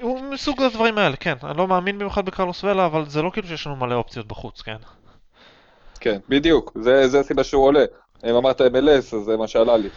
הוא 0.03 0.21
מסוג 0.21 0.63
הדברים 0.63 0.99
האלה, 0.99 1.17
כן. 1.17 1.35
אני 1.43 1.59
לא 1.59 1.69
מאמין 1.69 1.99
במיוחד 1.99 2.27
בקרלוס 2.27 2.65
ולה, 2.65 2.87
אבל 2.87 3.09
זה 3.09 3.23
לא 3.23 3.31
כאילו 3.31 3.49
שיש 3.49 3.67
לנו 3.67 3.77
מלא 3.77 3.95
אופציות 3.95 4.27
בחוץ, 4.27 4.63
כן? 4.63 4.77
כן, 6.03 6.19
בדיוק, 6.29 6.73
זה 6.83 7.09
זה 7.09 7.21
הסיבה 7.21 7.45
שהוא 7.45 7.65
עולה. 7.65 7.85
אם 8.31 8.35
אמרת 8.35 8.61
MLS, 8.61 9.17
אז 9.17 9.25
זה 9.25 9.37
מה 9.37 9.47
שעלה 9.49 9.77
לי. 9.77 9.89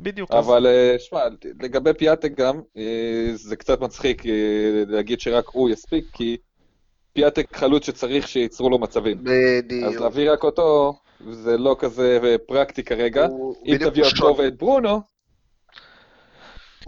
בדיוק. 0.00 0.30
אז- 0.32 0.44
אבל 0.46 0.66
אה, 0.66 0.96
שמע, 0.98 1.20
לגבי 1.62 1.90
פיאטק 1.94 2.32
גם, 2.36 2.60
אה, 2.76 2.82
זה 3.34 3.56
קצת 3.56 3.80
מצחיק 3.80 4.26
אה, 4.26 4.32
להגיד 4.86 5.20
שרק 5.20 5.48
הוא 5.48 5.70
יספיק, 5.70 6.04
כי 6.12 6.36
פיאטק 7.12 7.56
חלוץ 7.56 7.86
שצריך 7.86 8.28
שייצרו 8.28 8.70
לו 8.70 8.78
מצבים. 8.78 9.18
אז 9.18 9.24
בדיוק. 9.64 10.00
להביא 10.02 10.30
רק 10.32 10.42
אותו, 10.44 10.94
זה 11.30 11.58
לא 11.58 11.76
כזה 11.78 12.18
פרקטי 12.46 12.82
כרגע. 12.82 13.26
הוא- 13.26 13.54
אם 13.66 13.74
בדיוק, 13.74 13.90
תביא 13.92 14.04
אותו 14.04 14.36
ואת 14.38 14.56
ברונו, 14.58 15.00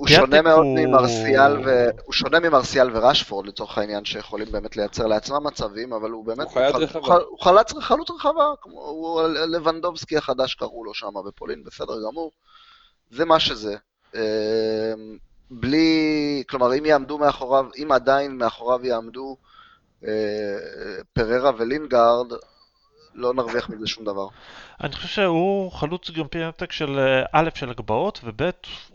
הוא 0.00 0.08
שונה 0.08 0.42
מאוד 0.42 0.56
הוא- 0.66 0.78
ממרסיאל 0.78 1.66
ו... 1.66 1.88
הוא 2.04 2.12
שונה 2.12 2.40
ממרסיאל 2.40 2.96
ורשפורד 2.96 3.46
לצורך 3.46 3.78
העניין, 3.78 4.04
שיכולים 4.04 4.52
באמת 4.52 4.76
לייצר 4.76 5.06
לעצמם 5.06 5.46
מצבים, 5.46 5.92
אבל 5.92 6.10
הוא 6.10 6.24
באמת... 6.24 6.46
הוא 6.46 6.52
חיית 6.54 6.74
חל- 6.74 6.82
רחבה. 6.82 7.02
חל- 7.06 7.20
הוא 7.28 7.38
חלץ 7.40 7.72
חלוץ 7.72 8.10
רחבה, 8.10 8.44
כמו 8.62 8.80
הוא 8.80 9.22
לבנדובסקי 9.22 10.16
החדש 10.16 10.54
קראו 10.54 10.84
לו 10.84 10.94
שם 10.94 11.12
בפולין, 11.26 11.64
בסדר 11.64 11.94
גמור. 12.10 12.30
זה 13.10 13.24
מה 13.24 13.40
שזה. 13.40 13.76
אמ, 14.14 14.20
בלי... 15.50 16.42
כלומר, 16.48 16.74
אם 16.78 16.86
יעמדו 16.86 17.18
מאחוריו, 17.18 17.66
אם 17.82 17.92
עדיין 17.92 18.36
מאחוריו 18.38 18.86
יעמדו 18.86 19.36
אה, 20.06 20.10
פררה 21.12 21.50
ולינגארד, 21.58 22.26
לא 23.20 23.34
נרוויח 23.34 23.68
מזה 23.68 23.86
שום 23.86 24.04
דבר. 24.04 24.26
אני 24.80 24.92
חושב 24.92 25.08
שהוא 25.08 25.72
חלוץ 25.72 26.10
גם 26.10 26.28
פיאטק 26.28 26.72
של 26.72 26.98
אה, 26.98 27.22
א', 27.32 27.48
של 27.54 27.70
הגבהות, 27.70 28.20
וב', 28.24 28.50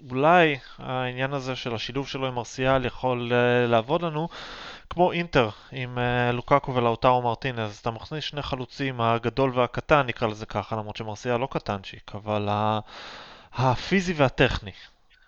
אולי 0.10 0.58
העניין 0.78 1.34
הזה 1.34 1.56
של 1.56 1.76
השילוב 1.76 2.08
שלו 2.08 2.28
עם 2.28 2.34
מרסיאל 2.36 2.86
יכול 2.86 3.32
אה, 3.34 3.68
לעבוד 3.68 4.02
לנו, 4.02 4.28
כמו 4.90 5.12
אינטר 5.12 5.50
עם 5.72 5.98
אה, 6.00 6.32
לוקקו 6.32 6.76
ולאוטרו 6.76 7.22
מרטינז. 7.22 7.78
אתה 7.82 7.92
מכניס 7.92 8.24
שני 8.24 8.42
חלוצים, 8.42 9.02
הגדול 9.02 9.52
והקטן, 9.56 10.06
נקרא 10.08 10.28
לזה 10.28 10.46
ככה, 10.46 10.76
למרות 10.76 10.96
שמרסיאל 10.96 11.38
לא 11.38 11.48
קטנצ'יק, 11.52 12.12
אבל 12.16 12.50
הפיזי 13.54 14.14
והטכני. 14.14 14.72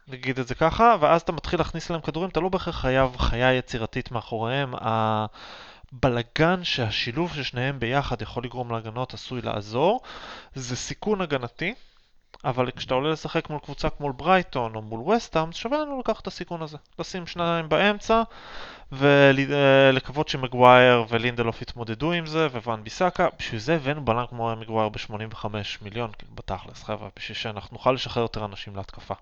נגיד 0.08 0.40
את 0.40 0.48
זה 0.48 0.56
ככה, 0.56 0.96
ואז 1.00 1.22
אתה 1.22 1.32
מתחיל 1.32 1.60
להכניס 1.60 1.90
להם 1.90 2.02
כדורים, 2.02 2.30
אתה 2.30 2.40
לא 2.40 2.50
בהכרח 2.50 2.82
חייב 2.82 3.18
חיה 3.18 3.54
יצירתית 3.54 4.12
מאחוריהם. 4.12 4.74
הבלגן 5.94 6.64
שהשילוב 6.64 7.34
של 7.34 7.44
שניהם 7.44 7.80
ביחד 7.80 8.22
יכול 8.22 8.44
לגרום 8.44 8.72
להגנות 8.72 9.14
עשוי 9.14 9.42
לעזור. 9.42 10.02
זה 10.56 10.76
סיכון 10.76 11.22
הגנתי, 11.22 11.74
אבל 12.46 12.72
כשאתה 12.72 12.94
עולה 12.94 13.12
לשחק 13.12 13.50
מול 13.50 13.60
קבוצה 13.60 13.90
כמו 13.90 14.14
ברייטון 14.14 14.76
או 14.76 14.82
מול 14.82 15.10
וסטהאם, 15.16 15.52
שווה 15.52 15.78
לנו 15.78 16.00
לקחת 16.00 16.22
את 16.22 16.28
הסיכון 16.28 16.62
הזה. 16.62 16.78
לשים 17.00 17.28
שניים 17.28 17.70
באמצע 17.70 18.24
ולקוות 18.92 20.28
שמגווייר 20.28 21.06
ולינדלוף 21.10 21.62
יתמודדו 21.62 22.12
עם 22.12 22.26
זה, 22.26 22.48
וואן 22.64 22.84
ביסאקה. 22.84 23.28
בשביל 23.40 23.60
זה 23.60 23.76
הבאנו 23.76 24.06
בלם 24.06 24.26
כמו 24.30 24.56
מגווייר 24.56 24.90
ב-85 24.90 25.46
מיליון, 25.82 26.12
כאילו, 26.18 26.32
בתכלס, 26.36 26.84
חבר'ה, 26.84 27.10
בשביל 27.16 27.38
שאנחנו 27.38 27.78
נוכל 27.78 27.92
לשחרר 27.92 28.24
יותר 28.24 28.46
אנשים 28.46 28.76
להתקפה. 28.76 29.14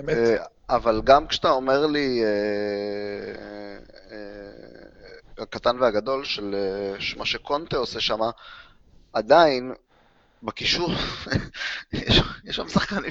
אמת. 0.00 0.16
אבל 0.70 1.00
גם 1.04 1.26
כשאתה 1.26 1.50
אומר 1.50 1.86
לי, 1.86 2.22
אה, 2.24 2.28
אה, 4.12 4.16
הקטן 5.42 5.76
והגדול 5.80 6.24
של 6.24 6.54
אה, 6.54 7.18
מה 7.18 7.26
שקונטה 7.26 7.76
עושה 7.76 8.00
שם, 8.00 8.18
עדיין, 9.12 9.72
בקישור, 10.42 10.90
יש 12.44 12.56
שם 12.56 12.68
שחקנים 12.68 13.10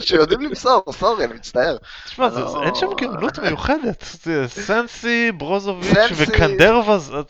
שיודעים- 0.00 0.40
למסור, 0.40 0.82
סורי, 0.92 1.24
אני 1.24 1.34
מצטער. 1.34 1.76
תשמע, 2.04 2.28
זה- 2.30 2.46
זה- 2.46 2.58
אין 2.62 2.74
שם 2.74 2.86
לא. 2.86 2.94
גאונות 3.00 3.38
מיוחדת. 3.38 4.04
סנסי, 4.46 5.32
ברוזוביץ' 5.32 6.12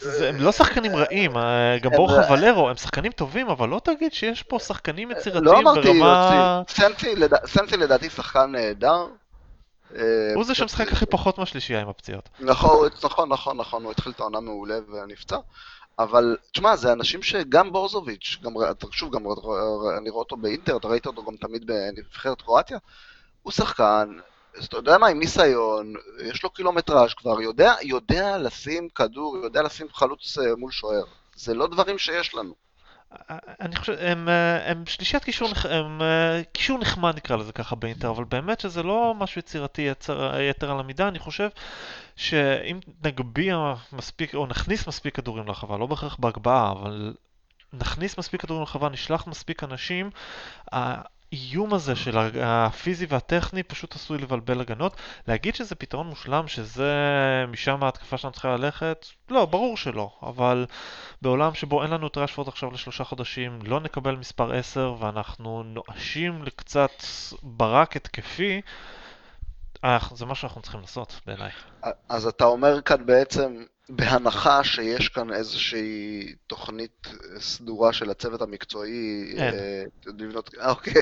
זה- 0.00 0.28
הם 0.28 0.36
לא 0.40 0.52
שחקנים 0.52 0.96
רעים. 0.96 1.32
גם 1.82 1.90
בורחה 1.96 2.32
ולרו, 2.32 2.68
הם 2.70 2.76
שחקנים 2.76 3.12
טובים, 3.12 3.48
אבל 3.48 3.68
לא 3.68 3.80
תגיד 3.84 4.12
שיש 4.12 4.42
פה 4.42 4.58
שחקנים 4.58 5.10
לא 5.10 5.16
יצירתיים 5.16 5.68
אמרתי, 5.68 5.88
ברמה... 5.88 6.62
סנסי 6.68 7.16
לדע- 7.16 7.46
סנסי 7.46 7.76
לדעתי 7.76 8.10
שחקן 8.10 8.52
נהדר. 8.52 9.06
אה, 9.96 10.02
הוא 10.34 10.44
זה 10.44 10.54
שמשחק 10.54 10.92
הכי 10.92 11.06
פחות 11.06 11.38
מהשלישייה 11.38 11.80
עם 11.80 11.88
הפציעות. 11.88 12.28
נכון, 12.40 12.88
נכון, 13.04 13.28
נכון, 13.28 13.56
נכון, 13.56 13.84
הוא 13.84 13.92
התחיל 13.92 14.12
את 14.12 14.20
העונה 14.20 14.40
מעולה 14.40 14.78
ונפצע. 14.92 15.38
אבל, 15.98 16.36
תשמע, 16.52 16.76
זה 16.76 16.92
אנשים 16.92 17.22
שגם 17.22 17.72
בורזוביץ', 17.72 18.38
גם, 18.42 18.52
שוב, 18.90 19.14
גם 19.14 19.22
אני 19.98 20.10
רואה 20.10 20.22
אותו 20.22 20.36
באינטר, 20.36 20.76
אתה 20.76 20.88
ראית 20.88 21.06
אותו 21.06 21.24
גם 21.24 21.36
תמיד 21.36 21.66
בנבחרת 21.66 22.42
קרואטיה, 22.42 22.78
הוא 23.42 23.52
שחקן, 23.52 24.16
אז 24.58 24.64
אתה 24.64 24.76
יודע 24.76 24.98
מה, 24.98 25.06
עם 25.06 25.18
ניסיון, 25.18 25.94
יש 26.24 26.42
לו 26.42 26.50
קילומטראז' 26.50 27.14
כבר, 27.14 27.40
יודע, 27.40 27.74
יודע 27.82 28.38
לשים 28.38 28.88
כדור, 28.88 29.36
יודע 29.36 29.62
לשים 29.62 29.86
חלוץ 29.92 30.38
אה, 30.38 30.56
מול 30.56 30.70
שוער. 30.70 31.04
זה 31.36 31.54
לא 31.54 31.66
דברים 31.66 31.98
שיש 31.98 32.34
לנו. 32.34 32.54
אני 33.60 33.76
חושב, 33.76 33.92
הם, 34.00 34.28
אה, 34.28 34.70
הם 34.70 34.86
שלישיית 34.86 35.24
קישור, 35.24 35.48
הם 35.70 36.02
אה, 36.02 36.42
קישור 36.52 36.78
נחמד 36.78 37.16
נקרא 37.16 37.36
לזה 37.36 37.52
ככה 37.52 37.76
באינטר, 37.76 38.10
אבל 38.10 38.24
באמת 38.24 38.60
שזה 38.60 38.82
לא 38.82 39.14
משהו 39.18 39.38
יצירתי 39.38 39.82
יצר, 39.82 40.40
יתר 40.40 40.70
על 40.70 40.80
המידה, 40.80 41.08
אני 41.08 41.18
חושב 41.18 41.48
שאם 42.16 42.80
נגביה 43.04 43.74
מספיק, 43.92 44.34
או 44.34 44.46
נכניס 44.46 44.88
מספיק 44.88 45.14
כדורים 45.16 45.46
לרחבה, 45.46 45.78
לא 45.78 45.86
בהכרח 45.86 46.16
בהגבהה, 46.16 46.72
אבל 46.72 47.14
נכניס 47.72 48.18
מספיק 48.18 48.40
כדורים 48.40 48.60
לרחבה, 48.60 48.88
נשלח 48.88 49.26
מספיק 49.26 49.64
אנשים, 49.64 50.10
האיום 51.32 51.74
הזה 51.74 51.96
של 51.96 52.18
הפיזי 52.42 53.06
והטכני 53.08 53.62
פשוט 53.62 53.94
עשוי 53.94 54.18
לבלבל 54.18 54.60
הגנות. 54.60 54.96
להגיד 55.28 55.54
שזה 55.54 55.74
פתרון 55.74 56.06
מושלם, 56.06 56.48
שזה 56.48 56.94
משם 57.48 57.84
ההתקפה 57.84 58.18
שלנו 58.18 58.32
צריכה 58.32 58.56
ללכת, 58.56 59.06
לא, 59.28 59.44
ברור 59.46 59.76
שלא, 59.76 60.10
אבל 60.22 60.66
בעולם 61.22 61.54
שבו 61.54 61.82
אין 61.82 61.90
לנו 61.90 62.06
את 62.06 62.18
רשפורד 62.18 62.48
עכשיו 62.48 62.70
לשלושה 62.70 63.04
חודשים, 63.04 63.58
לא 63.66 63.80
נקבל 63.80 64.16
מספר 64.16 64.52
10 64.52 64.94
ואנחנו 64.98 65.62
נואשים 65.62 66.42
לקצת 66.42 67.02
ברק 67.42 67.96
התקפי, 67.96 68.60
זה 70.14 70.26
מה 70.26 70.34
שאנחנו 70.34 70.62
צריכים 70.62 70.80
לעשות 70.80 71.12
בעיניי. 71.26 71.50
אז 72.08 72.26
אתה 72.26 72.44
אומר 72.44 72.80
כאן 72.80 73.06
בעצם, 73.06 73.64
בהנחה 73.88 74.64
שיש 74.64 75.08
כאן 75.08 75.32
איזושהי 75.32 76.34
תוכנית 76.46 77.08
סדורה 77.38 77.92
של 77.92 78.10
הצוות 78.10 78.42
המקצועי, 78.42 79.32
אין. 79.36 79.54
אה, 79.54 79.82
לבנות, 80.06 80.50
אה, 80.60 80.70
אוקיי. 80.70 80.92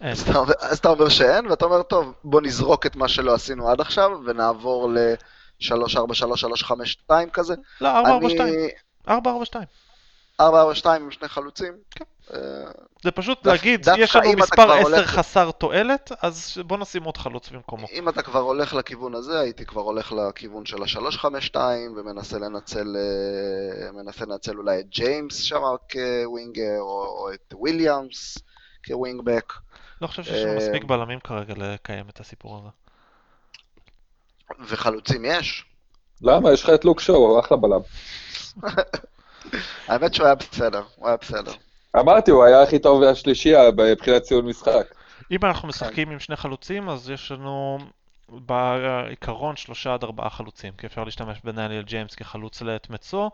אז 0.00 0.20
אתה 0.22 0.38
אומר- 0.38 0.54
אז 0.60 0.78
אתה 0.78 0.88
אומר 0.88 1.08
שאין, 1.08 1.46
ואתה 1.46 1.64
אומר, 1.64 1.82
טוב, 1.82 2.14
בוא 2.24 2.40
נזרוק 2.40 2.86
את 2.86 2.96
מה 2.96 3.08
שלא 3.08 3.34
עשינו 3.34 3.68
עד 3.68 3.80
עכשיו, 3.80 4.10
ונעבור 4.26 4.90
ל-3-4-3-3-5-2 4.92 7.10
כזה. 7.32 7.54
לא, 7.80 7.88
442. 7.88 8.54
אני... 8.54 8.68
442. 9.08 9.64
4-4-2 10.42 10.44
עם 10.88 11.10
שני 11.10 11.28
חלוצים. 11.28 11.72
כן. 11.90 12.04
אה, 12.34 12.38
זה 13.02 13.10
פשוט 13.10 13.38
דווקא- 13.42 13.48
להגיד, 13.66 13.86
יש 13.98 14.16
לנו 14.16 14.32
מספר 14.32 14.54
כבר 14.64 14.72
10 14.72 14.82
הולך- 14.82 15.06
חסר 15.10 15.50
תועלת, 15.50 16.12
אז 16.22 16.58
בוא 16.66 16.76
נשים 16.78 17.02
עוד 17.04 17.16
חלוץ 17.16 17.48
במקומו. 17.50 17.86
אם 17.92 18.08
אתה 18.08 18.22
כבר 18.22 18.40
הולך 18.40 18.74
לכיוון 18.74 19.14
הזה, 19.14 19.40
הייתי 19.40 19.66
כבר 19.66 19.80
הולך 19.80 20.12
לכיוון 20.12 20.66
של 20.66 20.82
ה-352 20.82 21.56
ומנסה 21.96 22.38
לנצל, 22.38 22.96
אה, 22.96 23.92
מנסה 23.92 24.24
לנצל 24.24 24.56
אולי 24.58 24.80
את 24.80 24.86
ג'יימס 24.88 25.36
שם 25.42 25.60
כווינגר, 25.92 26.78
או, 26.80 27.02
או 27.06 27.30
את 27.34 27.54
וויליאמס 27.54 28.38
כווינגבק. 28.86 29.52
לא 30.00 30.06
חושב 30.06 30.22
שיש 30.22 30.42
לנו 30.42 30.52
אה, 30.52 30.56
מספיק 30.56 30.84
בלמים 30.84 31.20
כרגע 31.20 31.54
לקיים 31.56 32.08
את 32.08 32.20
הסיפור 32.20 32.58
הזה. 32.58 32.68
וחלוצים 34.68 35.24
יש. 35.24 35.64
למה? 36.22 36.52
יש 36.52 36.62
לך 36.64 36.70
את 36.74 36.84
לוק 36.84 37.00
שואו, 37.00 37.40
אחלה 37.40 37.56
בלם. 37.56 37.80
האמת 39.88 40.14
שהוא 40.14 40.26
היה 40.26 40.34
בסדר, 40.34 40.82
הוא 40.96 41.08
היה 41.08 41.16
בסדר. 41.16 41.52
אמרתי, 41.98 42.30
הוא 42.30 42.44
היה 42.44 42.62
הכי 42.62 42.78
טוב 42.78 43.02
השלישייה 43.02 43.60
מבחינת 43.92 44.22
ציון 44.22 44.46
משחק. 44.46 44.94
אם 45.30 45.38
אנחנו 45.44 45.68
משחקים 45.68 46.10
עם 46.10 46.20
שני 46.20 46.36
חלוצים, 46.36 46.88
אז 46.88 47.10
יש 47.10 47.32
לנו 47.32 47.78
בעיקרון 48.28 49.56
שלושה 49.56 49.94
עד 49.94 50.04
ארבעה 50.04 50.30
חלוצים, 50.30 50.72
כי 50.78 50.86
אפשר 50.86 51.04
להשתמש 51.04 51.38
בדניאל 51.44 51.82
ג'יימס 51.82 52.14
כחלוץ 52.14 52.62
לעת 52.62 52.90
מצוא, 52.90 53.28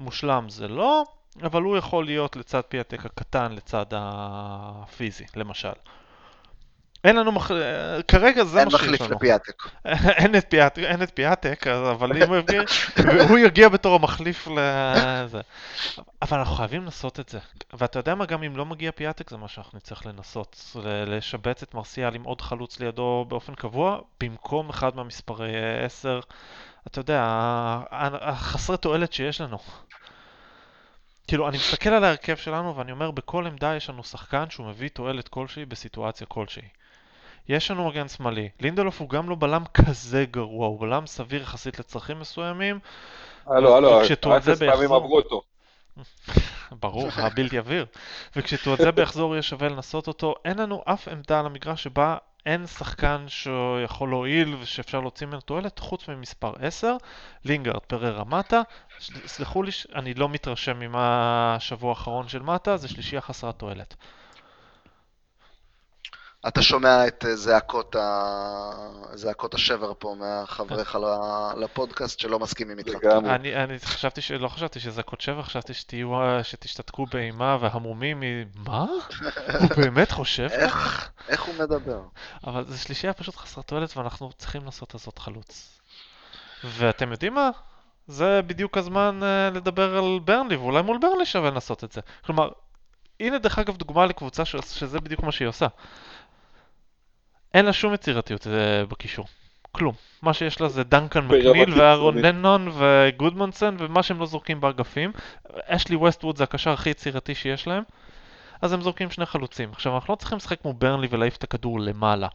מושלם 0.00 0.48
זה 0.48 0.68
לא, 0.68 1.04
אבל 1.42 1.62
הוא 1.62 1.76
יכול 1.76 2.04
להיות 2.04 2.36
לצד 2.36 2.60
פיאטק 2.60 3.06
הקטן, 3.06 3.52
לצד 3.52 3.86
הפיזי, 3.92 5.24
למשל. 5.36 5.72
אין 7.04 7.16
לנו, 7.16 7.32
מח... 7.32 7.50
כרגע 8.08 8.44
זה 8.44 8.64
מה 8.64 8.70
שיש 8.70 8.82
לנו. 8.82 8.86
אין 8.92 8.94
מחליף 8.94 9.10
לפיאטק. 9.10 9.62
אין 9.84 10.36
את 10.36 10.46
פיאטק, 10.48 10.82
אין 10.82 11.02
את 11.02 11.10
פיאטק, 11.14 11.66
אבל 11.66 12.22
אם 12.22 12.28
הוא 12.28 12.36
יגיע, 12.36 12.62
הוא 13.28 13.38
יגיע 13.38 13.68
בתור 13.68 13.94
המחליף 13.94 14.46
לזה. 14.46 15.40
אבל 16.22 16.38
אנחנו 16.38 16.54
חייבים 16.54 16.82
לנסות 16.82 17.20
את 17.20 17.28
זה. 17.28 17.38
ואתה 17.72 17.98
יודע 17.98 18.14
מה, 18.14 18.26
גם 18.26 18.42
אם 18.42 18.56
לא 18.56 18.66
מגיע 18.66 18.92
פיאטק, 18.92 19.30
זה 19.30 19.36
מה 19.36 19.48
שאנחנו 19.48 19.76
נצטרך 19.76 20.06
לנסות. 20.06 20.76
לשבץ 20.84 21.62
את 21.62 21.74
מרסיאל 21.74 22.14
עם 22.14 22.22
עוד 22.22 22.40
חלוץ 22.40 22.80
לידו 22.80 23.26
באופן 23.28 23.54
קבוע, 23.54 23.98
במקום 24.20 24.68
אחד 24.68 24.96
מהמספרי 24.96 25.52
10. 25.84 26.20
אתה 26.86 26.98
יודע, 26.98 27.24
החסרי 28.20 28.76
תועלת 28.76 29.12
שיש 29.12 29.40
לנו. 29.40 29.58
כאילו, 31.28 31.48
אני 31.48 31.56
מסתכל 31.56 31.90
על 31.90 32.04
ההרכב 32.04 32.36
שלנו 32.36 32.76
ואני 32.76 32.92
אומר, 32.92 33.10
בכל 33.10 33.46
עמדה 33.46 33.76
יש 33.76 33.90
לנו 33.90 34.04
שחקן 34.04 34.50
שהוא 34.50 34.66
מביא 34.66 34.88
תועלת 34.88 35.28
כלשהי 35.28 35.64
בסיטואציה 35.64 36.26
כלשהי. 36.26 36.68
יש 37.48 37.70
לנו 37.70 37.88
מגן 37.88 38.08
שמאלי. 38.08 38.48
לינדלוף 38.60 39.00
הוא 39.00 39.08
גם 39.08 39.30
לא 39.30 39.36
בלם 39.38 39.64
כזה 39.74 40.24
גרוע, 40.30 40.66
הוא 40.66 40.80
בלם 40.80 41.06
סביר 41.06 41.42
יחסית 41.42 41.78
לצרכים 41.78 42.20
מסוימים. 42.20 42.78
הלו, 43.46 43.76
הלו, 43.76 44.02
אפס 44.36 44.58
פעמים 44.58 44.92
עברו 44.92 45.16
אותו. 45.16 45.42
ברור, 46.72 47.08
הבלתי 47.16 47.58
עביר. 47.58 47.86
וכשתועזה 48.36 48.92
ביחזור 48.92 49.34
יהיה 49.34 49.42
שווה 49.42 49.68
לנסות 49.68 50.08
אותו. 50.08 50.34
אין 50.44 50.58
לנו 50.58 50.82
אף 50.84 51.08
עמדה 51.08 51.40
על 51.40 51.46
המגרש 51.46 51.82
שבה 51.82 52.16
אין 52.46 52.66
שחקן 52.66 53.24
שיכול 53.28 54.08
להועיל 54.10 54.56
ושאפשר 54.60 55.00
להוציא 55.00 55.26
ממנו 55.26 55.40
תועלת 55.40 55.78
חוץ 55.78 56.08
ממספר 56.08 56.52
10, 56.60 56.96
לינגארד 57.44 57.80
פררה 57.80 58.24
מטה. 58.24 58.62
סלחו 59.26 59.62
לי, 59.62 59.70
אני 59.94 60.14
לא 60.14 60.28
מתרשם 60.28 60.78
ממה 60.78 61.54
השבוע 61.56 61.90
האחרון 61.90 62.28
של 62.28 62.42
מטה, 62.42 62.76
זה 62.76 62.88
שלישייה 62.88 63.20
חסרת 63.20 63.58
תועלת. 63.58 63.94
אתה 66.48 66.62
שומע 66.62 67.06
את 67.06 67.24
אה, 67.24 67.36
זעקות, 67.36 67.96
ה... 67.96 68.70
זעקות 69.14 69.54
השבר 69.54 69.92
פה 69.98 70.14
מהחבריך 70.18 70.98
לפודקאסט 71.56 72.20
שלא 72.20 72.38
מסכימים 72.38 72.78
איתך. 72.78 72.94
אני, 73.04 73.64
אני 73.64 73.78
חשבתי 73.78 74.20
ש... 74.20 74.32
לא 74.32 74.48
חשבתי 74.48 74.80
שזעקות 74.80 75.20
שבר, 75.20 75.42
חשבתי 75.42 75.74
שתהיו, 75.74 76.10
שתשתתקו 76.42 77.06
באימה 77.06 77.56
והמומים 77.60 78.20
מ... 78.20 78.24
מה? 78.54 78.86
הוא 79.60 79.68
באמת 79.84 80.10
חושב 80.10 80.48
כך? 80.60 81.10
איך 81.28 81.42
הוא 81.42 81.54
מדבר? 81.54 82.00
אבל 82.46 82.64
זו 82.68 82.78
שלישייה 82.78 83.12
פשוט 83.12 83.36
חסרת 83.36 83.66
תועלת 83.66 83.96
ואנחנו 83.96 84.32
צריכים 84.32 84.64
לעשות 84.64 84.94
הזאת 84.94 85.18
חלוץ. 85.18 85.80
ואתם 86.64 87.12
יודעים 87.12 87.34
מה? 87.34 87.50
זה 88.06 88.40
בדיוק 88.46 88.78
הזמן 88.78 89.20
uh, 89.22 89.56
לדבר 89.56 89.98
על 89.98 90.18
ברנלי, 90.24 90.56
ואולי 90.56 90.82
מול 90.82 90.98
ברנלי 90.98 91.26
שווה 91.26 91.50
לנסות 91.50 91.84
את 91.84 91.92
זה. 91.92 92.00
כלומר, 92.26 92.48
הנה 93.20 93.38
דרך 93.38 93.58
אגב 93.58 93.76
דוגמה 93.76 94.06
לקבוצה 94.06 94.44
ש... 94.44 94.56
שזה 94.56 95.00
בדיוק 95.00 95.22
מה 95.22 95.32
שהיא 95.32 95.48
עושה. 95.48 95.66
אין 97.54 97.66
לה 97.66 97.72
שום 97.72 97.94
יצירתיות 97.94 98.46
אה, 98.46 98.86
בקישור. 98.86 99.26
כלום. 99.72 99.94
מה 100.22 100.34
שיש 100.34 100.60
לה 100.60 100.68
זה 100.68 100.84
דנקן 100.84 101.24
מקניל 101.24 101.80
ואהרון 101.80 102.18
לנון 102.18 102.68
וגודמונסון 102.78 103.76
ומה 103.78 104.02
שהם 104.02 104.20
לא 104.20 104.26
זורקים 104.26 104.60
באגפים. 104.60 105.12
אשלי 105.64 105.96
ווסטווד 105.96 106.36
זה 106.36 106.44
הקשר 106.44 106.70
הכי 106.70 106.90
יצירתי 106.90 107.34
שיש 107.34 107.66
להם. 107.66 107.82
אז 108.62 108.72
הם 108.72 108.80
זורקים 108.80 109.10
שני 109.10 109.26
חלוצים. 109.26 109.70
עכשיו, 109.72 109.94
אנחנו 109.94 110.12
לא 110.12 110.16
צריכים 110.16 110.36
לשחק 110.38 110.60
כמו 110.62 110.72
ברנלי 110.72 111.08
ולהעיף 111.10 111.36
את 111.36 111.44
הכדור 111.44 111.80
למעלה. 111.80 112.28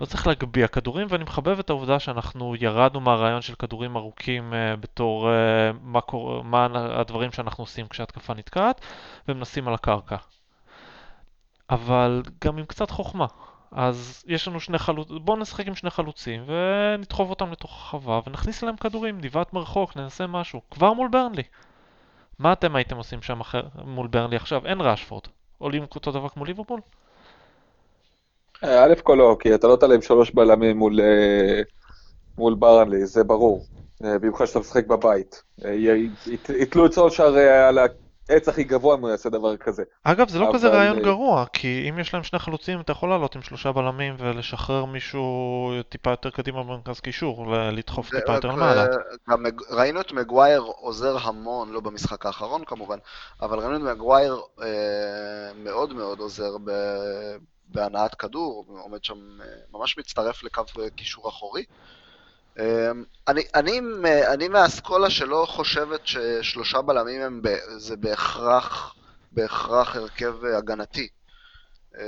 לא 0.00 0.06
צריך 0.06 0.26
להגביה 0.26 0.68
כדורים, 0.68 1.06
ואני 1.10 1.24
מחבב 1.24 1.58
את 1.58 1.70
העובדה 1.70 1.98
שאנחנו 1.98 2.54
ירדנו 2.60 3.00
מהרעיון 3.00 3.42
של 3.42 3.54
כדורים 3.54 3.96
ארוכים 3.96 4.52
uh, 4.52 4.76
בתור 4.80 5.28
uh, 5.28 5.76
מה, 5.82 6.00
קור... 6.00 6.44
מה 6.44 6.68
הדברים 6.74 7.32
שאנחנו 7.32 7.62
עושים 7.62 7.88
כשהתקפה 7.88 8.34
נתקעת, 8.34 8.80
ומנסים 9.28 9.68
על 9.68 9.74
הקרקע. 9.74 10.16
אבל 11.70 12.22
גם 12.44 12.58
עם 12.58 12.64
קצת 12.64 12.90
חוכמה. 12.90 13.26
אז 13.72 14.24
יש 14.26 14.48
לנו 14.48 14.60
שני 14.60 14.78
חלוצים, 14.78 15.18
בואו 15.24 15.36
נשחק 15.36 15.66
עם 15.66 15.74
שני 15.74 15.90
חלוצים 15.90 16.44
ונדחוף 16.46 17.30
אותם 17.30 17.52
לתוך 17.52 17.70
החווה 17.70 18.20
ונכניס 18.26 18.62
להם 18.62 18.76
כדורים, 18.76 19.18
נבעט 19.20 19.52
מרחוק, 19.52 19.96
ננסה 19.96 20.26
משהו, 20.26 20.60
כבר 20.70 20.92
מול 20.92 21.08
ברנלי. 21.08 21.42
מה 22.38 22.52
אתם 22.52 22.76
הייתם 22.76 22.96
עושים 22.96 23.22
שם 23.22 23.40
אחר, 23.40 23.62
מול 23.84 24.06
ברנלי 24.06 24.36
עכשיו? 24.36 24.66
אין 24.66 24.80
ראשפורד. 24.80 25.22
עולים 25.58 25.86
אותו 25.94 26.12
דבר 26.12 26.28
כמו 26.28 26.44
ליברפול? 26.44 26.80
אה, 28.64 28.84
א' 28.84 28.94
כל 29.02 29.14
לא, 29.14 29.36
כי 29.40 29.54
אתה 29.54 29.66
לא 29.66 29.76
תעלה 29.76 29.94
עם 29.94 30.02
שלוש 30.02 30.30
בלמים 30.30 30.78
מול, 30.78 31.00
אה, 31.00 31.62
מול 32.38 32.54
ברנלי, 32.54 33.06
זה 33.06 33.24
ברור. 33.24 33.64
אה, 34.04 34.18
במיוחד 34.18 34.44
שאתה 34.44 34.58
משחק 34.58 34.86
בבית. 34.86 35.42
יתלו 36.48 36.86
את 36.86 36.92
סולשאר 36.92 37.36
על 37.38 37.78
העץ 38.28 38.48
הכי 38.48 38.64
גבוה 38.64 38.96
אם 38.96 39.00
הוא 39.00 39.10
יעשה 39.10 39.30
דבר 39.30 39.56
כזה. 39.56 39.82
אגב, 40.04 40.28
זה 40.28 40.38
לא 40.38 40.44
אבל... 40.44 40.54
כזה 40.54 40.68
רעיון 40.68 41.02
גרוע, 41.02 41.44
כי 41.52 41.86
אם 41.88 41.98
יש 41.98 42.14
להם 42.14 42.22
שני 42.22 42.38
חלוצים, 42.38 42.80
אתה 42.80 42.92
יכול 42.92 43.08
לעלות 43.08 43.36
עם 43.36 43.42
שלושה 43.42 43.72
בלמים 43.72 44.16
ולשחרר 44.18 44.84
מישהו 44.84 45.72
טיפה 45.88 46.10
יותר 46.10 46.30
קדימה 46.30 46.62
במרכז 46.62 47.00
קישור, 47.00 47.56
לדחוף 47.56 48.10
טיפה 48.10 48.34
יותר 48.34 48.48
למעלה. 48.48 48.86
ראינו 49.70 50.00
את 50.00 50.12
מגווייר 50.12 50.60
עוזר 50.60 51.16
המון, 51.22 51.70
לא 51.70 51.80
במשחק 51.80 52.26
האחרון 52.26 52.64
כמובן, 52.64 52.98
אבל 53.42 53.58
ראינו 53.58 53.76
את 53.76 53.96
מגווייר 53.96 54.36
אה, 54.62 54.66
מאוד 55.56 55.94
מאוד 55.94 56.18
עוזר 56.18 56.58
ב... 56.64 56.70
בהנעת 57.70 58.14
כדור, 58.14 58.64
עומד 58.68 59.04
שם, 59.04 59.40
אה, 59.40 59.46
ממש 59.72 59.98
מצטרף 59.98 60.44
לקו 60.44 60.62
קישור 60.96 61.28
אחורי. 61.28 61.64
אמ, 62.58 63.04
אני, 63.28 63.42
אני, 63.54 63.80
אני 64.32 64.48
מהאסכולה 64.48 65.10
שלא 65.10 65.46
חושבת 65.48 66.00
ששלושה 66.06 66.82
בלמים 66.82 67.22
הם 67.22 67.42
ב, 67.42 67.48
זה 67.76 67.96
בהכרח, 67.96 68.94
בהכרח 69.32 69.96
הרכב 69.96 70.44
הגנתי. 70.44 71.08
אמ, 71.98 72.02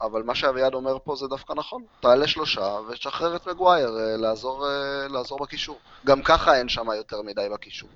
אבל 0.00 0.22
מה 0.22 0.34
שאביעד 0.34 0.74
אומר 0.74 0.96
פה 1.04 1.16
זה 1.16 1.26
דווקא 1.26 1.52
נכון. 1.52 1.82
תעלה 2.00 2.26
שלושה 2.26 2.78
ותשחרר 2.88 3.36
את 3.36 3.46
מגווייר 3.46 3.98
אה, 3.98 4.16
לעזור, 4.16 4.66
אה, 4.66 5.08
לעזור 5.08 5.38
בקישור. 5.38 5.78
גם 6.06 6.22
ככה 6.22 6.58
אין 6.58 6.68
שם 6.68 6.86
יותר 6.96 7.22
מדי 7.22 7.48
בקישור. 7.52 7.88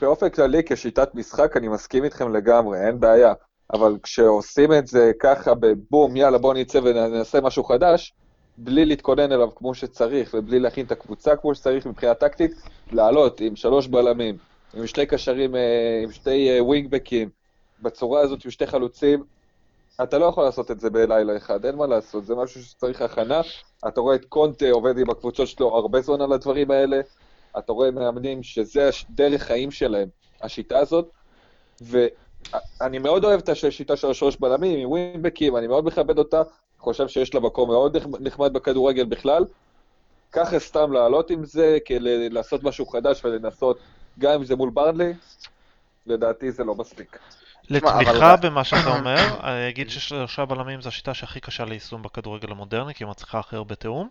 באופן 0.00 0.30
כללי, 0.30 0.62
כשיטת 0.66 1.14
משחק, 1.14 1.56
אני 1.56 1.68
מסכים 1.68 2.04
איתכם 2.04 2.34
לגמרי, 2.34 2.78
אין 2.86 3.00
בעיה. 3.00 3.32
אבל 3.72 3.98
כשעושים 4.02 4.72
את 4.72 4.86
זה 4.86 5.12
ככה 5.20 5.54
בבום, 5.54 6.16
יאללה 6.16 6.38
בוא 6.38 6.54
נצא 6.54 6.78
ונעשה 6.78 7.40
משהו 7.40 7.64
חדש, 7.64 8.14
בלי 8.62 8.84
להתכונן 8.84 9.32
אליו 9.32 9.54
כמו 9.54 9.74
שצריך, 9.74 10.34
ובלי 10.38 10.60
להכין 10.60 10.86
את 10.86 10.92
הקבוצה 10.92 11.36
כמו 11.36 11.54
שצריך 11.54 11.86
מבחינה 11.86 12.14
טקטית, 12.14 12.50
לעלות 12.92 13.40
עם 13.40 13.56
שלוש 13.56 13.86
בלמים, 13.86 14.36
עם 14.74 14.86
שתי 14.86 15.06
קשרים, 15.06 15.56
אה, 15.56 16.00
עם 16.04 16.12
שתי 16.12 16.60
ווינגבקים, 16.60 17.28
אה, 17.28 17.82
בצורה 17.82 18.20
הזאת 18.20 18.44
עם 18.44 18.50
שתי 18.50 18.66
חלוצים, 18.66 19.24
אתה 20.02 20.18
לא 20.18 20.24
יכול 20.24 20.44
לעשות 20.44 20.70
את 20.70 20.80
זה 20.80 20.90
בלילה 20.90 21.36
אחד, 21.36 21.64
אין 21.64 21.74
מה 21.76 21.86
לעשות, 21.86 22.24
זה 22.24 22.34
משהו 22.34 22.62
שצריך 22.62 23.02
הכנה. 23.02 23.40
אתה 23.88 24.00
רואה 24.00 24.14
את 24.14 24.24
קונטה 24.24 24.70
עובד 24.70 24.98
עם 24.98 25.10
הקבוצות 25.10 25.48
שלו 25.48 25.76
הרבה 25.76 26.00
זמן 26.00 26.20
על 26.20 26.32
הדברים 26.32 26.70
האלה, 26.70 27.00
אתה 27.58 27.72
רואה 27.72 27.90
מאמנים 27.90 28.42
שזה 28.42 28.90
דרך 29.10 29.42
חיים 29.42 29.70
שלהם, 29.70 30.08
השיטה 30.42 30.78
הזאת, 30.78 31.10
ואני 31.80 32.98
מאוד 32.98 33.24
אוהב 33.24 33.40
את 33.40 33.48
השיטה 33.48 33.96
של 33.96 34.10
השלוש 34.10 34.36
בלמים, 34.36 34.78
עם 34.78 34.90
ווינגבקים, 34.90 35.56
אני 35.56 35.66
מאוד 35.66 35.84
מכבד 35.84 36.18
אותה, 36.18 36.42
חושב 36.80 37.08
שיש 37.08 37.34
לה 37.34 37.40
מקום 37.40 37.68
מאוד 37.68 37.96
נחמד 38.20 38.52
בכדורגל 38.52 39.04
בכלל. 39.04 39.44
ככה 40.32 40.58
סתם 40.58 40.92
לעלות 40.92 41.30
עם 41.30 41.44
זה, 41.44 41.78
כדי 41.84 42.28
לעשות 42.28 42.62
משהו 42.62 42.86
חדש 42.86 43.24
ולנסות, 43.24 43.78
גם 44.18 44.32
אם 44.32 44.44
זה 44.44 44.56
מול 44.56 44.70
ברנלי, 44.70 45.12
לדעתי 46.06 46.52
זה 46.52 46.64
לא 46.64 46.74
מספיק. 46.74 47.18
לתמיכה 47.70 48.36
במה 48.36 48.64
שאתה 48.64 48.88
אומר, 48.98 49.40
אני 49.42 49.68
אגיד 49.68 49.90
ששלושה 49.90 50.44
בלמים 50.44 50.80
זו 50.80 50.88
השיטה 50.88 51.14
שהכי 51.14 51.40
קשה 51.40 51.64
ליישום 51.64 52.02
בכדורגל 52.02 52.50
המודרני, 52.50 52.94
כי 52.94 53.04
היא 53.04 53.10
מצליחה 53.10 53.38
הכי 53.38 53.56
הרבה 53.56 53.74
תיאום. 53.74 54.08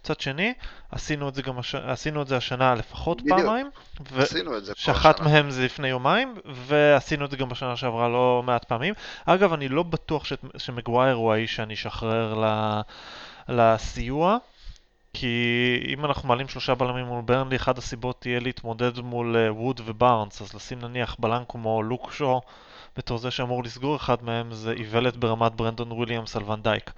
מצד 0.00 0.20
שני, 0.20 0.54
עשינו 0.92 1.28
את 1.28 1.34
זה 1.34 1.42
גם 1.42 1.58
הש... 1.58 1.74
עשינו 1.74 2.22
את 2.22 2.28
זה 2.28 2.36
השנה 2.36 2.74
לפחות 2.74 3.22
בדיוק. 3.22 3.38
פעמיים. 3.38 3.70
ו... 4.12 4.22
עשינו 4.22 4.56
את 4.56 4.64
זה 4.64 4.72
שאחת 4.76 5.20
מהם 5.20 5.50
זה 5.50 5.64
לפני 5.64 5.88
יומיים, 5.88 6.34
ועשינו 6.44 7.24
את 7.24 7.30
זה 7.30 7.36
גם 7.36 7.48
בשנה 7.48 7.76
שעברה 7.76 8.08
לא 8.08 8.42
מעט 8.46 8.64
פעמים. 8.64 8.94
אגב, 9.24 9.52
אני 9.52 9.68
לא 9.68 9.82
בטוח 9.82 10.24
ש... 10.24 10.32
שמגווייר 10.56 11.14
הוא 11.14 11.32
האיש 11.32 11.56
שאני 11.56 11.74
אשחרר 11.74 12.34
ל... 12.34 12.80
לסיוע. 13.48 14.38
כי 15.18 15.36
אם 15.88 16.04
אנחנו 16.04 16.28
מעלים 16.28 16.48
שלושה 16.48 16.74
בלמים 16.74 17.06
מול 17.06 17.22
ברנלי, 17.22 17.56
אחת 17.56 17.78
הסיבות 17.78 18.20
תהיה 18.20 18.40
להתמודד 18.40 19.00
מול 19.00 19.36
uh, 19.36 19.52
ווד 19.52 19.80
ובארנס, 19.84 20.42
אז 20.42 20.54
לשים 20.54 20.78
נניח 20.80 21.16
בלם 21.18 21.42
כמו 21.48 21.82
לוקשו 21.82 22.40
בתור 22.96 23.18
זה 23.18 23.30
שאמור 23.30 23.64
לסגור 23.64 23.96
אחד 23.96 24.24
מהם 24.24 24.52
זה 24.52 24.72
איוולת 24.72 25.16
ברמת 25.16 25.52
ברנדון 25.52 25.92
וויליאמס 25.92 26.36
על 26.36 26.50
ונדייק. 26.50 26.90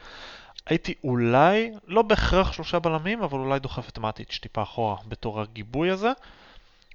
הייתי 0.67 0.95
אולי, 1.05 1.71
לא 1.87 2.03
בהכרח 2.03 2.53
שלושה 2.53 2.79
בלמים, 2.79 3.23
אבל 3.23 3.39
אולי 3.39 3.59
דוחף 3.59 3.89
את 3.89 3.99
מאטיץ' 3.99 4.39
טיפה 4.43 4.63
אחורה 4.63 4.97
בתור 5.09 5.41
הגיבוי 5.41 5.91
הזה. 5.91 6.13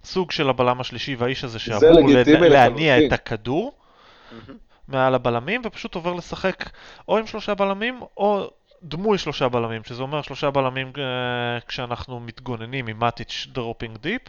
סוג 0.04 0.32
של 0.32 0.50
הבלם 0.50 0.82
השלישי 0.82 1.16
והאיש 1.16 1.44
הזה 1.44 1.60
שאמור 1.60 2.10
להניע 2.50 3.06
את 3.06 3.12
הכדור. 3.12 3.74
מעל 4.88 5.16
הבלמים, 5.16 5.62
ופשוט 5.66 5.96
עובר 5.96 6.14
לשחק 6.14 6.70
או 7.08 7.18
עם 7.18 7.28
שלושה 7.28 7.56
בלמים, 7.56 8.02
או 8.18 8.50
דמוי 8.84 9.18
שלושה 9.18 9.50
בלמים, 9.50 9.84
שזה 9.84 10.02
אומר 10.02 10.22
שלושה 10.22 10.52
בלמים 10.52 10.92
אה, 10.98 11.60
כשאנחנו 11.68 12.20
מתגוננים 12.20 12.88
עם 12.88 13.00
מאטיץ' 13.00 13.48
dropping 13.52 13.98
deep, 13.98 14.22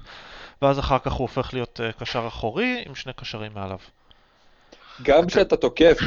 ואז 0.62 0.78
אחר 0.78 0.98
כך 0.98 1.12
הוא 1.12 1.24
הופך 1.24 1.54
להיות 1.54 1.80
אה, 1.80 1.92
קשר 1.92 2.26
אחורי 2.28 2.82
עם 2.86 2.94
שני 2.94 3.12
קשרים 3.12 3.52
מעליו. 3.54 3.78
גם 5.02 5.26
כשאתה 5.28 5.56
תוקף 5.56 5.98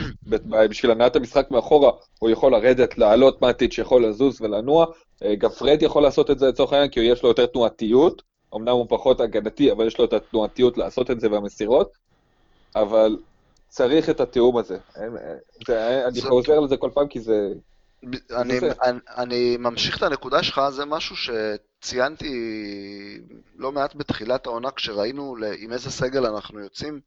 בשביל 0.70 0.92
הנעת 0.92 1.16
המשחק 1.16 1.52
מאחורה, 1.52 1.92
הוא 2.20 2.30
יכול 2.30 2.52
לרדת, 2.52 2.98
לעלות 2.98 3.42
מאטיץ', 3.42 3.78
יכול 3.78 4.06
לזוז 4.06 4.42
ולנוע. 4.42 4.86
אה, 5.24 5.36
גם 5.36 5.50
פרד 5.50 5.82
יכול 5.82 6.04
לעשות 6.04 6.32
את 6.32 6.40
זה 6.40 6.48
לצורך 6.48 6.74
העניין, 6.74 6.92
כי 6.92 7.00
יש 7.00 7.24
לו 7.24 7.30
יותר 7.30 7.46
תנועתיות. 7.46 8.22
אמנם 8.56 8.70
הוא 8.70 8.86
פחות 8.90 9.22
הגנתי, 9.22 9.72
אבל 9.72 9.88
יש 9.88 10.00
לו 10.00 10.06
את 10.06 10.14
התנועתיות 10.14 10.78
לעשות 10.78 11.12
את 11.12 11.20
זה 11.20 11.32
והמסירות. 11.32 11.92
אבל 12.76 13.18
צריך 13.70 14.10
את 14.10 14.20
התיאום 14.20 14.58
הזה. 14.58 14.78
זה 15.68 16.08
אני 16.08 16.22
חוזר 16.22 16.60
לזה 16.60 16.78
כל 16.78 16.90
פעם 16.94 17.08
כי 17.08 17.20
זה... 17.20 17.54
אני, 18.32 18.60
אני, 18.84 19.00
אני 19.18 19.58
ממשיך 19.60 19.98
את 19.98 20.04
הנקודה 20.04 20.44
שלך, 20.44 20.62
זה 20.70 20.86
משהו 20.86 21.16
שציינתי 21.16 22.30
לא 23.56 23.72
מעט 23.72 23.96
בתחילת 23.96 24.46
העונה, 24.46 24.72
כשראינו 24.72 25.36
עם 25.58 25.74
איזה 25.74 25.92
סגל 25.92 26.26
אנחנו 26.26 26.60
יוצאים. 26.60 27.00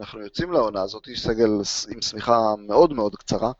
אנחנו 0.00 0.20
יוצאים 0.20 0.52
לעונה 0.52 0.82
הזאת, 0.82 1.08
סגל 1.14 1.50
עם 1.90 2.02
שמיכה 2.02 2.54
מאוד 2.58 2.92
מאוד 2.92 3.16
קצרה, 3.16 3.52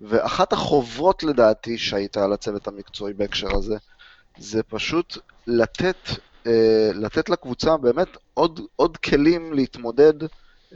ואחת 0.00 0.52
החובות 0.52 1.22
לדעתי 1.22 1.78
שהייתה 1.78 2.24
על 2.24 2.32
הצוות 2.32 2.68
המקצועי 2.68 3.14
בהקשר 3.14 3.56
הזה, 3.56 3.76
זה 4.38 4.62
פשוט 4.62 5.18
לתת, 5.46 5.96
אה, 6.46 6.90
לתת 6.94 7.28
לקבוצה 7.28 7.76
באמת 7.76 8.08
עוד, 8.34 8.60
עוד 8.76 8.96
כלים 8.96 9.52
להתמודד 9.52 10.14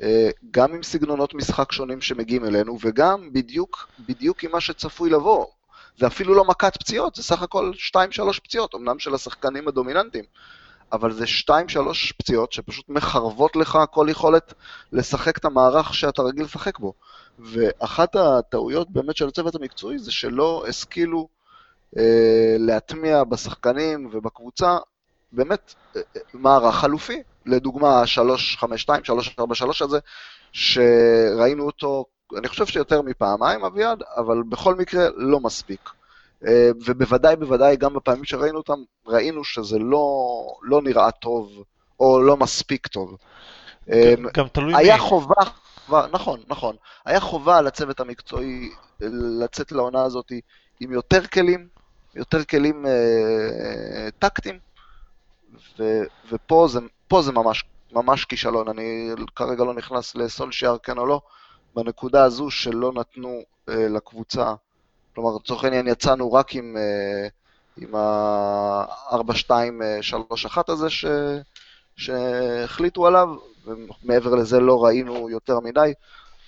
אה, 0.02 0.30
גם 0.50 0.74
עם 0.74 0.82
סגנונות 0.82 1.34
משחק 1.34 1.72
שונים 1.72 2.00
שמגיעים 2.00 2.44
אלינו, 2.44 2.78
וגם 2.80 3.32
בדיוק, 3.32 3.88
בדיוק 4.08 4.44
עם 4.44 4.52
מה 4.52 4.60
שצפוי 4.60 5.10
לבוא. 5.10 5.46
זה 5.98 6.06
אפילו 6.06 6.34
לא 6.34 6.44
מכת 6.44 6.76
פציעות, 6.76 7.14
זה 7.14 7.22
סך 7.22 7.42
הכל 7.42 7.72
2-3 7.96 8.40
פציעות, 8.44 8.74
אמנם 8.74 8.98
של 8.98 9.14
השחקנים 9.14 9.68
הדומיננטיים. 9.68 10.24
אבל 10.92 11.12
זה 11.12 11.24
2-3 11.24 11.50
פציעות 12.18 12.52
שפשוט 12.52 12.84
מחרבות 12.88 13.56
לך 13.56 13.78
כל 13.90 14.06
יכולת 14.10 14.54
לשחק 14.92 15.38
את 15.38 15.44
המערך 15.44 15.94
שאתה 15.94 16.22
רגיל 16.22 16.44
לשחק 16.44 16.78
בו. 16.78 16.92
ואחת 17.38 18.16
הטעויות 18.16 18.90
באמת 18.90 19.16
של 19.16 19.28
הצוות 19.28 19.54
המקצועי 19.54 19.98
זה 19.98 20.12
שלא 20.12 20.64
השכילו 20.68 21.28
אה, 21.98 22.56
להטמיע 22.58 23.24
בשחקנים 23.24 24.10
ובקבוצה 24.12 24.76
באמת 25.32 25.74
אה, 25.96 26.00
אה 26.16 26.20
מערך 26.34 26.74
חלופי. 26.74 27.22
לדוגמה, 27.46 28.06
352, 28.06 29.04
343 29.04 29.82
הזה, 29.82 29.98
שראינו 30.52 31.66
אותו, 31.66 32.04
אני 32.38 32.48
חושב 32.48 32.66
שיותר 32.66 33.02
מפעמיים, 33.02 33.64
אביעד, 33.64 34.02
אבל 34.16 34.42
בכל 34.48 34.74
מקרה 34.74 35.08
לא 35.16 35.40
מספיק. 35.40 35.90
אה, 36.46 36.70
ובוודאי, 36.86 37.36
בוודאי, 37.36 37.76
גם 37.76 37.94
בפעמים 37.94 38.24
שראינו 38.24 38.58
אותם, 38.58 38.78
ראינו 39.06 39.44
שזה 39.44 39.78
לא, 39.78 40.06
לא 40.62 40.82
נראה 40.82 41.10
טוב, 41.10 41.64
או 42.00 42.22
לא 42.22 42.36
מספיק 42.36 42.86
טוב. 42.86 43.10
גם, 43.10 43.16
אה, 43.92 44.14
גם 44.34 44.48
תלוי 44.48 44.72
מי. 44.72 44.78
היה 44.78 44.98
חובה, 44.98 45.42
נכון, 46.12 46.40
נכון. 46.48 46.76
היה 47.04 47.20
חובה 47.20 47.58
על 47.58 47.66
הצוות 47.66 48.00
המקצועי 48.00 48.70
לצאת 49.40 49.72
לעונה 49.72 50.02
הזאת 50.02 50.32
עם 50.80 50.92
יותר 50.92 51.26
כלים, 51.26 51.68
יותר 52.14 52.44
כלים 52.44 52.86
אה, 52.86 54.08
טקטיים, 54.18 54.58
ו, 55.78 56.02
ופה 56.32 56.68
זה, 56.68 56.80
זה 57.20 57.32
ממש, 57.32 57.64
ממש 57.92 58.24
כישלון. 58.24 58.68
אני 58.68 59.10
כרגע 59.36 59.64
לא 59.64 59.74
נכנס 59.74 60.14
לסולשיאר, 60.14 60.78
כן 60.78 60.98
או 60.98 61.06
לא, 61.06 61.20
בנקודה 61.74 62.24
הזו 62.24 62.50
שלא 62.50 62.92
נתנו 62.92 63.42
אה, 63.68 63.88
לקבוצה 63.88 64.54
כלומר, 65.16 65.30
לצורך 65.42 65.64
העניין 65.64 65.88
יצאנו 65.88 66.32
רק 66.32 66.54
עם, 66.54 66.76
אה, 66.76 67.28
עם 67.76 67.94
ה-4-2-3-1 67.94 70.62
הזה 70.68 70.90
ש, 70.90 71.04
שהחליטו 71.96 73.06
עליו, 73.06 73.28
ומעבר 73.64 74.34
לזה 74.34 74.60
לא 74.60 74.84
ראינו 74.84 75.30
יותר 75.30 75.60
מדי. 75.60 75.92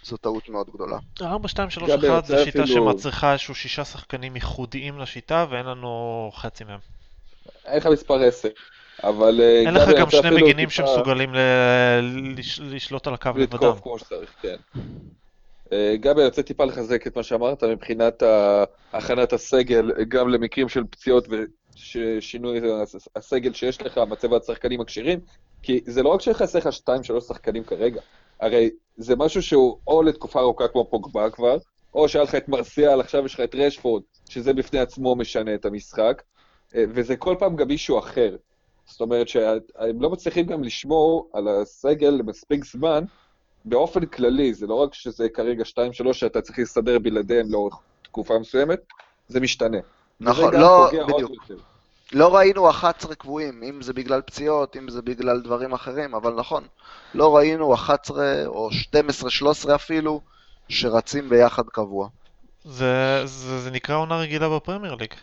זו 0.04 0.16
טעות 0.16 0.48
מאוד 0.48 0.66
גדולה. 0.74 0.98
4, 1.22 1.48
2, 1.48 1.70
3, 1.70 1.90
1 1.90 2.24
זו 2.24 2.34
שיטה 2.44 2.62
אפילו... 2.62 2.66
שמצריכה 2.66 3.32
איזשהו 3.32 3.54
שישה 3.54 3.84
שחקנים 3.84 4.36
ייחודיים 4.36 4.98
לשיטה, 4.98 5.46
ואין 5.50 5.66
לנו 5.66 6.30
חצי 6.34 6.64
מהם. 6.64 6.78
אין 7.64 7.76
לך 7.76 7.86
מספר 7.86 8.22
10. 8.22 8.48
אבל... 9.02 9.40
אה, 9.40 9.62
אין 9.66 9.74
לך 9.74 9.88
גם 9.98 10.10
שני 10.10 10.30
מגינים 10.30 10.68
טיפה... 10.68 10.70
שמסוגלים 10.70 11.34
ל... 11.34 11.38
לשלוט 12.60 13.06
על 13.06 13.14
הקו 13.14 13.28
לבדם. 13.28 13.42
לתקוף 13.42 13.80
כמו 13.80 13.98
שצריך, 13.98 14.30
כן. 14.42 14.56
אה, 15.72 15.94
גבי, 15.96 16.20
אני 16.20 16.28
רוצה 16.28 16.42
טיפה 16.42 16.64
לחזק 16.64 17.06
את 17.06 17.16
מה 17.16 17.22
שאמרת 17.22 17.64
מבחינת 17.64 18.22
הכנת 18.92 19.32
הסגל, 19.32 19.92
גם 20.08 20.28
למקרים 20.28 20.68
של 20.68 20.84
פציעות 20.90 21.28
ושינוי 21.28 22.60
הסגל 23.16 23.52
שיש 23.52 23.82
לך, 23.82 23.98
מצבת 23.98 24.42
השחקנים 24.42 24.80
הכשירים, 24.80 25.20
כי 25.62 25.80
זה 25.86 26.02
לא 26.02 26.08
רק 26.08 26.20
שחסר 26.20 26.58
לך 26.58 26.66
2-3 26.66 27.20
שחקנים 27.20 27.64
כרגע, 27.64 28.00
הרי 28.40 28.70
זה 28.96 29.16
משהו 29.16 29.42
שהוא 29.42 29.78
או 29.86 30.02
לתקופה 30.02 30.40
ארוכה 30.40 30.68
כמו 30.68 30.90
פוגבה 30.90 31.30
כבר, 31.30 31.56
או 31.94 32.08
שהיה 32.08 32.24
לך 32.24 32.34
את 32.34 32.48
מרסיאל, 32.48 33.00
עכשיו 33.00 33.26
יש 33.26 33.34
לך 33.34 33.40
את 33.40 33.54
רשפורד, 33.54 34.02
שזה 34.28 34.52
בפני 34.52 34.78
עצמו 34.78 35.16
משנה 35.16 35.54
את 35.54 35.64
המשחק, 35.64 36.22
אה, 36.74 36.84
וזה 36.88 37.16
כל 37.16 37.36
פעם 37.38 37.56
גם 37.56 37.68
מישהו 37.68 37.98
אחר. 37.98 38.36
זאת 38.86 39.00
אומרת 39.00 39.28
שהם 39.28 40.02
לא 40.02 40.10
מצליחים 40.10 40.46
גם 40.46 40.62
לשמור 40.62 41.30
על 41.32 41.48
הסגל 41.48 42.10
למספיק 42.10 42.64
זמן, 42.64 43.04
באופן 43.68 44.06
כללי, 44.06 44.54
זה 44.54 44.66
לא 44.66 44.74
רק 44.74 44.94
שזה 44.94 45.28
כרגע 45.28 45.64
2-3 45.64 46.12
שאתה 46.12 46.40
צריך 46.40 46.58
להסתדר 46.58 46.98
בלעדיהם 46.98 47.52
לאורך 47.52 47.78
תקופה 48.02 48.38
מסוימת, 48.38 48.78
זה 49.28 49.40
משתנה. 49.40 49.78
נכון, 50.20 50.54
לא, 50.54 50.90
בדיוק. 51.08 51.32
לא 52.12 52.36
ראינו 52.36 52.70
11 52.70 53.14
קבועים, 53.14 53.62
אם 53.62 53.82
זה 53.82 53.92
בגלל 53.92 54.20
פציעות, 54.20 54.76
אם 54.76 54.90
זה 54.90 55.02
בגלל 55.02 55.40
דברים 55.40 55.72
אחרים, 55.72 56.14
אבל 56.14 56.34
נכון, 56.34 56.64
לא 57.14 57.36
ראינו 57.36 57.74
11 57.74 58.46
או 58.46 58.68
12-13 59.66 59.74
אפילו, 59.74 60.20
שרצים 60.68 61.28
ביחד 61.28 61.68
קבוע. 61.68 62.08
זה, 62.64 63.22
זה, 63.24 63.58
זה 63.58 63.70
נקרא 63.70 63.96
עונה 63.96 64.18
רגילה 64.18 64.48
בפרמייר 64.48 64.94
ליג. 64.94 65.14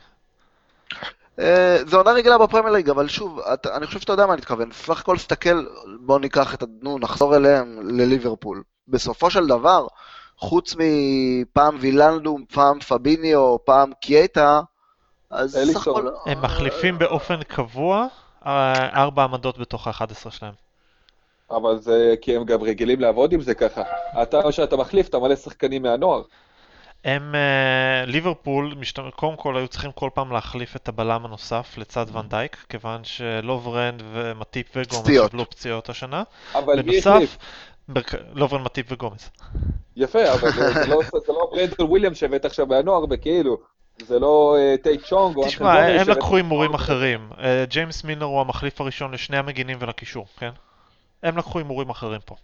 אה, 1.40 1.78
זו 1.88 1.98
עונה 1.98 2.12
רגילה 2.12 2.38
בפרמייר 2.38 2.74
ליג, 2.74 2.90
אבל 2.90 3.08
שוב, 3.08 3.40
אתה, 3.40 3.76
אני 3.76 3.88
חושב 3.88 4.00
שאתה 4.00 4.14
יודע 4.14 4.26
מה 4.26 4.34
אני 4.34 4.40
מתכוון. 4.40 4.72
סך 4.72 5.00
הכל 5.00 5.18
תסתכל, 5.18 5.66
בוא 6.00 6.20
ניקח 6.20 6.54
את, 6.54 6.64
נו, 6.82 7.00
נחזור 7.00 7.36
אליהם, 7.36 7.80
לליברפול. 7.84 8.64
בסופו 8.88 9.30
של 9.30 9.48
דבר, 9.48 9.88
חוץ 10.38 10.76
מפעם 10.80 11.78
וילנדו, 11.80 12.38
פעם 12.54 12.80
פביניו, 12.80 13.58
פעם 13.66 13.92
קייטה, 14.02 14.62
אז 15.30 15.58
סך 15.74 15.88
הכל... 15.88 16.10
הם 16.26 16.42
מחליפים 16.42 16.98
באופן 16.98 17.44
קבוע 17.44 18.08
אה, 18.46 19.02
ארבע 19.04 19.24
עמדות 19.24 19.58
בתוך 19.58 19.88
ה-11 19.88 20.30
שלהם. 20.30 20.54
אבל 21.52 21.78
זה 21.78 22.16
כי 22.22 22.36
הם 22.36 22.46
גם 22.46 22.62
רגילים 22.62 23.00
לעבוד 23.00 23.34
עם 23.34 23.42
זה 23.42 23.54
ככה. 23.56 23.82
אתה, 24.22 24.52
שאתה 24.52 24.78
מחליף, 24.78 25.08
אתה 25.08 25.20
מלא 25.20 25.36
שחקנים 25.36 25.82
מהנוער. 25.82 26.22
הם, 27.06 27.36
אה, 27.36 28.10
ליברפול, 28.10 28.74
משת... 28.80 29.00
קודם 29.16 29.36
כל 29.36 29.58
היו 29.58 29.68
צריכים 29.68 29.92
כל 29.92 30.10
פעם 30.14 30.32
להחליף 30.32 30.76
את 30.76 30.88
הבלם 30.88 31.26
הנוסף 31.26 31.78
לצד 31.78 32.06
ון 32.14 32.30
דייק, 32.30 32.66
כיוון 32.70 33.04
שלוברן 33.04 33.98
ומטיפ 34.14 34.68
וגומז 34.76 35.08
קיבלו 35.08 35.50
פציעות 35.50 35.90
השנה. 35.90 36.24
אבל 36.54 36.82
מי 36.82 37.00
החליף? 37.00 37.38
לוברן, 38.34 38.64
מטיפ 38.64 38.86
וגומז. 38.90 39.30
יפה, 39.96 40.34
אבל 40.34 40.52
זה, 40.52 40.74
זה 40.74 40.88
לא, 40.88 41.02
לא 41.28 41.50
ברנדון 41.52 41.84
וויליאמס 41.84 42.16
שהבאת 42.16 42.46
עכשיו 42.46 42.66
מהנוער, 42.66 43.06
וכאילו, 43.10 43.58
זה 44.02 44.20
לא 44.20 44.58
אה, 44.58 44.84
טאהית' 44.84 45.02
צ'ונג. 45.06 45.46
תשמע, 45.46 45.74
הם 45.74 46.10
לקחו 46.10 46.36
הימורים 46.36 46.74
אחרים. 46.74 47.30
אה, 47.32 47.38
ג'יימס 47.70 48.04
מילנר 48.04 48.26
הוא 48.26 48.42
המחליף 48.42 48.82
הראשון 48.82 49.12
לשני 49.12 49.38
המגינים 49.38 49.78
ולקישור, 49.82 50.28
כן? 50.38 50.52
הם 51.24 51.38
לקחו 51.38 51.60
הימורים 51.60 51.90
אחרים 51.90 52.22
פה. 52.26 52.36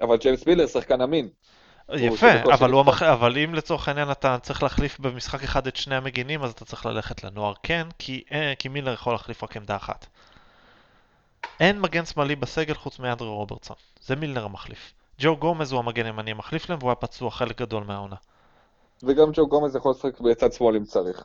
אבל 0.00 0.16
ג'יימס 0.16 0.46
מילר 0.46 0.66
שחקן 0.66 1.00
אמין. 1.00 1.28
יפה, 1.96 2.42
אבל, 2.54 2.70
הוא 2.70 2.80
המח... 2.80 3.02
אבל 3.02 3.38
אם 3.38 3.54
לצורך 3.54 3.88
העניין 3.88 4.10
אתה 4.10 4.38
צריך 4.42 4.62
להחליף 4.62 5.00
במשחק 5.00 5.42
אחד 5.42 5.66
את 5.66 5.76
שני 5.76 5.94
המגינים, 5.94 6.42
אז 6.42 6.50
אתה 6.50 6.64
צריך 6.64 6.86
ללכת 6.86 7.24
לנוער 7.24 7.52
כן, 7.62 7.86
כי, 7.98 8.22
אה, 8.32 8.52
כי 8.58 8.68
מילר 8.68 8.92
יכול 8.92 9.12
להחליף 9.12 9.42
רק 9.42 9.56
עמדה 9.56 9.76
אחת. 9.76 10.06
אין 11.60 11.80
מגן 11.80 12.04
שמאלי 12.04 12.36
בסגל 12.36 12.74
חוץ 12.74 12.98
מאנדרי 12.98 13.28
רוברטסון. 13.28 13.76
זה 14.00 14.16
מילנר 14.16 14.44
המחליף. 14.44 14.92
ג'ו 15.18 15.36
גומז 15.36 15.72
הוא 15.72 15.78
המגן 15.78 16.06
הימני 16.06 16.30
המחליף 16.30 16.70
להם, 16.70 16.78
והוא 16.78 16.90
היה 16.90 16.94
פצוע 16.94 17.30
חלק 17.30 17.58
גדול 17.60 17.84
מהעונה. 17.84 18.16
וגם 19.02 19.30
ג'ו 19.32 19.46
גומז 19.46 19.76
יכול 19.76 19.90
לשחק 19.90 20.20
בצד 20.20 20.52
שמאל 20.52 20.76
אם 20.76 20.84
צריך. 20.84 21.24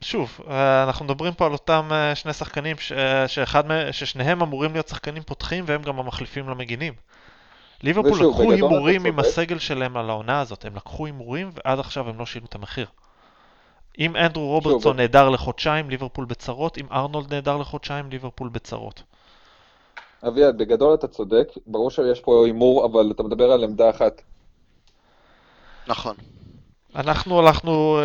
שוב, 0.00 0.40
אה, 0.50 0.82
אנחנו 0.82 1.04
מדברים 1.04 1.34
פה 1.34 1.46
על 1.46 1.52
אותם 1.52 1.88
אה, 1.92 2.14
שני 2.14 2.32
שחקנים 2.32 2.76
ש... 2.78 2.92
שאחד... 3.26 3.64
ששניהם 3.92 4.42
אמורים 4.42 4.72
להיות 4.72 4.88
שחקנים 4.88 5.22
פותחים 5.22 5.64
והם 5.66 5.82
גם 5.82 5.98
המחליפים 5.98 6.48
למגינים. 6.48 6.94
ליברפול 7.82 8.26
לקחו 8.26 8.52
הימורים 8.52 9.06
עם 9.06 9.18
הסגל 9.18 9.58
שלהם 9.58 9.96
על 9.96 10.10
העונה 10.10 10.40
הזאת, 10.40 10.64
הם 10.64 10.76
לקחו 10.76 11.06
הימורים 11.06 11.50
ועד 11.54 11.78
עכשיו 11.78 12.08
הם 12.08 12.18
לא 12.18 12.26
שילמו 12.26 12.46
את 12.46 12.54
המחיר. 12.54 12.86
אם 13.98 14.16
אנדרו 14.16 14.46
רוברטסון 14.46 14.96
נהדר 14.96 15.28
לחודשיים, 15.28 15.90
ליברפול 15.90 16.24
בצרות, 16.24 16.78
אם 16.78 16.86
ארנולד 16.92 17.34
נהדר 17.34 17.56
לחודשיים, 17.56 18.10
ליברפול 18.10 18.48
בצרות. 18.48 19.02
אביעד, 20.28 20.58
בגדול 20.58 20.94
אתה 20.94 21.08
צודק, 21.08 21.48
ברור 21.66 21.90
שיש 21.90 22.20
פה 22.20 22.46
הימור, 22.46 22.86
אבל 22.86 23.10
אתה 23.10 23.22
מדבר 23.22 23.52
על 23.52 23.64
עמדה 23.64 23.90
אחת. 23.90 24.22
נכון. 25.86 26.16
אנחנו 26.96 27.38
הלכנו, 27.38 28.00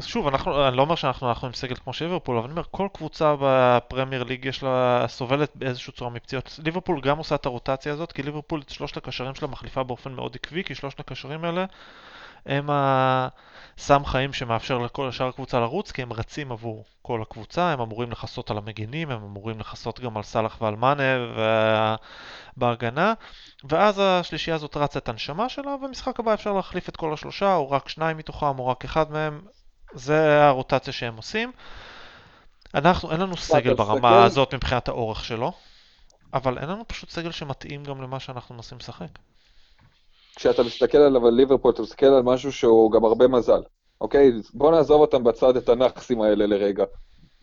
שוב, 0.00 0.26
אנחנו, 0.26 0.68
אני 0.68 0.76
לא 0.76 0.82
אומר 0.82 0.94
שאנחנו 0.94 1.28
הלכנו 1.28 1.48
עם 1.48 1.54
סגל 1.54 1.74
כמו 1.74 1.92
של 1.92 2.04
ליברפול, 2.04 2.36
אבל 2.36 2.44
אני 2.44 2.52
אומר, 2.52 2.62
כל 2.70 2.88
קבוצה 2.92 3.34
בפרמייר 3.40 4.24
ליג 4.24 4.44
יש 4.44 4.62
לה, 4.62 5.04
סובלת 5.08 5.50
באיזושהי 5.54 5.92
צורה 5.92 6.10
מפציעות. 6.10 6.60
ליברפול 6.64 7.00
גם 7.00 7.18
עושה 7.18 7.34
את 7.34 7.46
הרוטציה 7.46 7.92
הזאת, 7.92 8.12
כי 8.12 8.22
ליברפול 8.22 8.60
את 8.60 8.70
שלושת 8.70 8.96
הקשרים 8.96 9.34
שלה 9.34 9.48
מחליפה 9.48 9.82
באופן 9.82 10.12
מאוד 10.12 10.34
עקבי, 10.34 10.64
כי 10.64 10.74
שלושת 10.74 11.00
הקשרים 11.00 11.44
האלה 11.44 11.64
הם 12.46 12.70
הסם 12.72 14.04
חיים 14.04 14.32
שמאפשר 14.32 14.78
לכל 14.78 15.10
שאר 15.10 15.28
הקבוצה 15.28 15.60
לרוץ, 15.60 15.92
כי 15.92 16.02
הם 16.02 16.12
רצים 16.12 16.52
עבור 16.52 16.84
כל 17.02 17.22
הקבוצה, 17.22 17.72
הם 17.72 17.80
אמורים 17.80 18.10
לכסות 18.10 18.50
על 18.50 18.58
המגינים, 18.58 19.10
הם 19.10 19.22
אמורים 19.24 19.60
לכסות 19.60 20.00
גם 20.00 20.16
על 20.16 20.22
סאלח 20.22 20.62
ועל 20.62 20.76
מאנה 20.76 21.02
וה- 21.36 21.96
בהגנה, 22.56 23.14
ואז 23.64 24.00
השלישייה 24.04 24.56
הזאת 24.56 24.76
רצה 24.76 24.98
את 24.98 25.08
הנשמה 25.08 25.48
שלה, 25.48 25.74
ובמשחק 25.74 26.20
הבא 26.20 26.34
אפשר 26.34 26.52
להחליף 26.52 26.88
את 26.88 26.96
כל 26.96 27.12
השלושה, 27.12 27.54
או 27.54 27.70
רק 27.70 27.88
שניים 27.88 28.16
מתוכם, 28.16 28.58
או 28.58 28.66
רק 28.66 28.84
אחד 28.84 29.10
מהם, 29.12 29.40
זה 29.92 30.44
הרוטציה 30.44 30.92
שהם 30.92 31.16
עושים. 31.16 31.52
אנחנו, 32.74 33.12
אין 33.12 33.20
לנו 33.20 33.36
סגל 33.36 33.74
ברמה 33.74 34.24
הזאת 34.24 34.54
מבחינת 34.54 34.88
האורך 34.88 35.24
שלו, 35.24 35.52
אבל 36.34 36.58
אין 36.58 36.68
לנו 36.68 36.88
פשוט 36.88 37.10
סגל 37.10 37.30
שמתאים 37.30 37.84
גם 37.84 38.02
למה 38.02 38.20
שאנחנו 38.20 38.54
מנסים 38.54 38.78
לשחק. 38.78 39.08
כשאתה 40.38 40.62
מסתכל 40.62 40.98
על 40.98 41.30
ליברפול, 41.30 41.72
אתה 41.72 41.82
מסתכל 41.82 42.06
על 42.06 42.22
משהו 42.22 42.52
שהוא 42.52 42.92
גם 42.92 43.04
הרבה 43.04 43.28
מזל, 43.28 43.60
אוקיי? 44.00 44.32
בוא 44.54 44.70
נעזוב 44.70 45.00
אותם 45.00 45.24
בצד, 45.24 45.56
את 45.56 45.68
הנאחסים 45.68 46.20
האלה 46.20 46.46
לרגע. 46.46 46.84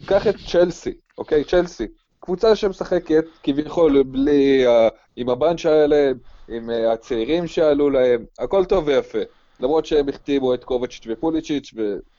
קח 0.05 0.27
את 0.27 0.35
צ'לסי, 0.51 0.93
אוקיי? 1.17 1.43
צ'לסי. 1.43 1.87
קבוצה 2.19 2.55
שמשחקת 2.55 3.25
כביכול 3.43 4.03
בלי, 4.03 4.67
ה- 4.67 4.89
עם 5.15 5.29
הבנץ' 5.29 5.65
האלה, 5.65 6.11
עם 6.49 6.69
אה, 6.69 6.93
הצעירים 6.93 7.47
שעלו 7.47 7.89
להם, 7.89 8.25
הכל 8.39 8.65
טוב 8.65 8.87
ויפה. 8.87 9.19
למרות 9.59 9.85
שהם 9.85 10.09
החתימו 10.09 10.53
את 10.53 10.63
קובאצ'יץ' 10.63 11.07
ופוליסיץ', 11.07 11.73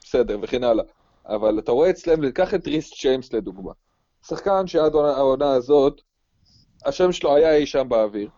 בסדר, 0.05 0.39
וכן 0.43 0.65
הלאה. 0.65 0.85
אבל 1.27 1.59
אתה 1.59 1.73
רואה 1.73 1.91
אצלם, 1.91 2.31
קח 2.31 2.55
את 2.55 2.67
ריס 2.67 3.01
ג'יימס 3.03 3.33
לדוגמה. 3.33 3.73
שחקן 4.27 4.67
שעד 4.67 4.95
העונה 4.95 5.53
הזאת, 5.53 6.01
השם 6.85 7.13
שלו 7.13 7.37
היה 7.37 7.55
אי 7.55 7.67
שם 7.67 7.89
באוויר. 7.89 8.29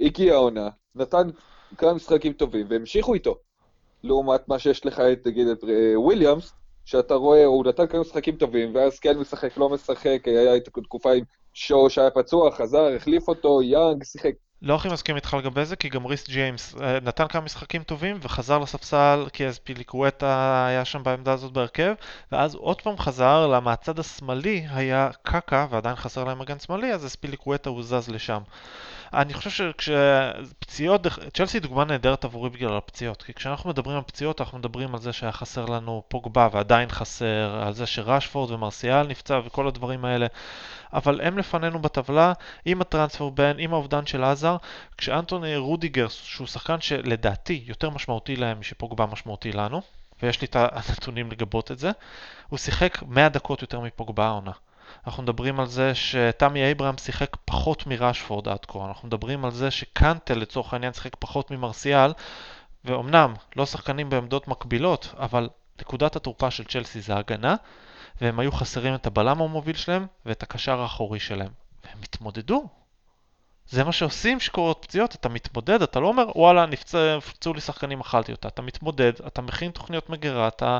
הגיע 0.00 0.34
העונה, 0.34 0.68
נתן 0.94 1.30
כמה 1.78 1.94
משחקים 1.94 2.32
טובים, 2.32 2.66
והמשיכו 2.70 3.14
איתו. 3.14 3.36
לעומת 4.02 4.48
מה 4.48 4.58
שיש 4.58 4.86
לך 4.86 5.00
את, 5.00 5.26
נגיד, 5.26 5.46
את 5.46 5.64
אה, 5.64 6.00
וויליאמס, 6.00 6.52
שאתה 6.84 7.14
רואה, 7.14 7.44
הוא 7.44 7.64
נתן 7.64 7.86
כמה 7.86 8.00
משחקים 8.00 8.36
טובים, 8.36 8.74
ואז 8.74 8.98
כן 8.98 9.18
משחק, 9.18 9.56
לא 9.56 9.68
משחק, 9.68 10.22
היה 10.24 10.54
איתו 10.54 10.80
תקופה 10.80 11.12
עם 11.12 11.24
שואו 11.54 11.90
שהיה 11.90 12.10
פצוע, 12.10 12.50
חזר, 12.50 12.86
החליף 12.96 13.28
אותו, 13.28 13.62
יאנג, 13.62 14.04
שיחק. 14.04 14.32
לא 14.62 14.74
הכי 14.74 14.88
מסכים 14.88 15.16
איתך 15.16 15.36
לגבי 15.38 15.64
זה, 15.64 15.76
כי 15.76 15.88
גם 15.88 16.06
ריס 16.06 16.28
ג'יימס 16.28 16.74
אה, 16.80 17.00
נתן 17.00 17.28
כמה 17.28 17.42
משחקים 17.42 17.82
טובים 17.82 18.18
וחזר 18.22 18.58
לספסל 18.58 19.26
כי 19.32 19.46
אז 19.46 19.58
פיליקווטה 19.58 20.66
היה 20.66 20.84
שם 20.84 21.02
בעמדה 21.02 21.32
הזאת 21.32 21.52
בהרכב 21.52 21.94
ואז 22.32 22.54
עוד 22.54 22.82
פעם 22.82 22.98
חזר, 22.98 23.46
למה 23.46 23.72
הצד 23.72 23.98
השמאלי 23.98 24.66
היה 24.70 25.10
קקה 25.22 25.66
ועדיין 25.70 25.96
חסר 25.96 26.24
להם 26.24 26.38
מגן 26.38 26.58
שמאלי, 26.58 26.92
אז 26.92 27.16
פיליקווטה 27.16 27.70
הוא 27.70 27.82
זז 27.82 28.08
לשם. 28.08 28.40
אני 29.14 29.34
חושב 29.34 29.50
שכשפציעות, 29.50 31.06
צ'לסי 31.34 31.60
דוגמה 31.60 31.84
נהדרת 31.84 32.24
עבורי 32.24 32.50
בגלל 32.50 32.76
הפציעות, 32.76 33.22
כי 33.22 33.34
כשאנחנו 33.34 33.70
מדברים 33.70 33.96
על 33.96 34.02
פציעות 34.02 34.40
אנחנו 34.40 34.58
מדברים 34.58 34.94
על 34.94 35.00
זה 35.00 35.12
שהיה 35.12 35.32
חסר 35.32 35.64
לנו 35.64 36.02
פוגבה 36.08 36.48
ועדיין 36.52 36.90
חסר, 36.90 37.60
על 37.62 37.72
זה 37.72 37.86
שרשפורד 37.86 38.50
ומרסיאל 38.50 39.06
נפצע 39.06 39.40
וכל 39.44 39.68
הדברים 39.68 40.04
האלה. 40.04 40.26
אבל 40.92 41.20
הם 41.20 41.38
לפנינו 41.38 41.78
בטבלה 41.78 42.32
עם 42.64 42.80
הטרנספר 42.80 43.28
בן, 43.28 43.52
עם 43.58 43.74
האובדן 43.74 44.06
של 44.06 44.24
עזר, 44.24 44.56
כשאנטוני 44.98 45.56
רודיגר, 45.56 46.08
שהוא 46.08 46.46
שחקן 46.46 46.80
שלדעתי 46.80 47.64
יותר 47.66 47.90
משמעותי 47.90 48.36
להם 48.36 48.60
משפוגבה 48.60 49.06
משמעותי 49.06 49.52
לנו, 49.52 49.82
ויש 50.22 50.40
לי 50.40 50.46
את 50.46 50.56
הנתונים 50.56 51.30
לגבות 51.30 51.70
את 51.70 51.78
זה, 51.78 51.90
הוא 52.48 52.58
שיחק 52.58 53.02
100 53.06 53.28
דקות 53.28 53.62
יותר 53.62 53.80
מפוגבה 53.80 54.26
העונה. 54.26 54.52
אנחנו 55.06 55.22
מדברים 55.22 55.60
על 55.60 55.66
זה 55.66 55.94
שתמי 55.94 56.62
אייברהם 56.62 56.98
שיחק 56.98 57.36
פחות 57.44 57.86
מרשפורד 57.86 58.48
עד 58.48 58.64
כה, 58.68 58.84
אנחנו 58.88 59.08
מדברים 59.08 59.44
על 59.44 59.50
זה 59.50 59.70
שקנטל 59.70 60.34
לצורך 60.34 60.72
העניין 60.72 60.92
שיחק 60.92 61.16
פחות 61.18 61.50
ממרסיאל, 61.50 62.12
ואומנם 62.84 63.34
לא 63.56 63.66
שחקנים 63.66 64.10
בעמדות 64.10 64.48
מקבילות, 64.48 65.14
אבל 65.18 65.48
נקודת 65.80 66.16
התורפה 66.16 66.50
של 66.50 66.64
צ'לסי 66.64 67.00
זה 67.00 67.16
הגנה, 67.16 67.54
והם 68.20 68.40
היו 68.40 68.52
חסרים 68.52 68.94
את 68.94 69.06
הבלם 69.06 69.42
המוביל 69.42 69.76
שלהם 69.76 70.06
ואת 70.26 70.42
הקשר 70.42 70.80
האחורי 70.80 71.20
שלהם. 71.20 71.50
והם 71.84 71.98
התמודדו. 72.02 72.68
זה 73.70 73.84
מה 73.84 73.92
שעושים 73.92 74.40
שקורות 74.40 74.78
פציעות, 74.82 75.14
אתה 75.14 75.28
מתמודד, 75.28 75.82
אתה 75.82 76.00
לא 76.00 76.08
אומר 76.08 76.26
וואלה 76.34 76.66
נפצע, 76.66 77.16
נפצעו 77.16 77.54
לי 77.54 77.60
שחקנים 77.60 78.00
אכלתי 78.00 78.32
אותה, 78.32 78.48
אתה 78.48 78.62
מתמודד, 78.62 79.12
אתה 79.26 79.42
מכין 79.42 79.70
תוכניות 79.70 80.10
מגירה, 80.10 80.48
אתה 80.48 80.78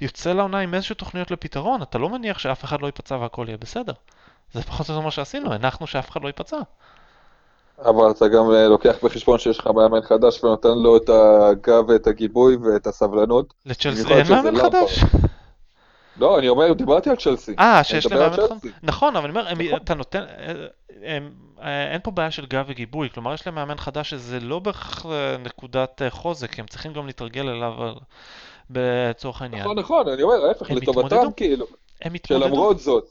יוצא 0.00 0.32
לעונה 0.32 0.58
עם 0.58 0.74
איזשהו 0.74 0.94
תוכניות 0.94 1.30
לפתרון, 1.30 1.82
אתה 1.82 1.98
לא 1.98 2.08
מניח 2.08 2.38
שאף 2.38 2.64
אחד 2.64 2.80
לא 2.80 2.86
ייפצע 2.86 3.16
והכל 3.16 3.44
יהיה 3.48 3.56
בסדר. 3.56 3.92
זה 4.52 4.62
פחות 4.62 4.88
או 4.88 4.94
יותר 4.94 5.04
מה 5.04 5.10
שעשינו, 5.10 5.52
הנחנו 5.52 5.86
שאף 5.86 6.10
אחד 6.10 6.22
לא 6.22 6.26
ייפצע. 6.26 6.58
אבל 7.84 8.10
אתה 8.10 8.28
גם 8.28 8.50
אה, 8.50 8.68
לוקח 8.68 8.94
בחשבון 9.02 9.38
שיש 9.38 9.58
לך 9.58 9.66
מאמן 9.66 10.00
חדש 10.00 10.44
ונותן 10.44 10.78
לו 10.78 10.96
את 10.96 11.10
הגב 11.10 11.88
ואת 11.88 12.06
הגיבוי 12.06 12.56
ואת 12.56 12.86
הסבלנות. 12.86 13.54
לצ'לסי 13.66 14.14
אין 14.14 14.26
מאמן 14.28 14.54
למפרד. 14.54 14.72
חדש? 14.72 15.04
לא, 16.18 16.38
אני 16.38 16.48
אומר, 16.48 16.72
דיברתי 16.72 17.10
על 17.10 17.16
צ'לסי. 17.16 17.54
אה, 17.58 17.84
שיש 17.84 18.06
להם 18.06 18.20
מאמן 18.20 18.36
חדש? 18.36 18.48
צ'לסי. 18.48 18.68
נכון, 18.82 19.16
אבל 19.16 19.24
אני 19.30 19.38
אומר, 19.38 19.48
הם- 19.48 19.60
נכון. 19.60 19.78
אתה 19.84 19.94
נותן... 19.94 20.22
אה, 20.22 20.52
הם- 21.16 21.32
אה, 21.62 21.92
אין 21.92 22.00
פה 22.04 22.10
בעיה 22.10 22.30
של 22.30 22.46
גב 22.46 22.64
וגיבוי, 22.68 23.10
כלומר 23.10 23.34
יש 23.34 23.46
להם 23.46 23.54
מאמן 23.54 23.76
חדש 23.78 24.10
שזה 24.10 24.40
לא 24.40 24.58
בהכרח 24.58 25.06
אה, 25.06 25.36
נקודת 25.36 26.02
חוזק, 26.08 26.58
הם 26.58 26.66
צריכים 26.66 26.92
גם 26.92 27.06
להתרגל 27.06 27.48
אליו 27.48 27.72
לצורך 28.70 29.42
העניין. 29.42 29.62
נכון, 29.62 29.78
נכון, 29.78 30.08
אני 30.08 30.22
אומר, 30.22 30.46
ההפך, 30.48 30.70
לטובתם. 30.70 31.32
כאילו, 31.36 31.66
הם 32.02 32.14
התמודדו, 32.14 32.44
שלמרות 32.46 32.78
זאת, 32.80 33.04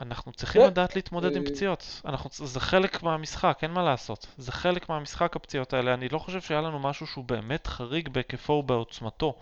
אנחנו 0.00 0.32
צריכים 0.32 0.62
כן. 0.62 0.66
לדעת 0.68 0.96
להתמודד 0.96 1.36
עם 1.36 1.44
פציעות. 1.44 2.00
אנחנו, 2.04 2.30
זה 2.46 2.60
חלק 2.60 3.02
מהמשחק, 3.02 3.58
אין 3.62 3.70
מה 3.70 3.82
לעשות. 3.82 4.26
זה 4.38 4.52
חלק 4.52 4.88
מהמשחק 4.88 5.36
הפציעות 5.36 5.72
האלה. 5.72 5.94
אני 5.94 6.08
לא 6.08 6.18
חושב 6.18 6.40
שהיה 6.40 6.60
לנו 6.60 6.78
משהו 6.78 7.06
שהוא 7.06 7.24
באמת 7.24 7.66
חריג 7.66 8.08
בהיקפו 8.08 8.52
ובעוצמתו. 8.52 9.34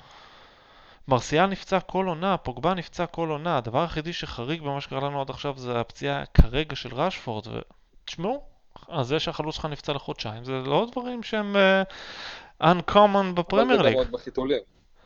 מרסיאל 1.08 1.46
נפצע 1.46 1.80
כל 1.80 2.06
עונה, 2.06 2.36
פוגבה 2.36 2.74
נפצע 2.74 3.06
כל 3.06 3.28
עונה. 3.28 3.56
הדבר 3.56 3.80
היחידי 3.80 4.12
שחריג 4.12 4.62
במה 4.62 4.80
שקרה 4.80 5.00
לנו 5.00 5.20
עד 5.20 5.30
עכשיו 5.30 5.54
זה 5.58 5.80
הפציעה 5.80 6.24
כרגע 6.26 6.76
של 6.76 6.94
רשפורד. 6.94 7.46
ותשמעו, 7.46 8.42
אז 8.88 9.06
זה 9.06 9.20
שהחלוץ 9.20 9.54
שלך 9.54 9.64
נפצע 9.64 9.92
לחודשיים, 9.92 10.44
זה 10.44 10.52
לא 10.52 10.86
דברים 10.92 11.22
שהם 11.22 11.56
uh, 11.56 12.64
uncommon 12.64 13.32
בפרמייר 13.34 13.82
זה 13.82 13.90
גם 13.90 13.98
ליג. 13.98 14.08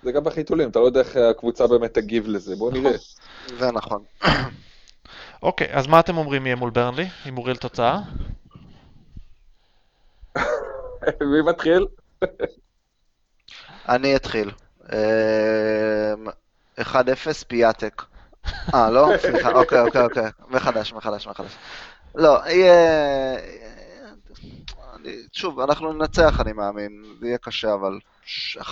זה 0.03 0.12
גם 0.12 0.24
בחיתולים, 0.24 0.70
אתה 0.70 0.78
לא 0.78 0.84
יודע 0.84 1.01
איך 1.01 1.16
הקבוצה 1.16 1.66
באמת 1.66 1.95
תגיב 1.95 2.28
לזה, 2.28 2.57
בוא 2.57 2.72
נראה. 2.72 2.92
זה 3.59 3.72
נכון. 3.72 4.05
אוקיי, 5.42 5.68
אז 5.72 5.86
מה 5.86 6.01
אתם 6.01 6.16
אומרים 6.16 6.47
יהיה 6.47 6.57
מול 6.57 6.70
ברנלי? 6.70 7.07
הימורי 7.24 7.53
לתוצאה? 7.53 7.99
מי 11.20 11.42
מתחיל? 11.47 11.86
אני 13.88 14.16
אתחיל. 14.16 14.51
אמ, 14.93 16.26
1-0 16.80 16.85
פיאטק. 17.49 18.03
אה, 18.74 18.91
לא? 18.91 19.09
סליחה, 19.18 19.53
אוקיי, 19.53 19.80
אוקיי, 19.80 20.03
אוקיי. 20.03 20.30
מחדש, 20.49 20.93
מחדש, 20.93 21.26
מחדש. 21.26 21.53
לא, 22.14 22.39
יהיה... 22.47 23.37
אני- 24.97 25.16
שוב, 25.32 25.61
אנחנו 25.61 25.93
ננצח, 25.93 26.41
אני 26.41 26.53
מאמין. 26.53 27.03
זה 27.20 27.26
יהיה 27.26 27.39
קשה, 27.39 27.74
אבל 27.74 27.99
1-0, 28.61 28.64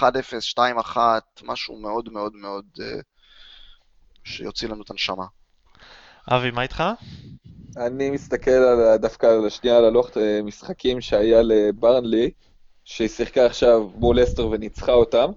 2-1, 0.59 0.97
משהו 1.43 1.77
מאוד 1.79 2.13
מאוד 2.13 2.33
מאוד 2.37 2.65
אה, 2.81 3.01
שיוציא 4.25 4.69
לנו 4.69 4.83
את 4.83 4.91
הנשמה. 4.91 5.25
אבי, 6.29 6.51
מה 6.51 6.63
איתך? 6.63 6.83
אני 7.77 8.11
מסתכל 8.11 8.51
על, 8.51 8.97
דווקא 8.97 9.27
על 9.27 9.47
השנייה 9.47 9.77
על 9.79 9.85
הלוח 9.85 10.17
אה, 10.17 10.41
משחקים 10.43 11.01
שהיה 11.01 11.43
לברנלי, 11.43 12.31
שהיא 12.85 13.09
שיחקה 13.09 13.47
עכשיו 13.47 13.89
מול 13.95 14.23
אסטר 14.23 14.49
וניצחה 14.49 14.93
אותם, 14.93 15.31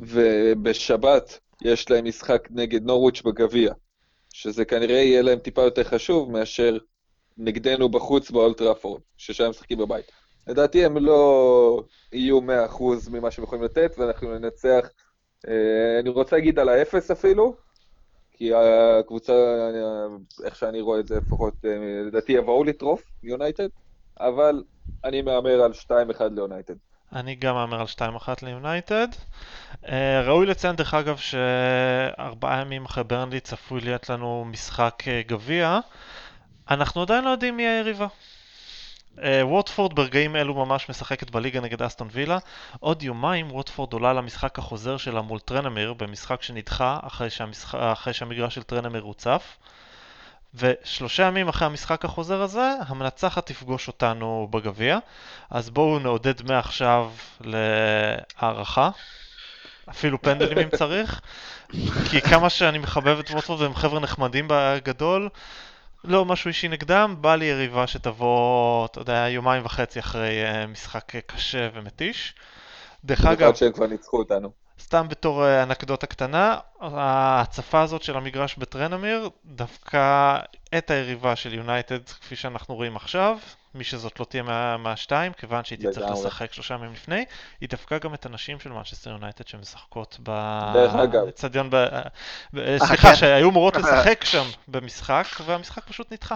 ובשבת 0.00 1.38
יש 1.64 1.90
להם 1.90 2.04
משחק 2.04 2.48
נגד 2.50 2.82
נורוויץ' 2.82 3.22
בגביע, 3.22 3.72
שזה 4.32 4.64
כנראה 4.64 4.96
יהיה 4.96 5.22
להם 5.22 5.38
טיפה 5.38 5.62
יותר 5.62 5.84
חשוב 5.84 6.30
מאשר 6.30 6.78
נגדנו 7.36 7.88
בחוץ 7.88 8.30
באולטראפורד, 8.30 9.00
ששם 9.16 9.50
משחקים 9.50 9.78
בבית. 9.78 10.12
לדעתי 10.46 10.84
הם 10.84 10.96
לא 10.96 11.82
יהיו 12.12 12.40
100% 12.40 13.10
ממה 13.10 13.30
שהם 13.30 13.44
יכולים 13.44 13.64
לתת, 13.64 13.94
ואנחנו 13.98 14.38
ננצח, 14.38 14.90
אה, 15.48 16.00
אני 16.00 16.08
רוצה 16.08 16.36
להגיד 16.36 16.58
על 16.58 16.68
האפס 16.68 17.10
אפילו, 17.10 17.56
כי 18.32 18.50
הקבוצה, 18.54 19.32
איך 20.44 20.56
שאני 20.56 20.80
רואה 20.80 21.00
את 21.00 21.06
זה 21.06 21.16
לפחות, 21.16 21.54
אה, 21.64 22.02
לדעתי 22.06 22.32
יבואו 22.32 22.64
לטרוף, 22.64 23.02
יונייטד, 23.22 23.68
אבל 24.20 24.62
אני 25.04 25.22
מהמר 25.22 25.62
על 25.62 25.72
2-1 25.72 26.34
ליונייטד. 26.34 26.74
אני 27.12 27.34
גם 27.34 27.54
מהמר 27.54 27.80
על 27.80 27.86
2-1 27.86 28.28
ליונייטד. 28.42 29.08
אה, 29.88 30.22
ראוי 30.22 30.46
לציין 30.46 30.76
דרך 30.76 30.94
אגב 30.94 31.16
שארבעה 31.16 32.60
ימים 32.60 32.84
אחרי 32.84 33.04
ברנלי 33.04 33.40
צפוי 33.40 33.80
להיות 33.80 34.10
לנו 34.10 34.44
משחק 34.50 35.02
אה, 35.08 35.22
גביע, 35.26 35.78
אנחנו 36.70 37.02
עדיין 37.02 37.24
לא 37.24 37.30
יודעים 37.30 37.56
מי 37.56 37.66
היריבה. 37.66 38.06
אה, 39.22 39.46
ווטפורד 39.46 39.94
ברגעים 39.94 40.36
אלו 40.36 40.54
ממש 40.54 40.90
משחקת 40.90 41.30
בליגה 41.30 41.60
נגד 41.60 41.82
אסטון 41.82 42.08
וילה. 42.12 42.38
עוד 42.80 43.02
יומיים 43.02 43.52
ווטפורד 43.52 43.92
עולה 43.92 44.12
למשחק 44.12 44.58
החוזר 44.58 44.96
שלה 44.96 45.22
מול 45.22 45.38
טרנמיר 45.40 45.92
במשחק 45.92 46.42
שנדחה 46.42 46.98
אחרי, 47.02 47.30
שהמשח... 47.30 47.74
אחרי 47.74 48.12
שהמגרש 48.12 48.54
של 48.54 48.62
טרנמיר 48.62 49.02
הוצף. 49.02 49.56
ושלושה 50.54 51.22
ימים 51.22 51.48
אחרי 51.48 51.66
המשחק 51.66 52.04
החוזר 52.04 52.42
הזה, 52.42 52.72
המנצחת 52.86 53.46
תפגוש 53.46 53.88
אותנו 53.88 54.48
בגביע. 54.50 54.98
אז 55.50 55.70
בואו 55.70 55.98
נעודד 55.98 56.42
מעכשיו 56.42 57.10
להערכה. 57.40 58.90
אפילו 59.90 60.22
פנדלים 60.22 60.58
אם 60.58 60.68
צריך. 60.76 61.20
כי 62.10 62.20
כמה 62.20 62.50
שאני 62.50 62.78
מחבב 62.78 63.18
את 63.18 63.30
ווטפורד 63.30 63.60
והם 63.60 63.74
חבר'ה 63.74 64.00
נחמדים 64.00 64.44
בגדול, 64.48 65.28
לא 66.04 66.24
משהו 66.24 66.48
אישי 66.48 66.68
נגדם, 66.68 67.16
בא 67.20 67.34
לי 67.34 67.44
יריבה 67.44 67.86
שתבוא, 67.86 68.86
אתה 68.86 69.00
יודע, 69.00 69.28
יומיים 69.28 69.64
וחצי 69.64 69.98
אחרי 69.98 70.44
אה, 70.44 70.66
משחק 70.66 71.14
אה, 71.14 71.20
קשה 71.20 71.68
ומתיש. 71.74 72.34
דרך 73.04 73.24
אגב, 73.24 73.36
במיוחד 73.36 73.56
שהם 73.56 73.72
כבר 73.72 73.86
ניצחו 73.86 74.18
אותנו. 74.18 74.67
סתם 74.80 75.08
בתור 75.08 75.44
אה, 75.44 75.62
אנקדוטה 75.62 76.06
קטנה, 76.06 76.56
ההצפה 76.80 77.80
הזאת 77.82 78.02
של 78.02 78.16
המגרש 78.16 78.56
בטרנמיר 78.58 79.30
דווקא 79.44 80.36
את 80.78 80.90
היריבה 80.90 81.36
של 81.36 81.54
יונייטד, 81.54 82.04
כפי 82.20 82.36
שאנחנו 82.36 82.74
רואים 82.74 82.96
עכשיו, 82.96 83.38
מי 83.74 83.84
שזאת 83.84 84.20
לא 84.20 84.24
תהיה 84.24 84.42
מה- 84.42 84.76
מהשתיים, 84.76 85.32
כיוון 85.32 85.64
שהיא 85.64 85.78
תצטרך. 85.78 86.10
לשחק 86.10 86.52
שלושה 86.52 86.74
ימים 86.74 86.92
לפני, 86.92 87.24
היא 87.60 87.68
דפקה 87.68 87.98
גם 87.98 88.14
את 88.14 88.26
הנשים 88.26 88.60
של 88.60 88.72
מנצ'סטר 88.72 89.10
יונייטד 89.10 89.46
שמשחקות. 89.46 90.18
באצטדיון, 91.24 91.70
ב... 91.70 91.76
ב- 92.54 92.78
סליחה, 92.78 93.08
כן. 93.08 93.16
שהיו 93.16 93.50
אמורות 93.50 93.76
לשחק 93.76 94.24
שם 94.24 94.44
במשחק, 94.68 95.24
והמשחק 95.46 95.84
פשוט 95.88 96.12
נדחה. 96.12 96.34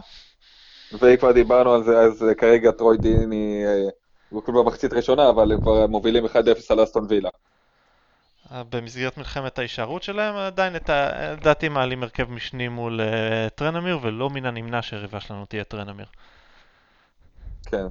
ואם 1.01 1.16
כבר 1.16 1.32
דיברנו 1.32 1.74
על 1.74 1.84
זה, 1.84 1.99
אז 1.99 2.22
אה, 2.28 2.34
כרגע 2.34 2.70
טרוי 2.70 2.97
דיני, 2.99 3.62
אה, 3.66 3.88
הוא 4.30 4.43
כבר 4.43 4.62
במחצית 4.62 4.93
ראשונה, 4.93 5.28
אבל 5.30 5.53
הם 5.53 5.61
כבר 5.61 5.86
מובילים 5.86 6.24
1-0 6.26 6.28
על 6.70 6.84
אסטון 6.84 7.07
וילה. 7.09 7.28
במסגרת 8.51 9.18
מלחמת 9.18 9.59
ההישארות 9.59 10.03
שלהם, 10.03 10.36
עדיין 10.36 10.76
את 10.76 10.90
ה... 10.90 11.32
לדעתי 11.32 11.68
מעלים 11.68 12.03
הרכב 12.03 12.30
משני 12.30 12.68
מול 12.68 13.01
אה, 13.01 13.49
טרנמיר, 13.55 13.99
ולא 14.03 14.30
מן 14.30 14.47
הנמנע 14.47 14.82
שהיריבה 14.82 15.20
שלנו 15.20 15.47
תהיה 15.47 15.64
טרנמיר. 15.64 16.07
כן. 17.66 17.86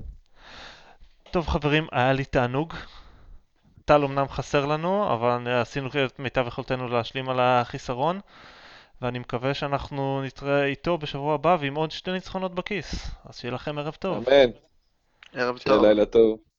טוב 1.32 1.48
חברים, 1.48 1.88
היה 1.92 2.14
לי 2.14 2.26
תענוג. 2.26 2.74
טל 3.86 4.04
אמנם 4.04 4.28
חסר 4.30 4.66
לנו, 4.66 5.14
אבל 5.14 5.48
עשינו 5.48 5.90
את 6.06 6.20
מיטב 6.20 6.48
יכולתנו 6.48 6.88
להשלים 6.88 7.30
על 7.30 7.40
החיסרון, 7.40 8.20
ואני 9.02 9.20
מקווה 9.20 9.54
שאנחנו 9.54 10.22
נתראה 10.24 10.66
איתו 10.66 10.98
בשבוע 10.98 11.34
הבא 11.34 11.58
ועם 11.60 11.76
עוד 11.76 11.92
שתי 11.92 12.12
ניצחונות 12.12 12.56
בכיס. 12.56 13.12
אז 13.26 13.38
שיהיה 13.38 13.54
לכם 13.54 13.78
ערב 13.78 13.96
טוב. 14.00 14.30
אמן. 14.30 14.52
ערב 15.34 15.58
שיהיה 15.58 15.76
טוב. 15.76 15.86
לילה 15.86 16.06
טוב. 16.06 16.51